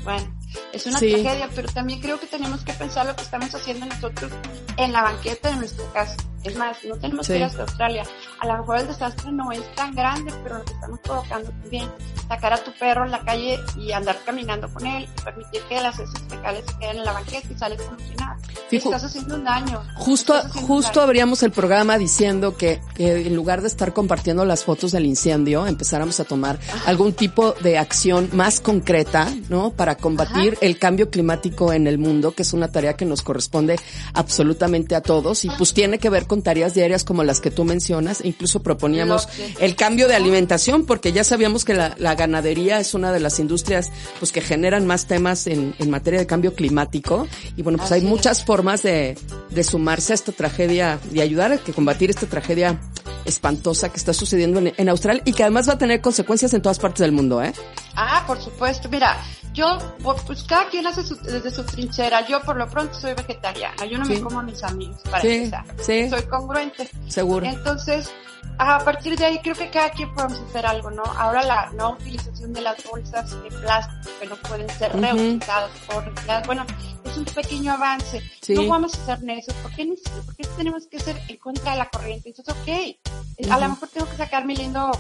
Bueno, 0.04 0.34
es 0.72 0.86
una 0.86 1.00
tragedia, 1.00 1.50
pero 1.54 1.68
también 1.70 2.00
creo 2.00 2.20
que 2.20 2.28
tenemos 2.28 2.64
que 2.64 2.74
pensar 2.74 3.06
lo 3.06 3.16
que 3.16 3.24
estamos 3.24 3.54
haciendo 3.54 3.86
nosotros 3.86 4.32
en 4.78 4.92
la 4.94 5.02
banqueta 5.02 5.50
de 5.50 5.56
nuestra 5.58 5.86
casa. 5.92 6.16
Es 6.44 6.56
más, 6.56 6.78
no 6.86 6.96
tenemos 6.96 7.28
que 7.28 7.38
ir 7.38 7.44
hasta 7.44 7.64
Australia. 7.64 8.04
A 8.40 8.48
lo 8.48 8.58
mejor 8.60 8.78
el 8.78 8.88
desastre 8.88 9.32
no 9.32 9.52
es 9.52 9.76
tan 9.76 9.94
grande, 9.94 10.34
pero 10.44 10.60
lo 10.60 10.66
que 10.66 10.74
estamos 10.74 11.00
provocando 11.00 11.52
también, 11.62 11.90
sacar 12.28 12.54
a 12.54 12.64
tu 12.64 12.72
perro 12.74 13.06
en 13.06 13.12
la 13.12 13.20
calle 13.20 13.60
y 13.78 13.92
andar 13.92 14.18
caminando 14.26 14.72
con 14.74 14.86
él 14.86 15.04
y 15.04 15.22
permitir 15.22 15.62
que 15.64 15.82
las 15.82 16.00
heces 16.00 16.22
fecales 16.30 16.64
se 16.66 16.78
queden 16.78 16.98
en 16.98 17.06
la 17.06 17.14
banqueta 17.14 17.48
y 17.50 17.58
sales 17.58 17.82
como 17.82 18.00
si 18.00 18.16
nada. 18.16 18.38
Estás 18.72 19.04
haciendo 19.04 19.36
un 19.36 19.44
daño. 19.44 19.82
Justo, 19.96 20.36
justo 20.68 21.02
abríamos 21.02 21.44
el 21.44 21.52
programa 21.52 21.98
diciendo 21.98 22.56
que, 22.56 22.82
que, 22.96 23.28
en 23.28 23.36
lugar 23.36 23.62
de 23.62 23.68
estar 23.68 23.94
compartiendo 23.94 24.46
las 24.46 24.64
fotos 24.64 24.92
del 24.92 25.06
incendio, 25.06 25.68
empezáramos 25.68 26.20
a 26.20 26.24
tomar 26.24 26.60
algún 26.86 27.14
tipo 27.14 27.54
de 27.54 27.78
acción 27.78 28.30
más 28.34 28.60
concreta, 28.60 29.28
¿no? 29.50 29.72
Para 29.72 29.96
combatir 29.96 30.58
el 30.62 30.78
cambio 30.78 31.10
climático 31.10 31.74
en 31.74 31.88
el 31.88 31.98
mundo, 31.98 32.32
que 32.32 32.44
es 32.44 32.54
una 32.54 32.70
tarea 32.70 32.96
que 32.96 33.06
nos 33.06 33.24
corresponde 33.24 33.80
absolutamente 34.14 34.96
a 34.96 35.02
todos 35.02 35.44
y 35.46 35.50
pues 35.50 35.74
tiene 35.74 35.98
que 35.98 36.10
ver 36.10 36.28
con 36.30 36.42
tareas 36.42 36.74
diarias 36.74 37.04
como 37.04 37.26
las 37.26 37.42
que 37.42 37.52
tú 37.52 37.66
mencionas. 37.66 38.22
Incluso 38.24 38.64
proponíamos 38.64 39.28
el 39.60 39.76
cambio 39.76 40.08
de 40.08 40.16
alimentación 40.16 40.86
porque 40.86 41.12
ya 41.12 41.26
sabíamos 41.26 41.66
que 41.66 41.74
la, 41.74 41.96
la, 41.98 42.16
ganadería 42.16 42.80
es 42.80 42.94
una 42.94 43.12
de 43.12 43.20
las 43.20 43.40
industrias 43.40 43.92
pues 44.20 44.32
que 44.32 44.40
generan 44.40 44.88
más 44.88 45.08
temas 45.08 45.48
en, 45.48 45.76
en 45.78 45.90
materia 45.90 46.20
de 46.20 46.28
cambio 46.28 46.54
climático. 46.54 47.28
Y 47.58 47.64
bueno, 47.64 47.78
pues 47.78 47.92
hay 47.92 48.02
muchas 48.02 48.46
formas 48.46 48.82
de, 48.84 49.18
de 49.50 49.64
sumarse 49.66 50.14
a 50.14 50.16
esta 50.16 50.32
tragedia, 50.32 51.00
y 51.12 51.20
ayudar 51.20 51.52
a 51.52 51.58
que 51.58 51.74
combatir 51.74 52.10
esta 52.10 52.28
tragedia 52.28 52.80
espantosa 53.26 53.90
que 53.90 53.98
está 53.98 54.14
sucediendo 54.14 54.60
en, 54.60 54.74
en 54.78 54.90
Australia 54.90 55.22
y 55.26 55.34
que 55.34 55.44
además 55.44 55.68
va 55.68 55.74
a 55.74 55.78
tener 55.78 56.00
consecuencias 56.00 56.54
en 56.54 56.62
todas 56.62 56.80
partes 56.80 57.00
del 57.00 57.12
mundo, 57.12 57.42
¿eh? 57.44 57.52
Ah, 57.96 58.24
por 58.26 58.40
supuesto. 58.40 58.88
Mira, 58.90 59.18
yo, 59.60 59.78
pues 60.26 60.44
cada 60.44 60.70
quien 60.70 60.88
hace 60.88 61.02
desde 61.24 61.52
su 61.52 61.64
trinchera. 61.66 62.26
Yo 62.28 62.42
por 62.42 62.56
lo 62.56 62.68
pronto 62.70 62.94
soy 62.94 63.14
vegetariana. 63.14 63.86
Yo 63.86 63.98
no 63.98 64.06
me 64.06 64.20
como 64.22 64.40
a 64.40 64.44
mis 64.44 64.64
amigos, 64.64 65.02
para 65.10 65.22
sí, 65.22 65.52
sí. 65.80 66.10
Soy 66.10 66.24
congruente. 66.24 66.90
Seguro. 67.08 67.46
Entonces, 67.46 68.12
a 68.58 68.84
partir 68.84 69.18
de 69.18 69.26
ahí 69.26 69.40
creo 69.40 69.56
que 69.56 69.70
cada 69.70 69.90
quien 69.92 70.14
podemos 70.14 70.40
hacer 70.42 70.66
algo, 70.66 70.92
¿no? 70.92 71.04
Ahora 71.04 71.44
la 71.44 71.72
no 71.72 71.92
utilización 71.92 72.54
de 72.54 72.62
las 72.62 72.84
bolsas 72.84 73.32
de 73.44 73.50
plástico 73.50 74.20
que 74.20 74.28
no 74.28 74.36
pueden 74.36 74.70
ser 74.70 74.92
reutilizadas 74.94 75.72
o 75.96 76.02
recicladas, 76.02 76.48
bueno, 76.48 76.66
es 77.06 77.18
un 77.18 77.26
pequeño 77.26 77.74
avance. 77.74 78.22
No 78.50 78.68
vamos 78.68 78.96
a 78.96 79.06
ser 79.06 79.24
necios. 79.24 79.56
¿Por 79.58 79.72
qué, 79.76 79.94
¿Por 80.26 80.36
qué 80.36 80.48
tenemos 80.58 80.88
que 80.88 81.00
ser 81.00 81.20
en 81.28 81.38
contra 81.38 81.72
de 81.72 81.78
la 81.78 81.90
corriente? 81.90 82.30
Eso 82.30 82.42
es 82.42 82.50
ok. 82.50 83.52
A 83.52 83.60
lo 83.60 83.70
mejor 83.70 83.90
tengo 83.90 84.10
que 84.10 84.18
sacar 84.18 84.46
mi 84.46 84.56
lindo, 84.56 84.92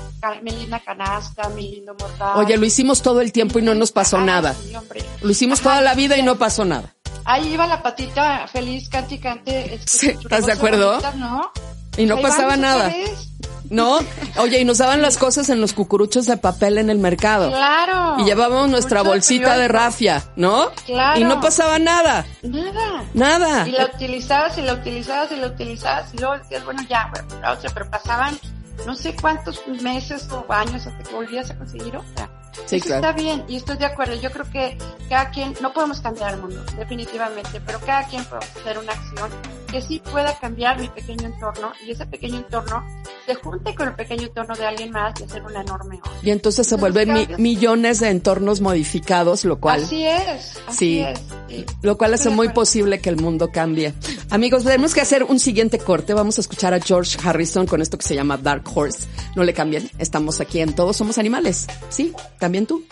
mi 0.42 0.52
linda 0.52 0.80
canasta, 0.80 1.50
mi 1.50 1.72
lindo 1.72 1.94
mortal. 2.00 2.38
Oye, 2.38 2.58
lo 2.58 2.66
hicimos 2.66 3.02
todo 3.02 3.20
el 3.22 3.32
tiempo 3.32 3.60
y 3.60 3.62
no 3.62 3.76
nos 3.76 3.92
pasó 3.92 4.20
nada. 4.20 4.56
lo 5.22 5.30
hicimos 5.30 5.62
toda 5.62 5.82
la 5.82 5.94
vida 5.94 6.18
y 6.18 6.24
no 6.24 6.38
pasó 6.38 6.64
nada. 6.64 6.96
Ahí 7.26 7.54
iba 7.54 7.68
la 7.68 7.84
patita 7.84 8.48
feliz, 8.48 8.90
cante 8.90 9.20
cante. 9.20 9.76
¿Estás 9.76 10.46
de 10.46 10.54
acuerdo? 10.54 11.00
¿no? 11.18 11.52
Y 11.98 12.06
no 12.06 12.20
pasaba 12.22 12.56
nada. 12.56 12.92
¿No? 13.70 14.00
Oye, 14.38 14.60
y 14.60 14.66
nos 14.66 14.80
daban 14.80 15.02
las 15.02 15.18
cosas 15.18 15.50
en 15.50 15.62
los 15.62 15.74
cucuruchos 15.74 16.26
de 16.26 16.38
papel 16.38 16.78
en 16.78 16.90
el 16.90 16.98
mercado. 16.98 17.50
Claro. 17.50 18.16
Y 18.20 18.26
llevábamos 18.26 18.70
nuestra 18.70 19.02
bolsita 19.04 19.58
de 19.58 19.68
rafia, 19.68 20.24
¿no? 20.36 20.72
Claro. 20.86 21.20
Y 21.20 21.24
no 21.24 21.40
pasaba 21.40 21.80
nada. 21.80 22.26
Nada. 22.42 23.04
Nada. 23.14 23.68
Y 23.68 23.72
la 23.72 23.86
utilizabas 23.86 24.58
y 24.58 24.62
la 24.62 24.74
utilizabas 24.74 25.32
y 25.32 25.36
la 25.36 25.48
utilizabas 25.48 26.14
y 26.14 26.18
luego 26.18 26.38
decías, 26.38 26.66
bueno, 26.66 26.82
ya, 26.90 27.12
bueno, 27.14 27.52
otra, 27.52 27.70
pero 27.74 27.90
pasaban 27.90 28.40
no 28.86 28.96
sé 28.96 29.16
cuántos 29.16 29.62
meses 29.68 30.28
o 30.32 30.46
años 30.52 30.88
hasta 30.88 31.04
que 31.04 31.14
volvías 31.14 31.50
a 31.52 31.58
conseguir 31.58 31.96
otra. 31.96 32.30
Sí, 32.66 32.78
Está 32.78 33.12
bien 33.14 33.46
y 33.48 33.56
estoy 33.56 33.78
de 33.78 33.86
acuerdo. 33.86 34.16
Yo 34.16 34.32
creo 34.32 34.50
que 34.52 34.78
cada 35.10 35.30
quien, 35.30 35.56
no 35.62 35.74
podemos 35.74 36.02
cambiar 36.02 36.34
el 36.34 36.42
mundo, 36.42 36.64
definitivamente, 36.78 37.62
pero 37.66 37.80
cada 37.80 38.04
quien 38.08 38.24
puede 38.26 38.44
hacer 38.44 38.78
una 38.78 38.92
acción 38.92 39.32
que 39.72 39.82
sí 39.82 40.02
pueda 40.12 40.38
cambiar 40.40 40.80
mi 40.80 40.88
pequeño 40.90 41.28
entorno 41.28 41.72
y 41.86 41.92
ese 41.92 42.06
pequeño 42.06 42.38
entorno 42.38 42.84
se 43.26 43.36
junte 43.36 43.76
con 43.76 43.90
el 43.90 43.96
pequeño 43.96 44.24
entorno 44.24 44.56
de 44.56 44.66
alguien 44.66 44.92
más 44.92 45.20
y 45.20 45.24
hacer 45.24 45.44
una 45.44 45.62
enorme 45.62 46.00
obra. 46.02 46.12
Y 46.24 46.32
entonces 46.32 46.68
se 46.68 46.76
vuelven 46.76 47.28
millones 47.38 48.00
de 48.00 48.10
entornos 48.10 48.62
modificados, 48.62 49.46
lo 49.46 49.60
cual. 49.60 49.84
Así 49.84 50.06
es. 50.06 50.60
sí. 50.70 51.06
Lo 51.82 51.98
cual 51.98 52.14
hace 52.14 52.30
muy 52.30 52.50
posible 52.50 53.00
que 53.00 53.10
el 53.10 53.18
mundo 53.18 53.50
cambie. 53.52 53.94
Amigos, 54.30 54.64
tenemos 54.64 54.94
que 54.94 55.02
hacer 55.02 55.24
un 55.24 55.40
siguiente 55.40 55.80
corte. 55.80 56.14
Vamos 56.14 56.38
a 56.38 56.42
escuchar 56.42 56.74
a 56.74 56.80
George 56.80 57.18
Harrison 57.24 57.66
con 57.66 57.82
esto 57.82 57.98
que 57.98 58.06
se 58.06 58.16
llama 58.16 58.38
Dark 58.38 58.64
Horse. 58.74 59.08
No 59.36 59.44
le 59.44 59.54
cambien. 59.54 59.90
Estamos 59.98 60.40
aquí 60.40 60.60
en 60.60 60.74
Todos 60.74 60.98
Somos 60.98 61.18
Animales. 61.18 61.68
Sí, 61.90 62.14
también 62.40 62.66
tú. 62.66 62.84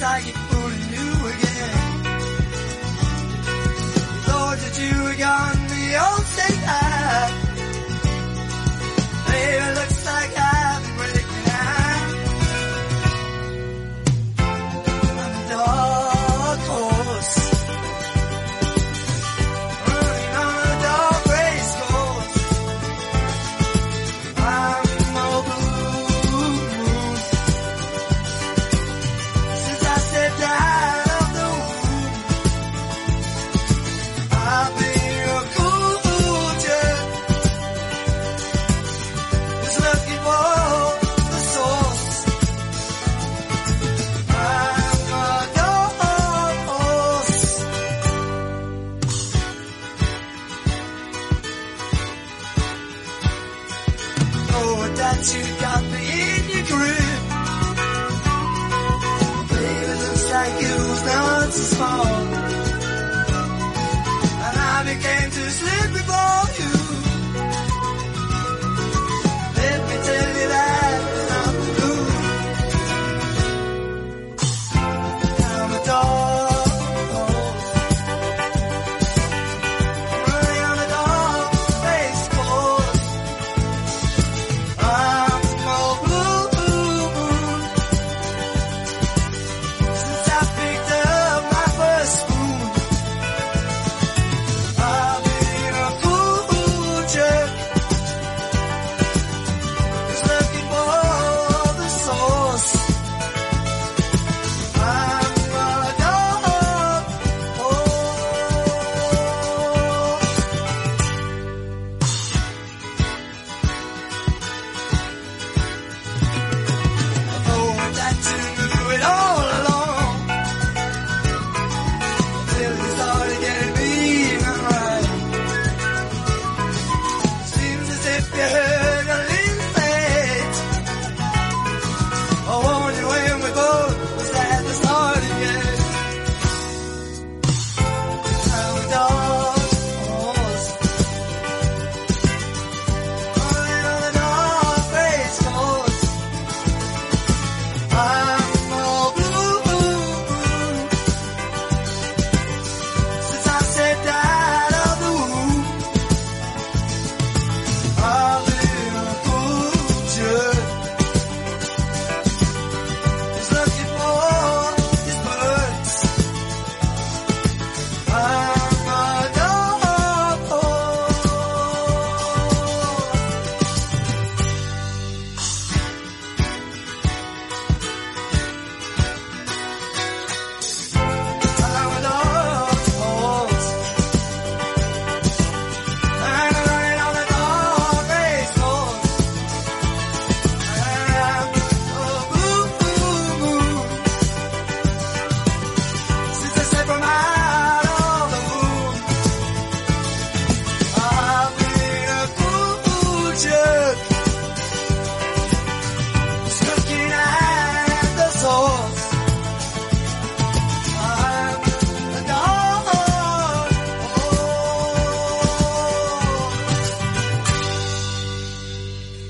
I 0.00 0.20
get 0.20 0.36
fooled 0.36 0.72
anew 0.72 1.26
again. 1.26 1.74
Lord, 4.28 4.58
that 4.62 4.74
you 4.78 4.94
were 5.02 5.18
gone 5.18 5.60
the 5.74 5.86
old 6.06 6.27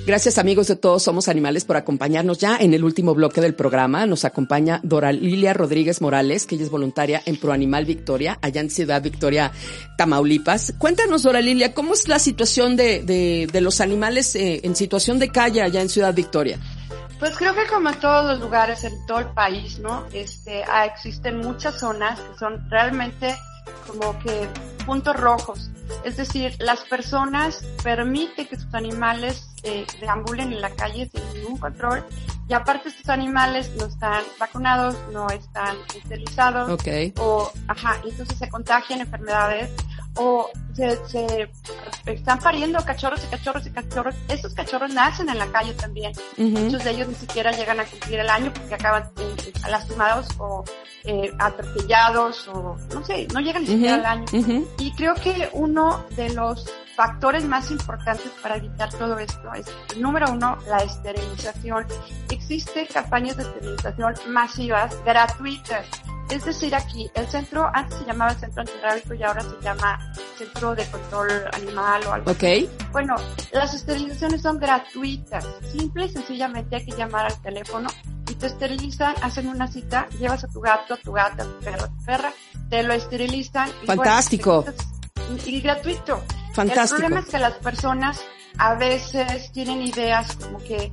Gracias 0.08 0.38
amigos 0.38 0.68
de 0.68 0.76
Todos 0.76 1.02
Somos 1.02 1.28
Animales 1.28 1.66
por 1.66 1.76
acompañarnos 1.76 2.38
ya 2.38 2.56
en 2.56 2.72
el 2.72 2.82
último 2.82 3.14
bloque 3.14 3.42
del 3.42 3.54
programa. 3.54 4.06
Nos 4.06 4.24
acompaña 4.24 4.80
Dora 4.82 5.12
Lilia 5.12 5.52
Rodríguez 5.52 6.00
Morales, 6.00 6.46
que 6.46 6.54
ella 6.54 6.64
es 6.64 6.70
voluntaria 6.70 7.20
en 7.26 7.36
Pro 7.36 7.52
Animal 7.52 7.84
Victoria, 7.84 8.38
allá 8.40 8.62
en 8.62 8.70
Ciudad 8.70 9.02
Victoria, 9.02 9.52
Tamaulipas. 9.98 10.72
Cuéntanos, 10.78 11.24
Dora 11.24 11.42
Lilia, 11.42 11.74
¿cómo 11.74 11.92
es 11.92 12.08
la 12.08 12.18
situación 12.18 12.74
de, 12.74 13.02
de, 13.02 13.50
de 13.52 13.60
los 13.60 13.82
animales 13.82 14.34
eh, 14.34 14.62
en 14.64 14.76
situación 14.76 15.18
de 15.18 15.28
calle 15.28 15.60
allá 15.60 15.82
en 15.82 15.90
Ciudad 15.90 16.14
Victoria? 16.14 16.58
Pues 17.18 17.36
creo 17.36 17.54
que 17.54 17.66
como 17.66 17.90
en 17.90 18.00
todos 18.00 18.30
los 18.30 18.40
lugares 18.40 18.84
en 18.84 18.94
todo 19.04 19.18
el 19.18 19.28
país, 19.34 19.78
¿no? 19.78 20.06
Este, 20.14 20.64
ah, 20.70 20.86
existen 20.86 21.36
muchas 21.36 21.80
zonas 21.80 22.18
que 22.18 22.38
son 22.38 22.66
realmente 22.70 23.36
como 23.86 24.18
que 24.20 24.48
puntos 24.86 25.14
rojos. 25.16 25.70
Es 26.02 26.16
decir, 26.16 26.54
las 26.60 26.80
personas 26.80 27.62
permiten 27.84 28.46
que 28.46 28.56
sus 28.56 28.72
animales 28.74 29.47
eh, 29.62 29.86
deambulen 30.00 30.52
en 30.52 30.60
la 30.60 30.70
calle 30.70 31.10
sin 31.12 31.40
ningún 31.40 31.58
control 31.58 32.04
y 32.48 32.54
aparte 32.54 32.88
estos 32.88 33.08
animales 33.10 33.70
no 33.76 33.86
están 33.86 34.22
vacunados, 34.38 34.96
no 35.12 35.28
están 35.28 35.76
esterilizados 35.94 36.70
okay. 36.70 37.12
o, 37.18 37.50
ajá, 37.66 37.96
entonces 38.04 38.38
se 38.38 38.48
contagian 38.48 39.00
enfermedades 39.00 39.70
o 40.18 40.50
se, 40.74 40.96
se, 41.06 41.50
están 42.06 42.38
pariendo 42.38 42.84
cachorros 42.84 43.22
y 43.24 43.26
cachorros 43.28 43.66
y 43.66 43.70
cachorros. 43.70 44.14
Estos 44.28 44.54
cachorros 44.54 44.92
nacen 44.92 45.28
en 45.28 45.38
la 45.38 45.46
calle 45.46 45.74
también. 45.74 46.12
Muchos 46.36 46.82
de 46.84 46.90
ellos 46.90 47.08
ni 47.08 47.14
siquiera 47.14 47.52
llegan 47.52 47.80
a 47.80 47.84
cumplir 47.84 48.20
el 48.20 48.30
año 48.30 48.52
porque 48.52 48.74
acaban 48.74 49.04
eh, 49.18 49.52
lastimados 49.68 50.26
o 50.38 50.64
eh, 51.04 51.30
atropellados 51.38 52.48
o 52.48 52.76
no 52.92 53.04
sé, 53.04 53.28
no 53.32 53.40
llegan 53.40 53.62
ni 53.62 53.68
siquiera 53.68 53.94
al 53.94 54.06
año. 54.06 54.26
Y 54.78 54.92
creo 54.92 55.14
que 55.14 55.48
uno 55.52 56.04
de 56.16 56.30
los 56.30 56.66
factores 56.98 57.44
más 57.44 57.70
importantes 57.70 58.32
para 58.42 58.56
evitar 58.56 58.92
todo 58.92 59.16
esto 59.20 59.52
es, 59.54 59.66
número 59.98 60.32
uno, 60.32 60.58
la 60.66 60.78
esterilización. 60.78 61.86
Existen 62.28 62.88
campañas 62.92 63.36
de 63.36 63.44
esterilización 63.44 64.14
masivas, 64.30 64.96
gratuitas. 65.04 65.86
Es 66.28 66.44
decir, 66.44 66.74
aquí, 66.74 67.08
el 67.14 67.28
centro, 67.28 67.70
antes 67.72 67.98
se 67.98 68.04
llamaba 68.04 68.34
Centro 68.34 68.62
Antirrábico 68.62 69.14
y 69.14 69.22
ahora 69.22 69.42
se 69.42 69.62
llama 69.62 70.12
Centro 70.36 70.74
de 70.74 70.84
Control 70.86 71.30
Animal 71.52 72.02
o 72.08 72.12
algo 72.14 72.30
okay. 72.32 72.66
así. 72.66 72.86
Bueno, 72.90 73.14
las 73.52 73.74
esterilizaciones 73.74 74.42
son 74.42 74.58
gratuitas. 74.58 75.46
Simple 75.70 76.06
y 76.06 76.08
sencillamente 76.08 76.76
hay 76.76 76.84
que 76.84 76.96
llamar 76.96 77.26
al 77.26 77.40
teléfono 77.42 77.88
y 78.28 78.34
te 78.34 78.46
esterilizan, 78.48 79.14
hacen 79.22 79.46
una 79.46 79.68
cita, 79.68 80.08
llevas 80.18 80.42
a 80.42 80.48
tu 80.48 80.60
gato, 80.60 80.94
a 80.94 80.96
tu 80.96 81.12
gata, 81.12 81.44
a 81.44 81.46
tu 81.46 81.64
perro, 81.64 81.84
a 81.84 81.88
tu 81.88 82.04
perra, 82.04 82.32
te 82.68 82.82
lo 82.82 82.92
esterilizan. 82.92 83.70
Y 83.84 83.86
Fantástico. 83.86 84.64
Bueno, 84.64 85.42
y 85.46 85.60
gratuito. 85.60 86.24
Fantástico. 86.58 86.96
El 86.96 87.02
problema 87.02 87.20
es 87.20 87.32
que 87.32 87.38
las 87.38 87.54
personas 87.54 88.20
a 88.58 88.74
veces 88.74 89.52
tienen 89.52 89.80
ideas 89.82 90.36
como 90.36 90.58
que 90.58 90.90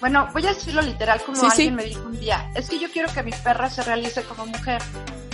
bueno, 0.00 0.28
voy 0.32 0.46
a 0.46 0.54
decirlo 0.54 0.80
literal 0.80 1.20
como 1.22 1.36
sí, 1.36 1.46
alguien 1.50 1.68
sí. 1.68 1.70
me 1.72 1.84
dijo 1.84 2.06
un 2.06 2.18
día. 2.18 2.50
Es 2.54 2.70
que 2.70 2.78
yo 2.78 2.90
quiero 2.90 3.12
que 3.12 3.22
mi 3.22 3.32
perra 3.32 3.68
se 3.68 3.82
realice 3.82 4.22
como 4.22 4.46
mujer. 4.46 4.80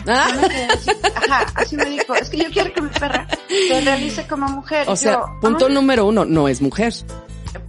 Ah. 0.08 0.28
Me 0.40 0.64
así, 0.64 0.90
ajá, 1.14 1.46
así 1.54 1.76
me 1.76 1.84
dijo. 1.84 2.14
Es 2.14 2.30
que 2.30 2.38
yo 2.38 2.50
quiero 2.50 2.72
que 2.72 2.80
mi 2.80 2.88
perra 2.88 3.28
se 3.48 3.80
realice 3.80 4.26
como 4.26 4.48
mujer. 4.48 4.88
O 4.88 4.96
sea, 4.96 5.12
yo, 5.12 5.38
punto 5.40 5.66
"Ay, 5.66 5.74
número 5.74 6.06
uno, 6.06 6.24
no 6.24 6.48
es 6.48 6.60
mujer. 6.60 6.92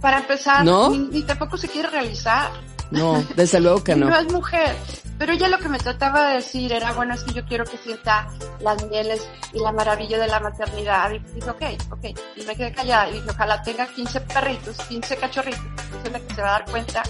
Para 0.00 0.18
empezar, 0.18 0.64
¿No? 0.64 0.90
ni, 0.90 0.98
ni 0.98 1.22
tampoco 1.22 1.56
se 1.56 1.68
quiere 1.68 1.88
realizar. 1.88 2.50
No, 2.90 3.22
desde 3.36 3.60
luego 3.60 3.84
que 3.84 3.94
no. 3.94 4.08
no 4.08 4.16
es 4.18 4.32
mujer. 4.32 4.74
Pero 5.18 5.32
ella 5.32 5.48
lo 5.48 5.58
que 5.58 5.68
me 5.68 5.78
trataba 5.78 6.28
de 6.28 6.36
decir 6.36 6.72
era, 6.72 6.92
bueno, 6.92 7.14
es 7.14 7.24
que 7.24 7.32
yo 7.32 7.44
quiero 7.44 7.64
que 7.64 7.76
sienta 7.78 8.28
las 8.60 8.86
mieles 8.88 9.28
y 9.52 9.58
la 9.58 9.72
maravilla 9.72 10.18
de 10.18 10.28
la 10.28 10.38
maternidad. 10.38 11.10
Y 11.10 11.18
dije, 11.18 11.50
ok, 11.50 11.62
ok. 11.90 12.04
Y 12.36 12.42
me 12.44 12.54
quedé 12.54 12.72
callada 12.72 13.08
y 13.08 13.14
dije, 13.14 13.30
ojalá 13.30 13.60
tenga 13.62 13.86
15 13.86 14.20
perritos, 14.20 14.76
15 14.88 15.16
cachorritos. 15.16 15.64
Entonces 15.86 16.12
la 16.12 16.20
que 16.20 16.34
se 16.34 16.42
va 16.42 16.48
a 16.48 16.52
dar 16.60 16.70
cuenta 16.70 17.02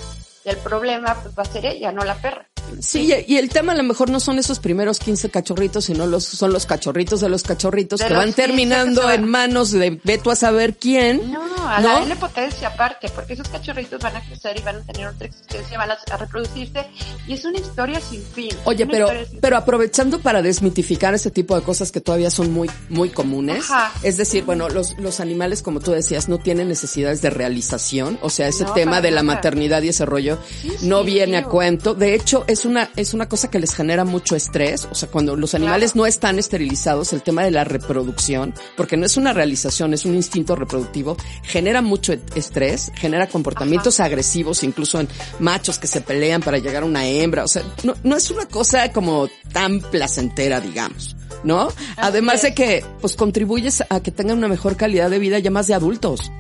del 0.45 0.57
problema, 0.59 1.15
pues 1.15 1.39
va 1.39 1.43
a 1.43 1.47
ser 1.47 1.67
ella, 1.67 1.93
no 1.93 2.03
la 2.03 2.15
perra. 2.15 2.48
Sí, 2.81 3.13
y 3.27 3.37
el 3.37 3.49
tema 3.49 3.73
a 3.73 3.77
lo 3.77 3.83
mejor 3.83 4.11
no 4.11 4.21
son 4.21 4.39
esos 4.39 4.59
primeros 4.59 4.99
15 4.99 5.31
cachorritos, 5.31 5.87
sino 5.87 6.07
los, 6.07 6.25
son 6.25 6.53
los 6.53 6.67
cachorritos 6.67 7.21
de 7.21 7.29
los 7.29 7.43
cachorritos 7.43 8.01
De 8.01 8.07
que 8.07 8.15
los 8.15 8.19
van 8.19 8.29
15 8.33 8.43
terminando 8.43 9.07
que 9.07 9.15
en 9.15 9.29
manos 9.29 9.71
de 9.71 10.01
veto 10.05 10.31
a 10.31 10.37
saber 10.37 10.77
quién. 10.77 11.33
No, 11.33 11.43
a 11.69 11.81
¿No? 11.81 12.01
la 12.01 12.03
N 12.05 12.17
potencia 12.17 12.69
aparte, 12.69 13.09
porque 13.15 13.35
esos 13.35 13.49
cachorritos 13.49 14.01
van 14.01 14.17
a 14.17 14.21
crecer 14.21 14.59
y 14.59 14.63
van 14.63 14.77
a 14.77 14.81
tener 14.81 15.09
otra 15.09 15.27
existencia, 15.27 15.79
van 15.79 15.91
a, 15.91 15.99
a 16.11 16.17
reproducirse, 16.17 16.87
y 17.27 17.35
es 17.35 17.45
una 17.45 17.59
historia 17.59 18.01
sin 18.01 18.23
fin. 18.23 18.51
Oye, 18.65 18.87
pero, 18.87 19.09
pero 19.41 19.57
aprovechando 19.57 20.21
para 20.21 20.43
desmitificar 20.43 21.15
ese 21.15 21.31
tipo 21.31 21.55
de 21.57 21.63
cosas 21.63 21.93
que 21.93 22.01
todavía 22.01 22.31
son 22.31 22.53
muy, 22.53 22.71
muy 22.89 23.11
comunes. 23.11 23.71
Ajá. 23.71 23.93
Es 24.03 24.17
decir, 24.17 24.45
bueno, 24.45 24.69
los, 24.69 24.99
los 24.99 25.21
animales, 25.21 25.63
como 25.63 25.81
tú 25.81 25.93
decías, 25.93 26.29
no 26.29 26.39
tienen 26.39 26.69
necesidades 26.69 27.23
de 27.23 27.31
realización. 27.31 28.19
O 28.23 28.31
sea, 28.31 28.49
ese 28.49 28.65
No, 28.65 28.73
tema 28.73 29.01
de 29.01 29.11
la 29.11 29.23
maternidad 29.23 29.83
y 29.83 29.89
ese 29.89 30.05
rollo 30.07 30.39
Sí, 30.61 30.73
no 30.83 31.01
sí, 31.01 31.07
viene 31.07 31.37
a 31.37 31.45
cuento. 31.45 31.95
De 31.95 32.15
hecho, 32.15 32.45
es 32.47 32.58
una, 32.65 32.91
es 32.97 33.15
una 33.15 33.29
cosa 33.29 33.51
que 33.51 33.59
les 33.59 33.75
genera 33.75 34.05
mucho 34.05 34.37
estrés. 34.37 34.89
O 34.91 34.95
sea, 34.95 35.09
cuando 35.09 35.37
los 35.37 35.55
animales 35.55 35.97
no 35.97 36.07
están 36.07 36.39
esterilizados, 36.39 37.13
el 37.13 37.23
tema 37.23 37.43
de 37.45 37.51
la 37.51 37.65
reproducción, 37.65 38.55
porque 38.77 38.97
no 38.97 39.07
es 39.07 39.17
una 39.17 39.33
realización, 39.33 39.95
es 39.95 40.05
un 40.05 40.15
instinto 40.15 40.57
reproductivo, 40.57 41.17
genera 41.43 41.83
mucho 41.83 42.15
estrés, 42.35 42.91
genera 42.95 43.29
comportamientos 43.29 44.01
agresivos, 44.01 44.63
incluso 44.63 45.01
en 45.01 45.09
machos 45.39 45.79
que 45.79 45.87
se 45.87 46.01
pelean 46.01 46.43
para 46.43 46.59
llegar 46.59 46.83
a 46.83 46.87
una 46.87 47.07
hembra. 47.07 47.45
O 47.45 47.49
sea, 47.49 47.63
no, 47.85 47.95
no 48.03 48.17
es 48.17 48.31
una 48.31 48.47
cosa 48.47 48.93
como 48.93 49.29
tan 49.53 49.81
placentera, 49.81 50.61
digamos. 50.61 51.17
¿No? 51.45 51.69
Además 51.97 52.43
de 52.43 52.49
es. 52.49 52.55
que, 52.55 52.85
pues 53.01 53.15
contribuyes 53.15 53.85
a 53.89 54.01
que 54.01 54.11
tengan 54.11 54.39
una 54.39 54.49
mejor 54.49 54.77
calidad 54.77 55.09
de 55.09 55.21
vida 55.21 55.39
ya 55.39 55.53
más 55.53 55.69
de 55.69 55.75
adultos. 55.75 56.33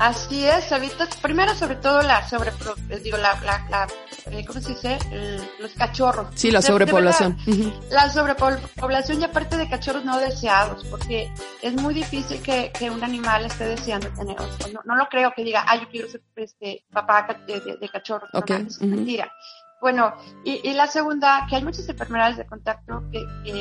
Así 0.00 0.46
es, 0.46 0.72
evitas 0.72 1.14
primero 1.18 1.54
sobre 1.54 1.74
todo 1.76 2.00
la 2.00 2.26
sobre, 2.26 2.50
digo, 3.04 3.18
la, 3.18 3.38
la, 3.42 3.62
la 3.68 3.86
eh, 4.30 4.44
¿cómo 4.46 4.58
se 4.58 4.70
dice? 4.70 4.98
Los 5.58 5.72
cachorros. 5.74 6.28
Sí, 6.34 6.50
la 6.50 6.60
De- 6.60 6.62
de 6.62 6.68
sobrepoblación. 6.68 7.36
verdad. 7.46 7.72
La 7.90 8.08
sobrepoblación 8.08 9.20
y 9.20 9.24
aparte 9.24 9.58
de 9.58 9.68
cachorros 9.68 10.04
no 10.06 10.18
deseados, 10.18 10.84
porque 10.84 11.30
es 11.60 11.74
muy 11.74 11.92
difícil 11.92 12.40
que, 12.40 12.72
que 12.72 12.88
un 12.90 13.04
animal 13.04 13.44
esté 13.44 13.64
deseando 13.66 14.08
tener. 14.08 14.36
No, 14.72 14.80
no 14.86 14.96
lo 14.96 15.06
creo 15.10 15.32
que 15.36 15.44
diga, 15.44 15.64
ah, 15.68 15.76
yo 15.76 15.86
quiero 15.90 16.08
ser 16.08 16.22
este, 16.36 16.86
papá 16.90 17.26
de, 17.46 17.88
cachorros. 17.90 18.30
No, 18.32 18.40
Ok, 18.40 18.50
no, 18.50 18.56
eso 18.56 18.68
es 18.80 18.80
mentira. 18.88 19.30
Bueno, 19.80 20.12
y, 20.44 20.60
y 20.68 20.74
la 20.74 20.86
segunda, 20.86 21.46
que 21.48 21.56
hay 21.56 21.64
muchas 21.64 21.88
enfermedades 21.88 22.36
de 22.36 22.44
contacto, 22.46 23.02
que, 23.10 23.24
que- 23.44 23.52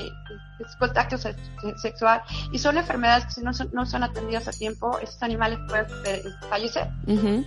que 0.57 0.63
es 0.65 0.75
contacto 0.77 1.17
se- 1.17 1.33
se- 1.33 1.77
sexual, 1.77 2.21
y 2.51 2.59
son 2.59 2.77
enfermedades 2.77 3.23
que 3.25 3.31
si 3.31 3.41
no 3.41 3.53
son, 3.53 3.69
no 3.71 3.85
son 3.85 4.03
atendidas 4.03 4.45
a 4.49 4.51
tiempo, 4.51 4.99
estos 4.99 5.23
animales 5.23 5.57
pueden 5.69 5.85
eh, 6.05 6.21
fallecer. 6.49 6.89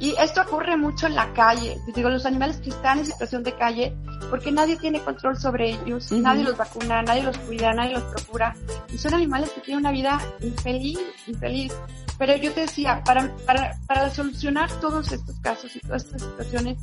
Y 0.01 0.15
esto 0.19 0.41
ocurre 0.41 0.79
mucho 0.79 1.07
en 1.07 1.15
la 1.17 1.31
calle. 1.35 1.77
Digo, 1.95 2.09
los 2.09 2.25
animales 2.25 2.57
que 2.59 2.71
están 2.71 2.99
en 3.01 3.05
situación 3.07 3.43
de 3.43 3.53
calle, 3.53 3.95
porque 4.31 4.51
nadie 4.51 4.79
tiene 4.79 5.01
control 5.01 5.37
sobre 5.37 5.73
ellos, 5.73 6.11
nadie 6.23 6.43
los 6.45 6.57
vacuna, 6.57 7.03
nadie 7.03 7.23
los 7.25 7.37
cuida, 7.37 7.75
nadie 7.75 7.93
los 7.93 8.03
procura. 8.05 8.55
Y 8.91 8.97
son 8.97 9.13
animales 9.13 9.51
que 9.51 9.61
tienen 9.61 9.81
una 9.85 9.93
vida 9.93 10.19
infeliz, 10.41 10.99
infeliz. 11.27 11.75
Pero 12.23 12.37
yo 12.37 12.53
te 12.53 12.61
decía, 12.61 13.03
para, 13.05 13.35
para, 13.47 13.77
para 13.89 14.09
solucionar 14.09 14.71
todos 14.81 15.11
estos 15.11 15.41
casos 15.41 15.75
y 15.75 15.81
todas 15.81 16.05
estas 16.05 16.23
situaciones, 16.23 16.79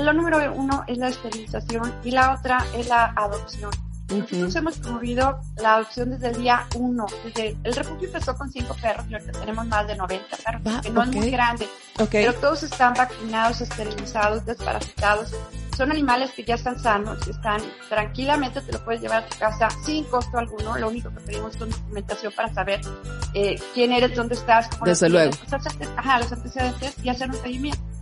lo 0.00 0.12
número 0.12 0.38
uno 0.54 0.84
es 0.86 0.96
la 0.98 1.08
esterilización 1.08 1.92
y 2.04 2.12
la 2.12 2.34
otra 2.34 2.64
es 2.72 2.86
la 2.86 3.06
adopción. 3.16 3.72
Nosotros 4.08 4.54
hemos 4.56 4.78
promovido 4.78 5.40
la 5.56 5.74
adopción 5.74 6.10
desde 6.10 6.28
el 6.28 6.36
día 6.42 6.66
uno. 6.76 7.06
Desde 7.24 7.56
el 7.64 7.74
refugio 7.74 8.06
empezó 8.06 8.36
con 8.36 8.50
cinco 8.50 8.74
perros 8.80 9.04
y 9.08 9.14
ahorita 9.14 9.32
tenemos 9.32 9.66
más 9.66 9.86
de 9.86 9.96
90 9.96 10.36
perros, 10.36 10.82
que 10.82 10.90
no 10.90 11.02
es 11.02 11.08
muy 11.08 11.30
grande. 11.30 11.68
Ok. 11.98 12.08
Pero 12.12 12.34
todos 12.34 12.62
están 12.62 12.94
vacunados, 12.94 13.60
esterilizados, 13.60 14.44
desparasitados. 14.46 15.34
Son 15.76 15.90
animales 15.90 16.30
que 16.32 16.44
ya 16.44 16.54
están 16.54 16.78
sanos, 16.78 17.26
están 17.28 17.60
tranquilamente, 17.88 18.60
te 18.62 18.72
lo 18.72 18.82
puedes 18.84 19.02
llevar 19.02 19.24
a 19.24 19.26
tu 19.28 19.36
casa 19.38 19.68
sin 19.84 20.04
costo 20.04 20.38
alguno. 20.38 20.78
Lo 20.78 20.88
único 20.88 21.10
que 21.10 21.20
pedimos 21.20 21.54
es 21.54 21.58
documentación 21.58 22.32
para 22.34 22.52
saber 22.54 22.80
eh, 23.34 23.60
quién 23.74 23.92
eres, 23.92 24.14
dónde 24.14 24.36
estás, 24.36 24.68
cómo 24.68 24.86
Desde 24.86 25.08
tienes, 25.08 25.36
luego. 25.50 25.66
los 25.66 25.88
ajá, 25.98 26.18
los 26.20 26.32
antecedentes 26.32 26.94
y 27.02 27.08
hacer 27.08 27.28
un 27.28 27.36
seguimiento. 27.36 27.95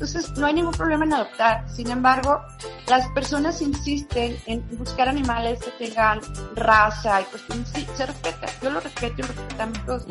Entonces, 0.00 0.30
no 0.38 0.46
hay 0.46 0.54
ningún 0.54 0.72
problema 0.74 1.04
en 1.04 1.12
adoptar. 1.12 1.68
Sin 1.68 1.90
embargo, 1.90 2.40
las 2.86 3.08
personas 3.08 3.60
insisten 3.60 4.38
en 4.46 4.64
buscar 4.78 5.08
animales 5.08 5.58
que 5.58 5.72
tengan 5.86 6.20
raza 6.54 7.20
y 7.20 7.24
pues 7.24 7.42
sí, 7.74 7.84
se 7.96 8.06
respeta. 8.06 8.46
Yo 8.62 8.70
lo 8.70 8.78
respeto 8.78 9.14
y 9.18 9.22
lo 9.22 9.28
respetamos 9.28 9.84
todos. 9.86 10.04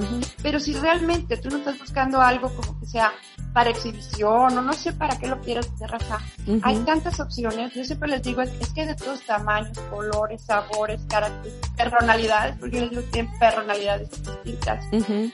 Pero 0.44 0.60
si 0.60 0.74
realmente 0.74 1.38
tú 1.38 1.50
no 1.50 1.58
estás 1.60 1.80
buscando 1.80 2.22
algo 2.22 2.50
como 2.54 2.78
que 2.82 2.86
sea 2.86 3.14
para 3.54 3.70
exhibición 3.70 4.58
o 4.58 4.62
no 4.62 4.74
sé 4.74 4.92
para 4.92 5.18
qué 5.18 5.28
lo 5.28 5.40
quieras 5.40 5.68
de 5.80 5.88
raza, 5.88 6.20
hay 6.64 6.76
tantas 6.80 7.20
opciones. 7.22 7.74
Yo 7.74 7.86
siempre 7.86 8.10
les 8.10 8.22
digo, 8.22 8.42
es, 8.42 8.52
es 8.60 8.70
que 8.74 8.86
de 8.86 8.94
todos 8.94 9.22
tamaños, 9.22 9.78
colores, 9.90 10.42
sabores, 10.44 11.00
caracteres, 11.08 11.58
personalidades, 11.78 12.58
porque 12.60 12.76
yo 12.76 12.82
les 12.82 12.90
digo 12.92 13.02
que 13.04 13.08
tienen 13.12 13.40
personalidades 13.40 14.10
distintas. 14.12 14.86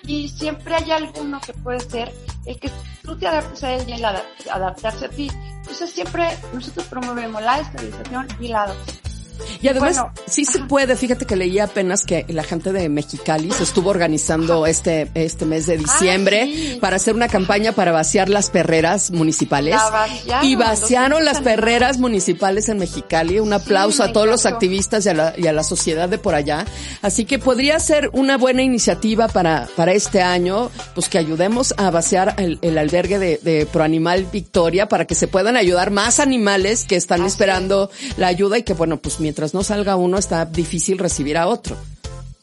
Y 0.06 0.30
siempre 0.30 0.76
hay 0.76 0.92
alguno 0.92 1.42
que 1.42 1.54
puede 1.54 1.80
ser 1.80 2.14
el 2.46 2.60
que 2.60 2.70
tú 3.02 3.18
te 3.18 3.28
adaptes 3.28 3.64
a 3.64 3.72
él 3.74 3.90
y 3.90 3.94
él 3.94 4.04
adap- 4.04 4.24
adaptarse 4.52 5.06
a 5.06 5.10
ti. 5.10 5.30
Entonces 5.58 5.92
siempre 5.92 6.28
nosotros 6.54 6.86
promovemos 6.88 7.42
la 7.42 7.60
esterilización 7.60 8.28
y 8.40 8.48
la 8.48 8.64
adopción. 8.64 9.13
Y 9.62 9.68
además, 9.68 10.04
sí 10.28 10.46
se 10.46 10.60
puede, 10.60 10.96
fíjate 10.96 11.26
que 11.26 11.36
leí 11.36 11.60
apenas 11.60 12.04
que 12.04 12.26
la 12.30 12.44
gente 12.44 12.72
de 12.72 12.90
Mexicali 12.90 13.52
se 13.52 13.64
estuvo 13.64 13.90
organizando 13.90 14.66
este, 14.66 15.10
este 15.14 15.46
mes 15.46 15.66
de 15.68 15.78
diciembre 15.78 16.78
para 16.82 16.98
hacer 16.98 17.16
una 17.16 17.28
campaña 17.28 17.72
para 17.72 17.92
vaciar 17.92 18.30
las 18.30 18.50
perreras 18.50 19.12
municipales. 19.12 19.76
y 20.42 20.56
vaciaron 20.56 21.26
las 21.26 21.42
perreras 21.42 21.98
municipales 21.98 22.70
en 22.70 22.80
Mexicali. 22.80 23.40
Un 23.40 23.54
aplauso 23.54 24.04
a 24.04 24.12
todos 24.12 24.28
los 24.28 24.46
activistas 24.46 25.06
y 25.06 25.10
a, 25.10 25.14
la, 25.14 25.34
y 25.38 25.48
a 25.48 25.54
la 25.54 25.64
sociedad 25.64 26.10
de 26.10 26.18
por 26.18 26.36
allá. 26.36 26.66
Así 27.02 27.26
que 27.26 27.40
podría 27.40 27.80
ser 27.80 28.10
una 28.14 28.38
buena 28.38 28.62
iniciativa 28.64 29.28
para, 29.28 29.68
para 29.76 29.94
este 29.94 30.22
año, 30.22 30.72
pues 30.94 31.10
que 31.10 31.18
ayudemos 31.18 31.74
a 31.78 31.90
vaciar 31.92 32.36
el, 32.38 32.60
el 32.62 32.78
albergue 32.78 33.20
de, 33.20 33.40
de 33.42 33.66
Proanimal 33.66 34.26
Victoria 34.32 34.88
para 34.88 35.06
que 35.06 35.16
se 35.16 35.28
puedan 35.28 35.56
ayudar 35.56 35.92
más 35.92 36.20
animales 36.20 36.86
que 36.86 36.96
están 36.96 37.26
esperando 37.26 37.90
la 38.18 38.28
ayuda 38.28 38.58
y 38.58 38.64
que 38.64 38.74
bueno, 38.74 38.98
pues 38.98 39.20
mientras 39.24 39.54
no 39.54 39.64
salga 39.64 39.96
uno 39.96 40.18
está 40.18 40.46
difícil 40.46 41.00
recibir 41.00 41.38
a 41.38 41.48
otro. 41.48 41.78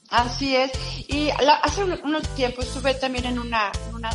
Así 0.08 0.56
es. 0.56 0.72
Y 1.08 1.28
hace 1.62 1.84
unos 1.84 2.28
tiempos 2.34 2.66
estuve 2.66 2.94
también 2.94 3.26
en 3.26 3.38
una, 3.38 3.70
una, 3.94 4.10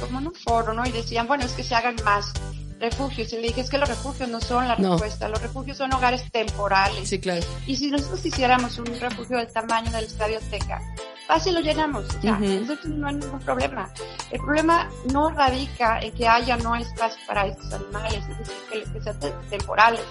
como 0.00 0.20
en 0.20 0.26
un 0.28 0.34
foro, 0.34 0.74
¿no? 0.74 0.86
Y 0.86 0.92
decían, 0.92 1.26
bueno, 1.26 1.44
es 1.44 1.52
que 1.52 1.64
se 1.64 1.74
hagan 1.74 1.96
más 2.04 2.32
refugios. 2.80 3.32
Y 3.32 3.36
le 3.36 3.42
dije, 3.48 3.60
es 3.60 3.70
que 3.70 3.78
los 3.78 3.88
refugios 3.88 4.28
no 4.28 4.40
son 4.40 4.68
la 4.68 4.74
respuesta, 4.74 5.28
los 5.28 5.40
refugios 5.40 5.76
son 5.76 5.92
hogares 5.92 6.30
temporales. 6.30 7.08
Sí, 7.08 7.18
claro. 7.18 7.44
Y 7.66 7.76
si 7.76 7.90
nosotros 7.90 8.24
hiciéramos 8.24 8.78
un 8.78 8.86
refugio 9.00 9.38
del 9.38 9.48
tamaño 9.48 9.90
del 9.90 10.04
Estadio 10.04 10.38
Azteca, 10.38 10.80
fácil 11.26 11.54
lo 11.54 11.60
llenamos, 11.60 12.04
o 12.04 12.20
sea, 12.20 12.38
no 12.84 13.08
hay 13.08 13.14
ningún 13.14 13.40
problema. 13.40 13.90
El 14.30 14.40
problema 14.40 14.90
no 15.12 15.30
radica 15.30 16.00
en 16.00 16.12
que 16.12 16.28
haya 16.28 16.56
no 16.56 16.74
espacio 16.76 17.20
para 17.26 17.46
estos 17.46 17.72
animales, 17.72 18.22
es 18.30 18.38
decir, 18.38 18.92
que, 18.92 19.00
sean 19.00 19.18
temporales. 19.48 20.02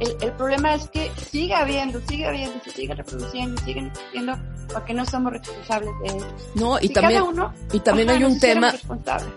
El, 0.00 0.16
el, 0.20 0.32
problema 0.32 0.74
es 0.74 0.88
que 0.88 1.12
sigue 1.30 1.54
habiendo, 1.54 2.00
sigue 2.08 2.26
habiendo, 2.26 2.58
se 2.64 2.70
sigue 2.70 2.94
reproduciendo, 2.94 3.60
siguen 3.62 3.86
existiendo, 3.88 4.38
porque 4.72 4.94
no 4.94 5.04
somos 5.04 5.32
responsables 5.34 5.90
de 6.02 6.16
ellos. 6.16 6.32
No, 6.54 6.78
y 6.80 6.88
también, 6.88 7.24
y 7.72 7.80
también 7.80 8.10
hay 8.10 8.24
un 8.24 8.40
tema, 8.40 8.72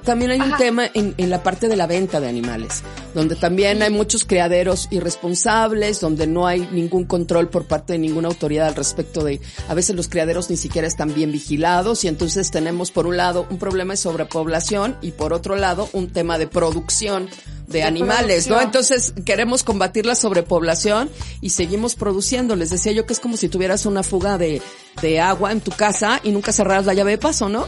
también 0.04 0.32
hay 0.32 0.42
un 0.42 0.56
tema 0.58 0.86
en, 0.94 1.14
en 1.18 1.30
la 1.30 1.44
parte 1.44 1.68
de 1.68 1.76
la 1.76 1.88
venta 1.88 2.20
de 2.20 2.30
animales, 2.30 2.84
donde 3.16 3.36
también 3.36 3.82
hay 3.82 3.90
muchos 3.90 4.26
criaderos 4.26 4.88
irresponsables, 4.92 6.02
donde 6.02 6.28
no 6.28 6.46
hay 6.46 6.68
ningún 6.72 7.06
control 7.06 7.50
por 7.50 7.66
parte 7.66 7.94
de 7.94 8.00
ninguna 8.00 8.28
autoridad 8.28 8.68
al 8.68 8.76
respecto 8.76 9.24
de, 9.24 9.40
a 9.70 9.74
veces 9.74 9.96
los 9.96 10.10
criaderos 10.10 10.50
ni 10.50 10.58
siquiera 10.58 10.86
están 10.88 11.14
bien 11.14 11.32
vigilados 11.32 12.04
y 12.04 12.10
entonces 12.10 12.52
tenemos 12.52 12.92
por 12.92 13.08
un 13.08 13.16
lado 13.16 13.48
un 13.50 13.58
problema 13.58 13.94
de 13.94 13.98
sobrepoblación 13.98 14.98
y 15.02 15.12
por 15.12 15.32
otro 15.32 15.56
lado 15.56 15.90
un 15.94 16.12
tema 16.12 16.38
de 16.38 16.48
producción 16.48 17.30
de, 17.68 17.84
animales, 17.84 18.48
¿no? 18.48 18.62
Entonces 18.62 19.14
queremos 19.26 19.64
combatir 19.64 20.06
la 20.06 20.16
sobrepoblación 20.16 21.10
y 21.42 21.50
seguimos 21.52 21.96
produciendo. 21.96 22.56
Les 22.56 22.70
decía 22.70 22.92
yo 22.92 23.06
que 23.06 23.14
es 23.14 23.20
como 23.20 23.38
si 23.38 23.50
tuvieras 23.50 23.86
una 23.86 24.04
fuga 24.04 24.38
de, 24.38 24.62
de 25.02 25.20
agua 25.20 25.52
en 25.52 25.62
tu 25.62 25.72
casa 25.72 26.20
y 26.24 26.32
nunca 26.32 26.52
cerraras 26.52 26.86
la 26.86 26.94
llave 26.94 27.12
de 27.12 27.18
paso, 27.18 27.50
¿no? 27.50 27.66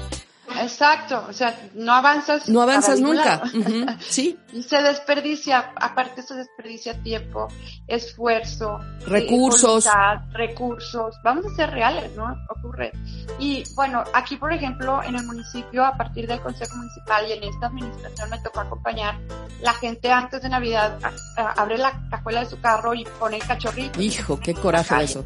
Exacto, 0.67 1.25
o 1.29 1.33
sea, 1.33 1.57
no 1.75 1.93
avanzas. 1.93 2.49
No 2.49 2.61
avanzas 2.61 2.99
nunca. 2.99 3.41
Sí. 3.99 4.37
Y 4.53 4.63
se 4.63 4.81
desperdicia, 4.81 5.71
aparte 5.75 6.21
se 6.21 6.35
desperdicia 6.35 7.01
tiempo, 7.01 7.47
esfuerzo, 7.87 8.79
recursos, 9.05 9.87
recursos. 10.33 11.15
Vamos 11.23 11.45
a 11.45 11.55
ser 11.55 11.71
reales, 11.71 12.15
¿no? 12.15 12.35
Ocurre. 12.49 12.91
Y 13.39 13.63
bueno, 13.75 14.03
aquí 14.13 14.37
por 14.37 14.51
ejemplo, 14.51 15.01
en 15.03 15.15
el 15.15 15.23
municipio, 15.25 15.85
a 15.85 15.95
partir 15.95 16.27
del 16.27 16.41
Consejo 16.41 16.75
Municipal 16.75 17.27
y 17.27 17.33
en 17.33 17.43
esta 17.43 17.67
administración 17.67 18.29
me 18.29 18.39
tocó 18.39 18.61
acompañar, 18.61 19.19
la 19.61 19.73
gente 19.73 20.11
antes 20.11 20.41
de 20.41 20.49
Navidad 20.49 20.97
abre 21.35 21.77
la 21.77 21.93
cajuela 22.09 22.41
de 22.41 22.49
su 22.49 22.59
carro 22.59 22.93
y 22.93 23.05
pone 23.19 23.37
el 23.37 23.45
cachorrito. 23.45 24.01
Hijo, 24.01 24.39
qué 24.39 24.53
coraje 24.53 25.03
eso. 25.03 25.25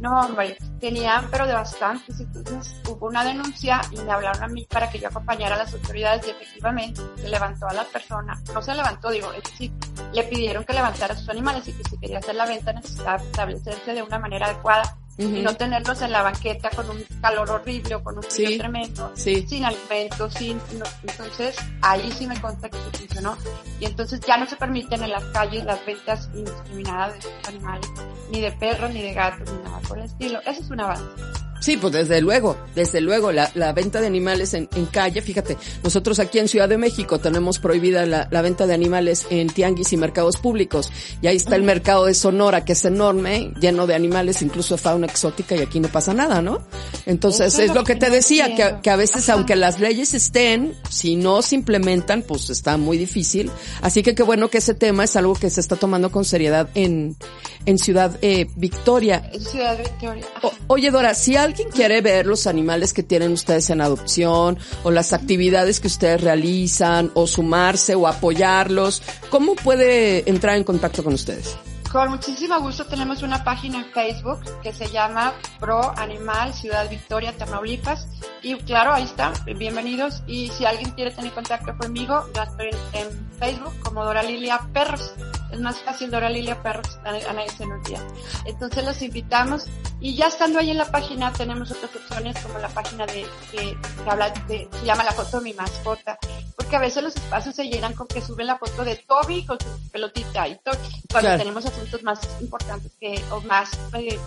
No, 0.00 0.20
hombre, 0.20 0.56
tenían, 0.80 1.28
pero 1.30 1.46
de 1.46 1.54
bastantes. 1.54 2.20
Entonces 2.20 2.74
hubo 2.88 3.06
una 3.06 3.24
denuncia 3.24 3.80
y 3.90 3.98
me 3.98 4.12
hablaron 4.12 4.42
a 4.42 4.48
mí 4.48 4.66
para 4.74 4.90
que 4.90 4.98
yo 4.98 5.06
acompañara 5.06 5.54
a 5.54 5.58
las 5.58 5.72
autoridades 5.72 6.26
y 6.26 6.30
efectivamente 6.30 7.00
se 7.16 7.28
levantó 7.28 7.68
a 7.68 7.72
la 7.72 7.84
persona, 7.84 8.42
no 8.52 8.60
se 8.60 8.74
levantó, 8.74 9.08
digo, 9.10 9.32
es 9.32 9.44
decir, 9.44 9.70
le 10.12 10.24
pidieron 10.24 10.64
que 10.64 10.72
levantara 10.72 11.14
sus 11.14 11.28
animales 11.28 11.68
y 11.68 11.72
que 11.72 11.84
si 11.88 11.96
quería 11.96 12.18
hacer 12.18 12.34
la 12.34 12.44
venta 12.44 12.72
necesitaba 12.72 13.22
establecerse 13.22 13.94
de 13.94 14.02
una 14.02 14.18
manera 14.18 14.46
adecuada 14.46 14.96
y 15.16 15.42
no 15.42 15.54
tenerlos 15.54 16.02
en 16.02 16.10
la 16.10 16.22
banqueta 16.22 16.70
con 16.70 16.90
un 16.90 17.04
calor 17.20 17.48
horrible 17.48 17.94
o 17.94 18.02
con 18.02 18.16
un 18.16 18.24
frío 18.24 18.58
tremendo, 18.58 19.12
sin 19.14 19.64
alimentos, 19.64 20.34
sin, 20.34 20.60
entonces 21.06 21.56
ahí 21.80 22.10
sí 22.10 22.26
me 22.26 22.40
consta 22.40 22.68
que 22.68 22.76
se 22.76 22.98
funcionó 22.98 23.38
y 23.78 23.84
entonces 23.84 24.18
ya 24.26 24.36
no 24.38 24.46
se 24.46 24.56
permiten 24.56 25.04
en 25.04 25.10
las 25.10 25.22
calles 25.26 25.64
las 25.64 25.86
ventas 25.86 26.28
indiscriminadas 26.34 27.12
de 27.12 27.18
estos 27.20 27.48
animales, 27.48 27.88
ni 28.32 28.40
de 28.40 28.50
perros, 28.50 28.90
ni 28.92 29.02
de 29.02 29.14
gatos, 29.14 29.48
ni 29.52 29.62
nada 29.62 29.78
por 29.86 29.98
el 29.98 30.06
estilo. 30.06 30.40
Eso 30.40 30.62
es 30.62 30.70
un 30.70 30.80
avance. 30.80 31.43
Sí, 31.64 31.78
pues 31.78 31.94
desde 31.94 32.20
luego, 32.20 32.58
desde 32.74 33.00
luego, 33.00 33.32
la, 33.32 33.50
la 33.54 33.72
venta 33.72 34.02
de 34.02 34.06
animales 34.06 34.52
en, 34.52 34.68
en, 34.76 34.84
calle, 34.84 35.22
fíjate, 35.22 35.56
nosotros 35.82 36.18
aquí 36.18 36.38
en 36.38 36.46
Ciudad 36.46 36.68
de 36.68 36.76
México 36.76 37.20
tenemos 37.20 37.58
prohibida 37.58 38.04
la, 38.04 38.28
la, 38.30 38.42
venta 38.42 38.66
de 38.66 38.74
animales 38.74 39.26
en 39.30 39.48
tianguis 39.48 39.90
y 39.94 39.96
mercados 39.96 40.36
públicos, 40.36 40.92
y 41.22 41.26
ahí 41.26 41.36
está 41.36 41.56
el 41.56 41.62
mercado 41.62 42.04
de 42.04 42.12
Sonora, 42.12 42.66
que 42.66 42.74
es 42.74 42.84
enorme, 42.84 43.50
lleno 43.58 43.86
de 43.86 43.94
animales, 43.94 44.42
incluso 44.42 44.76
fauna 44.76 45.06
exótica, 45.06 45.56
y 45.56 45.60
aquí 45.60 45.80
no 45.80 45.88
pasa 45.88 46.12
nada, 46.12 46.42
¿no? 46.42 46.58
Entonces, 47.06 47.58
es, 47.58 47.74
lo 47.74 47.82
que, 47.82 47.96
te 47.96 48.10
decía, 48.10 48.54
que, 48.54 48.82
que, 48.82 48.90
a 48.90 48.96
veces, 48.96 49.26
aunque 49.30 49.56
las 49.56 49.80
leyes 49.80 50.12
estén, 50.12 50.74
si 50.90 51.16
no 51.16 51.40
se 51.40 51.54
implementan, 51.54 52.20
pues 52.20 52.50
está 52.50 52.76
muy 52.76 52.98
difícil, 52.98 53.50
así 53.80 54.02
que 54.02 54.14
qué 54.14 54.22
bueno 54.22 54.50
que 54.50 54.58
ese 54.58 54.74
tema 54.74 55.04
es 55.04 55.16
algo 55.16 55.32
que 55.32 55.48
se 55.48 55.62
está 55.62 55.76
tomando 55.76 56.12
con 56.12 56.26
seriedad 56.26 56.68
en, 56.74 57.16
en 57.64 57.78
Ciudad 57.78 58.18
eh, 58.20 58.48
Victoria. 58.54 59.30
Ciudad 59.38 59.78
Victoria. 59.78 60.26
O, 60.42 60.52
oye, 60.66 60.90
Dora, 60.90 61.14
si 61.14 61.36
alguien 61.36 61.53
alguien 61.54 61.70
quiere 61.70 62.00
ver 62.00 62.26
los 62.26 62.48
animales 62.48 62.92
que 62.92 63.04
tienen 63.04 63.30
ustedes 63.30 63.70
en 63.70 63.80
adopción 63.80 64.58
o 64.82 64.90
las 64.90 65.12
actividades 65.12 65.78
que 65.78 65.86
ustedes 65.86 66.20
realizan 66.20 67.12
o 67.14 67.28
sumarse 67.28 67.94
o 67.94 68.08
apoyarlos, 68.08 69.02
¿cómo 69.30 69.54
puede 69.54 70.28
entrar 70.28 70.56
en 70.56 70.64
contacto 70.64 71.04
con 71.04 71.14
ustedes? 71.14 71.56
Con 71.92 72.10
muchísimo 72.10 72.58
gusto 72.58 72.86
tenemos 72.86 73.22
una 73.22 73.44
página 73.44 73.78
en 73.78 73.84
Facebook 73.92 74.40
que 74.64 74.72
se 74.72 74.90
llama 74.90 75.32
Pro 75.60 75.96
Animal 75.96 76.52
Ciudad 76.52 76.90
Victoria, 76.90 77.36
Tamaulipas. 77.36 78.08
Y 78.42 78.56
claro, 78.56 78.92
ahí 78.92 79.04
está, 79.04 79.32
bienvenidos. 79.56 80.24
Y 80.26 80.48
si 80.48 80.66
alguien 80.66 80.90
quiere 80.90 81.12
tener 81.12 81.30
contacto 81.30 81.78
conmigo, 81.78 82.24
yo 82.34 82.42
estoy 82.42 82.70
en, 82.94 83.24
Facebook 83.38 83.74
como 83.80 84.04
Dora 84.04 84.24
Lilia 84.24 84.60
Perros. 84.72 85.14
Es 85.54 85.60
más 85.60 85.78
fácil 85.82 86.10
Dora 86.10 86.28
Lilia 86.28 86.60
Perros, 86.60 86.98
a, 87.04 87.12
nadie 87.12 87.48
se 87.48 87.64
nos 87.64 87.78
olvida. 87.78 88.00
Entonces 88.44 88.84
los 88.84 89.00
invitamos. 89.02 89.66
Y 90.00 90.16
ya 90.16 90.26
estando 90.26 90.58
ahí 90.58 90.70
en 90.70 90.78
la 90.78 90.90
página 90.90 91.32
tenemos 91.32 91.70
otras 91.70 91.94
opciones 91.94 92.36
como 92.40 92.58
la 92.58 92.68
página 92.68 93.06
de 93.06 93.24
que, 93.52 93.78
habla 94.04 94.30
de, 94.48 94.68
se 94.72 94.84
llama 94.84 95.04
la 95.04 95.12
foto 95.12 95.38
de 95.38 95.44
mi 95.44 95.54
mascota. 95.54 96.18
Porque 96.56 96.74
a 96.74 96.80
veces 96.80 97.04
los 97.04 97.14
espacios 97.14 97.54
se 97.54 97.68
llenan 97.68 97.92
con 97.92 98.08
que 98.08 98.20
suben 98.20 98.48
la 98.48 98.58
foto 98.58 98.84
de 98.84 98.96
Toby 98.96 99.46
con 99.46 99.56
su 99.60 99.90
pelotita 99.92 100.48
y 100.48 100.56
todo. 100.56 100.76
Cuando 101.08 101.36
tenemos 101.36 101.64
más 102.02 102.20
importantes 102.40 102.90
que, 102.98 103.22
o 103.30 103.40
más 103.42 103.70
eh, 103.92 104.18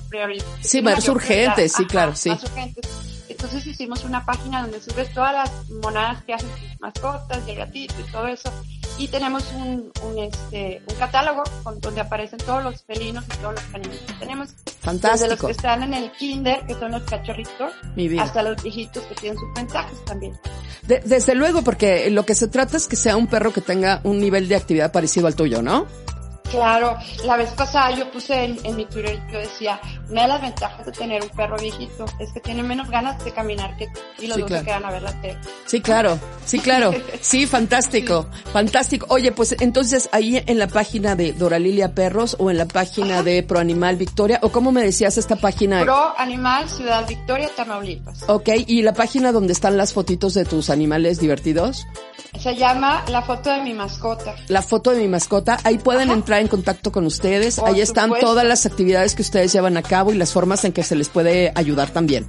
Sí, 0.62 0.82
más 0.82 1.10
urgentes, 1.10 1.74
sí, 1.74 1.86
claro, 1.86 2.16
sí. 2.16 2.30
Más 2.30 2.44
urgentes. 2.46 2.88
Entonces 3.28 3.68
hicimos 3.68 4.06
una 4.06 4.26
página 4.26 4.62
donde 4.62 4.82
subes 4.82 5.14
todas 5.14 5.34
las 5.34 5.70
monadas 5.84 6.24
que 6.24 6.34
hacen 6.34 6.50
tus 6.50 6.80
mascotas, 6.80 7.46
de 7.46 7.56
gatito 7.56 7.96
y 8.00 8.12
todo 8.12 8.28
eso. 8.28 8.50
Y 8.98 9.08
tenemos 9.08 9.44
un, 9.56 9.92
un, 10.04 10.20
este, 10.20 10.82
un 10.90 10.96
catálogo 10.96 11.44
con, 11.64 11.80
donde 11.80 12.02
aparecen 12.02 12.40
todos 12.40 12.64
los 12.64 12.84
felinos 12.84 13.24
y 13.26 13.38
todos 13.38 13.56
los 13.56 13.64
caninos 13.66 13.98
que 14.08 14.14
tenemos. 14.14 14.50
Fantástico. 14.80 15.12
Desde 15.12 15.28
los 15.30 15.40
que 15.46 15.52
están 15.52 15.84
en 15.84 15.94
el 15.94 16.12
kinder, 16.14 16.66
que 16.66 16.74
son 16.76 16.92
los 16.92 17.04
cachorritos, 17.04 17.74
hasta 18.20 18.44
los 18.44 18.62
viejitos 18.64 19.04
que 19.04 19.16
tienen 19.16 19.40
sus 19.40 19.54
ventajas 19.54 20.06
también. 20.06 20.34
desde 20.88 21.36
luego, 21.36 21.64
porque 21.64 22.10
lo 22.10 22.26
que 22.26 22.36
se 22.36 22.48
trata 22.48 22.78
es 22.78 22.88
que 22.88 22.96
sea 22.96 23.18
un 23.18 23.28
perro 23.28 23.52
que 23.54 23.62
tenga 23.62 24.02
un 24.04 24.20
nivel 24.20 24.48
de 24.48 24.56
actividad 24.56 24.92
parecido 24.92 25.28
al 25.28 25.36
tuyo, 25.36 25.62
¿no? 25.62 25.86
Claro, 26.52 26.98
la 27.26 27.38
vez 27.38 27.50
pasada 27.52 27.92
yo 27.92 28.10
puse 28.10 28.58
en, 28.64 28.76
mi 28.76 28.86
Twitter, 28.86 29.20
yo 29.32 29.40
decía, 29.40 29.80
una 30.10 30.24
de 30.24 30.28
las 30.28 30.42
ventajas 30.42 30.86
de 30.86 30.92
tener 30.92 31.22
un 31.22 31.30
perro 31.30 31.58
viejito 31.58 32.06
es 32.20 32.32
que 32.32 32.40
tiene 32.40 32.64
menos 32.64 32.90
ganas 32.90 33.24
de 33.24 33.32
caminar 33.32 33.76
que 33.76 33.90
y 34.20 34.28
los 34.28 34.40
dos 34.40 34.50
se 34.50 34.64
quedan 34.64 34.86
a 34.86 34.92
ver 34.92 35.02
la 35.02 35.22
tele. 35.22 35.38
Sí, 35.66 35.82
claro, 35.82 36.18
sí, 36.46 36.60
claro, 36.60 36.94
sí, 37.22 37.46
fantástico, 37.46 38.28
fantástico. 38.54 39.06
Oye, 39.10 39.32
pues 39.32 39.56
entonces 39.60 40.10
ahí 40.12 40.42
en 40.46 40.58
la 40.58 40.68
página 40.68 41.16
de 41.16 41.34
Doralilia 41.34 41.94
Perros 41.94 42.38
o 42.40 42.50
en 42.50 42.58
la 42.58 42.66
página 42.66 43.24
de 43.24 43.44
Pro 43.44 43.60
Animal 43.60 43.98
Victoria, 43.98 44.40
o 44.42 44.50
cómo 44.50 44.72
me 44.72 44.84
decías 44.84 45.18
esta 45.18 45.36
página? 45.36 45.82
Pro 45.84 46.14
Animal 46.18 46.70
Ciudad 46.70 47.06
Victoria, 47.08 47.50
Tamaulipas. 47.56 48.24
Ok, 48.28 48.50
¿y 48.68 48.82
la 48.82 48.94
página 48.94 49.32
donde 49.32 49.54
están 49.54 49.76
las 49.78 49.94
fotitos 49.94 50.34
de 50.34 50.46
tus 50.46 50.70
animales 50.70 51.20
divertidos? 51.20 51.86
Se 52.40 52.56
llama 52.56 53.04
La 53.10 53.22
foto 53.24 53.50
de 53.50 53.62
mi 53.64 53.74
mascota. 53.74 54.36
La 54.48 54.62
foto 54.62 54.92
de 54.92 55.02
mi 55.02 55.08
mascota, 55.08 55.58
ahí 55.64 55.78
pueden 55.78 56.12
entrar 56.12 56.42
en 56.42 56.48
contacto 56.48 56.92
con 56.92 57.06
ustedes. 57.06 57.60
Ahí 57.60 57.82
están 57.82 58.12
todas 58.20 58.46
las 58.46 58.66
actividades 58.66 59.16
que 59.16 59.24
ustedes 59.24 59.52
llevan 59.54 59.76
a 59.78 59.82
cabo 59.82 60.12
y 60.12 60.16
las 60.16 60.34
formas 60.34 60.64
en 60.66 60.72
que 60.72 60.84
se 60.84 60.96
les 60.96 61.10
puede 61.10 61.52
ayudar 61.56 61.90
también. 61.90 62.28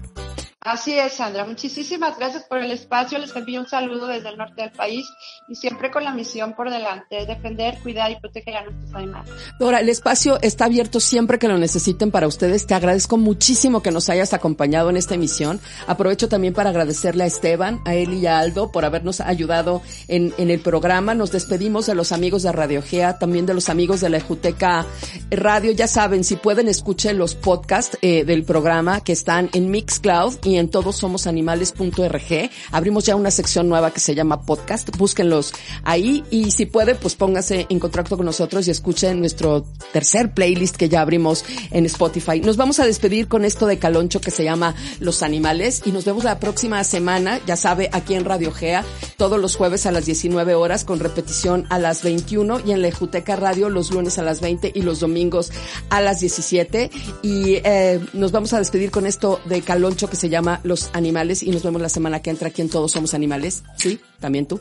Así 0.61 0.99
es, 0.99 1.13
Sandra. 1.13 1.45
Muchísimas 1.45 2.19
gracias 2.19 2.43
por 2.43 2.59
el 2.59 2.73
espacio. 2.73 3.19
Les 3.19 3.35
envío 3.37 3.61
un 3.61 3.69
saludo 3.69 4.09
desde 4.09 4.31
el 4.31 4.37
norte 4.37 4.63
del 4.63 4.73
país 4.73 5.07
y 5.47 5.55
siempre 5.55 5.93
con 5.93 6.03
la 6.03 6.13
misión 6.13 6.55
por 6.55 6.69
delante, 6.69 7.25
defender, 7.27 7.79
cuidar 7.81 8.11
y 8.11 8.17
proteger 8.17 8.57
a 8.57 8.65
nuestros 8.65 8.93
animales. 8.93 9.31
Dora, 9.61 9.79
el 9.79 9.89
espacio 9.89 10.37
está 10.43 10.65
abierto 10.65 10.99
siempre 10.99 11.39
que 11.39 11.47
lo 11.47 11.59
necesiten 11.59 12.11
para 12.11 12.27
ustedes. 12.27 12.67
Te 12.67 12.75
agradezco 12.75 13.17
muchísimo 13.17 13.83
que 13.83 13.93
nos 13.93 14.09
hayas 14.09 14.35
acompañado 14.35 14.91
en 14.91 14.97
esta 14.97 15.15
emisión. 15.15 15.61
Aprovecho 15.87 16.29
también 16.29 16.55
para 16.55 16.71
agradecerle 16.71 17.23
a 17.23 17.29
Esteban, 17.29 17.81
a 17.85 17.95
él 17.95 18.15
y 18.15 18.27
a 18.27 18.41
Aldo 18.41 18.73
por 18.73 18.85
habernos 18.85 19.21
ayudado 19.21 19.81
en, 20.09 20.35
en 20.39 20.51
el 20.51 20.59
programa. 20.59 21.15
Nos 21.15 21.31
despedimos 21.31 21.87
de 21.87 21.95
los 21.95 22.11
amigos 22.11 22.43
de 22.43 22.51
Radio 22.51 22.83
Gea, 22.83 23.21
también 23.21 23.47
de 23.47 23.55
los 23.55 23.69
amigos 23.69 24.01
de 24.01 24.09
la 24.09 24.17
Ejuteca 24.17 24.85
Radio. 25.31 25.71
Ya 25.71 25.87
saben, 25.87 26.25
si 26.25 26.35
pueden, 26.35 26.67
escuchen 26.67 27.17
los 27.17 27.37
podcasts 27.37 27.97
eh, 28.03 28.25
del 28.25 28.43
programa 28.43 29.03
que 29.03 29.13
están 29.13 29.51
en 29.53 29.71
Mixcloud 29.71 30.48
y 30.49 30.59
en 30.59 30.69
todosomosanimales.org. 30.69 32.51
Abrimos 32.73 33.05
ya 33.05 33.17
una 33.17 33.31
sección 33.31 33.69
nueva 33.69 33.91
que 33.91 34.01
se 34.01 34.15
llama 34.15 34.43
podcast. 34.43 34.97
Búsquenlos 34.97 35.53
ahí 35.85 36.25
y 36.31 36.51
si 36.51 36.67
puede, 36.67 36.95
pues 36.95 37.15
pónganse 37.15 37.67
en 37.69 37.79
contacto 37.79 38.17
con 38.17 38.27
nosotros 38.27 38.67
y 38.67 38.71
escuchen 38.71 39.21
nuestro 39.21 39.65
tercer 39.93 40.33
playlist 40.33 40.77
que 40.77 40.89
ya 40.89 41.01
abrimos 41.01 41.45
en 41.71 41.87
Spotify. 41.87 42.41
Nos 42.41 42.57
vamos 42.57 42.81
a 42.81 42.87
despedir 42.87 43.29
con 43.29 43.45
esto 43.45 43.67
de 43.67 43.79
Caloncho 43.79 44.21
que 44.21 44.31
se 44.31 44.45
llama 44.45 44.75
Los 45.01 45.23
Animales 45.23 45.83
y 45.85 45.93
nos 45.93 46.05
vemos 46.05 46.25
la 46.25 46.41
próxima 46.41 46.83
semana, 46.85 47.41
ya 47.47 47.57
sabe, 47.57 47.91
aquí 47.93 48.15
en 48.15 48.25
Radio 48.25 48.53
Gea, 48.53 48.85
todos 49.17 49.39
los 49.41 49.57
jueves 49.57 49.87
a 49.87 49.93
las 49.93 50.07
19 50.07 50.55
horas 50.55 50.85
con 50.85 51.01
repetición 51.01 51.67
a 51.69 51.79
las 51.79 52.03
21 52.03 52.61
y 52.65 52.73
en 52.73 52.83
la 52.83 52.89
Ejuteca 52.89 53.37
Radio 53.37 53.69
los 53.69 53.91
lunes 53.91 54.19
a 54.19 54.23
las 54.23 54.41
20 54.41 54.73
y 54.75 54.83
los 54.83 55.01
domingos 55.01 55.53
a 55.91 56.01
las 56.01 56.21
17 56.21 56.91
y 57.23 57.57
eh, 57.65 58.01
nos 58.13 58.33
vamos 58.33 58.53
a 58.53 58.59
despedir 58.59 58.91
con 58.91 59.07
esto 59.07 59.41
de 59.45 59.63
Caloncho 59.63 60.09
que 60.09 60.17
se 60.17 60.29
llama 60.29 60.38
los 60.63 60.91
animales 60.93 61.43
y 61.43 61.51
nos 61.51 61.63
vemos 61.63 61.81
la 61.81 61.89
semana 61.89 62.21
que 62.21 62.31
entra 62.31 62.49
aquí 62.49 62.63
en 62.63 62.69
Todos 62.69 62.93
Somos 62.93 63.15
Animales. 63.15 63.65
Sí, 63.77 64.01
también 64.21 64.47
tú. 64.47 64.61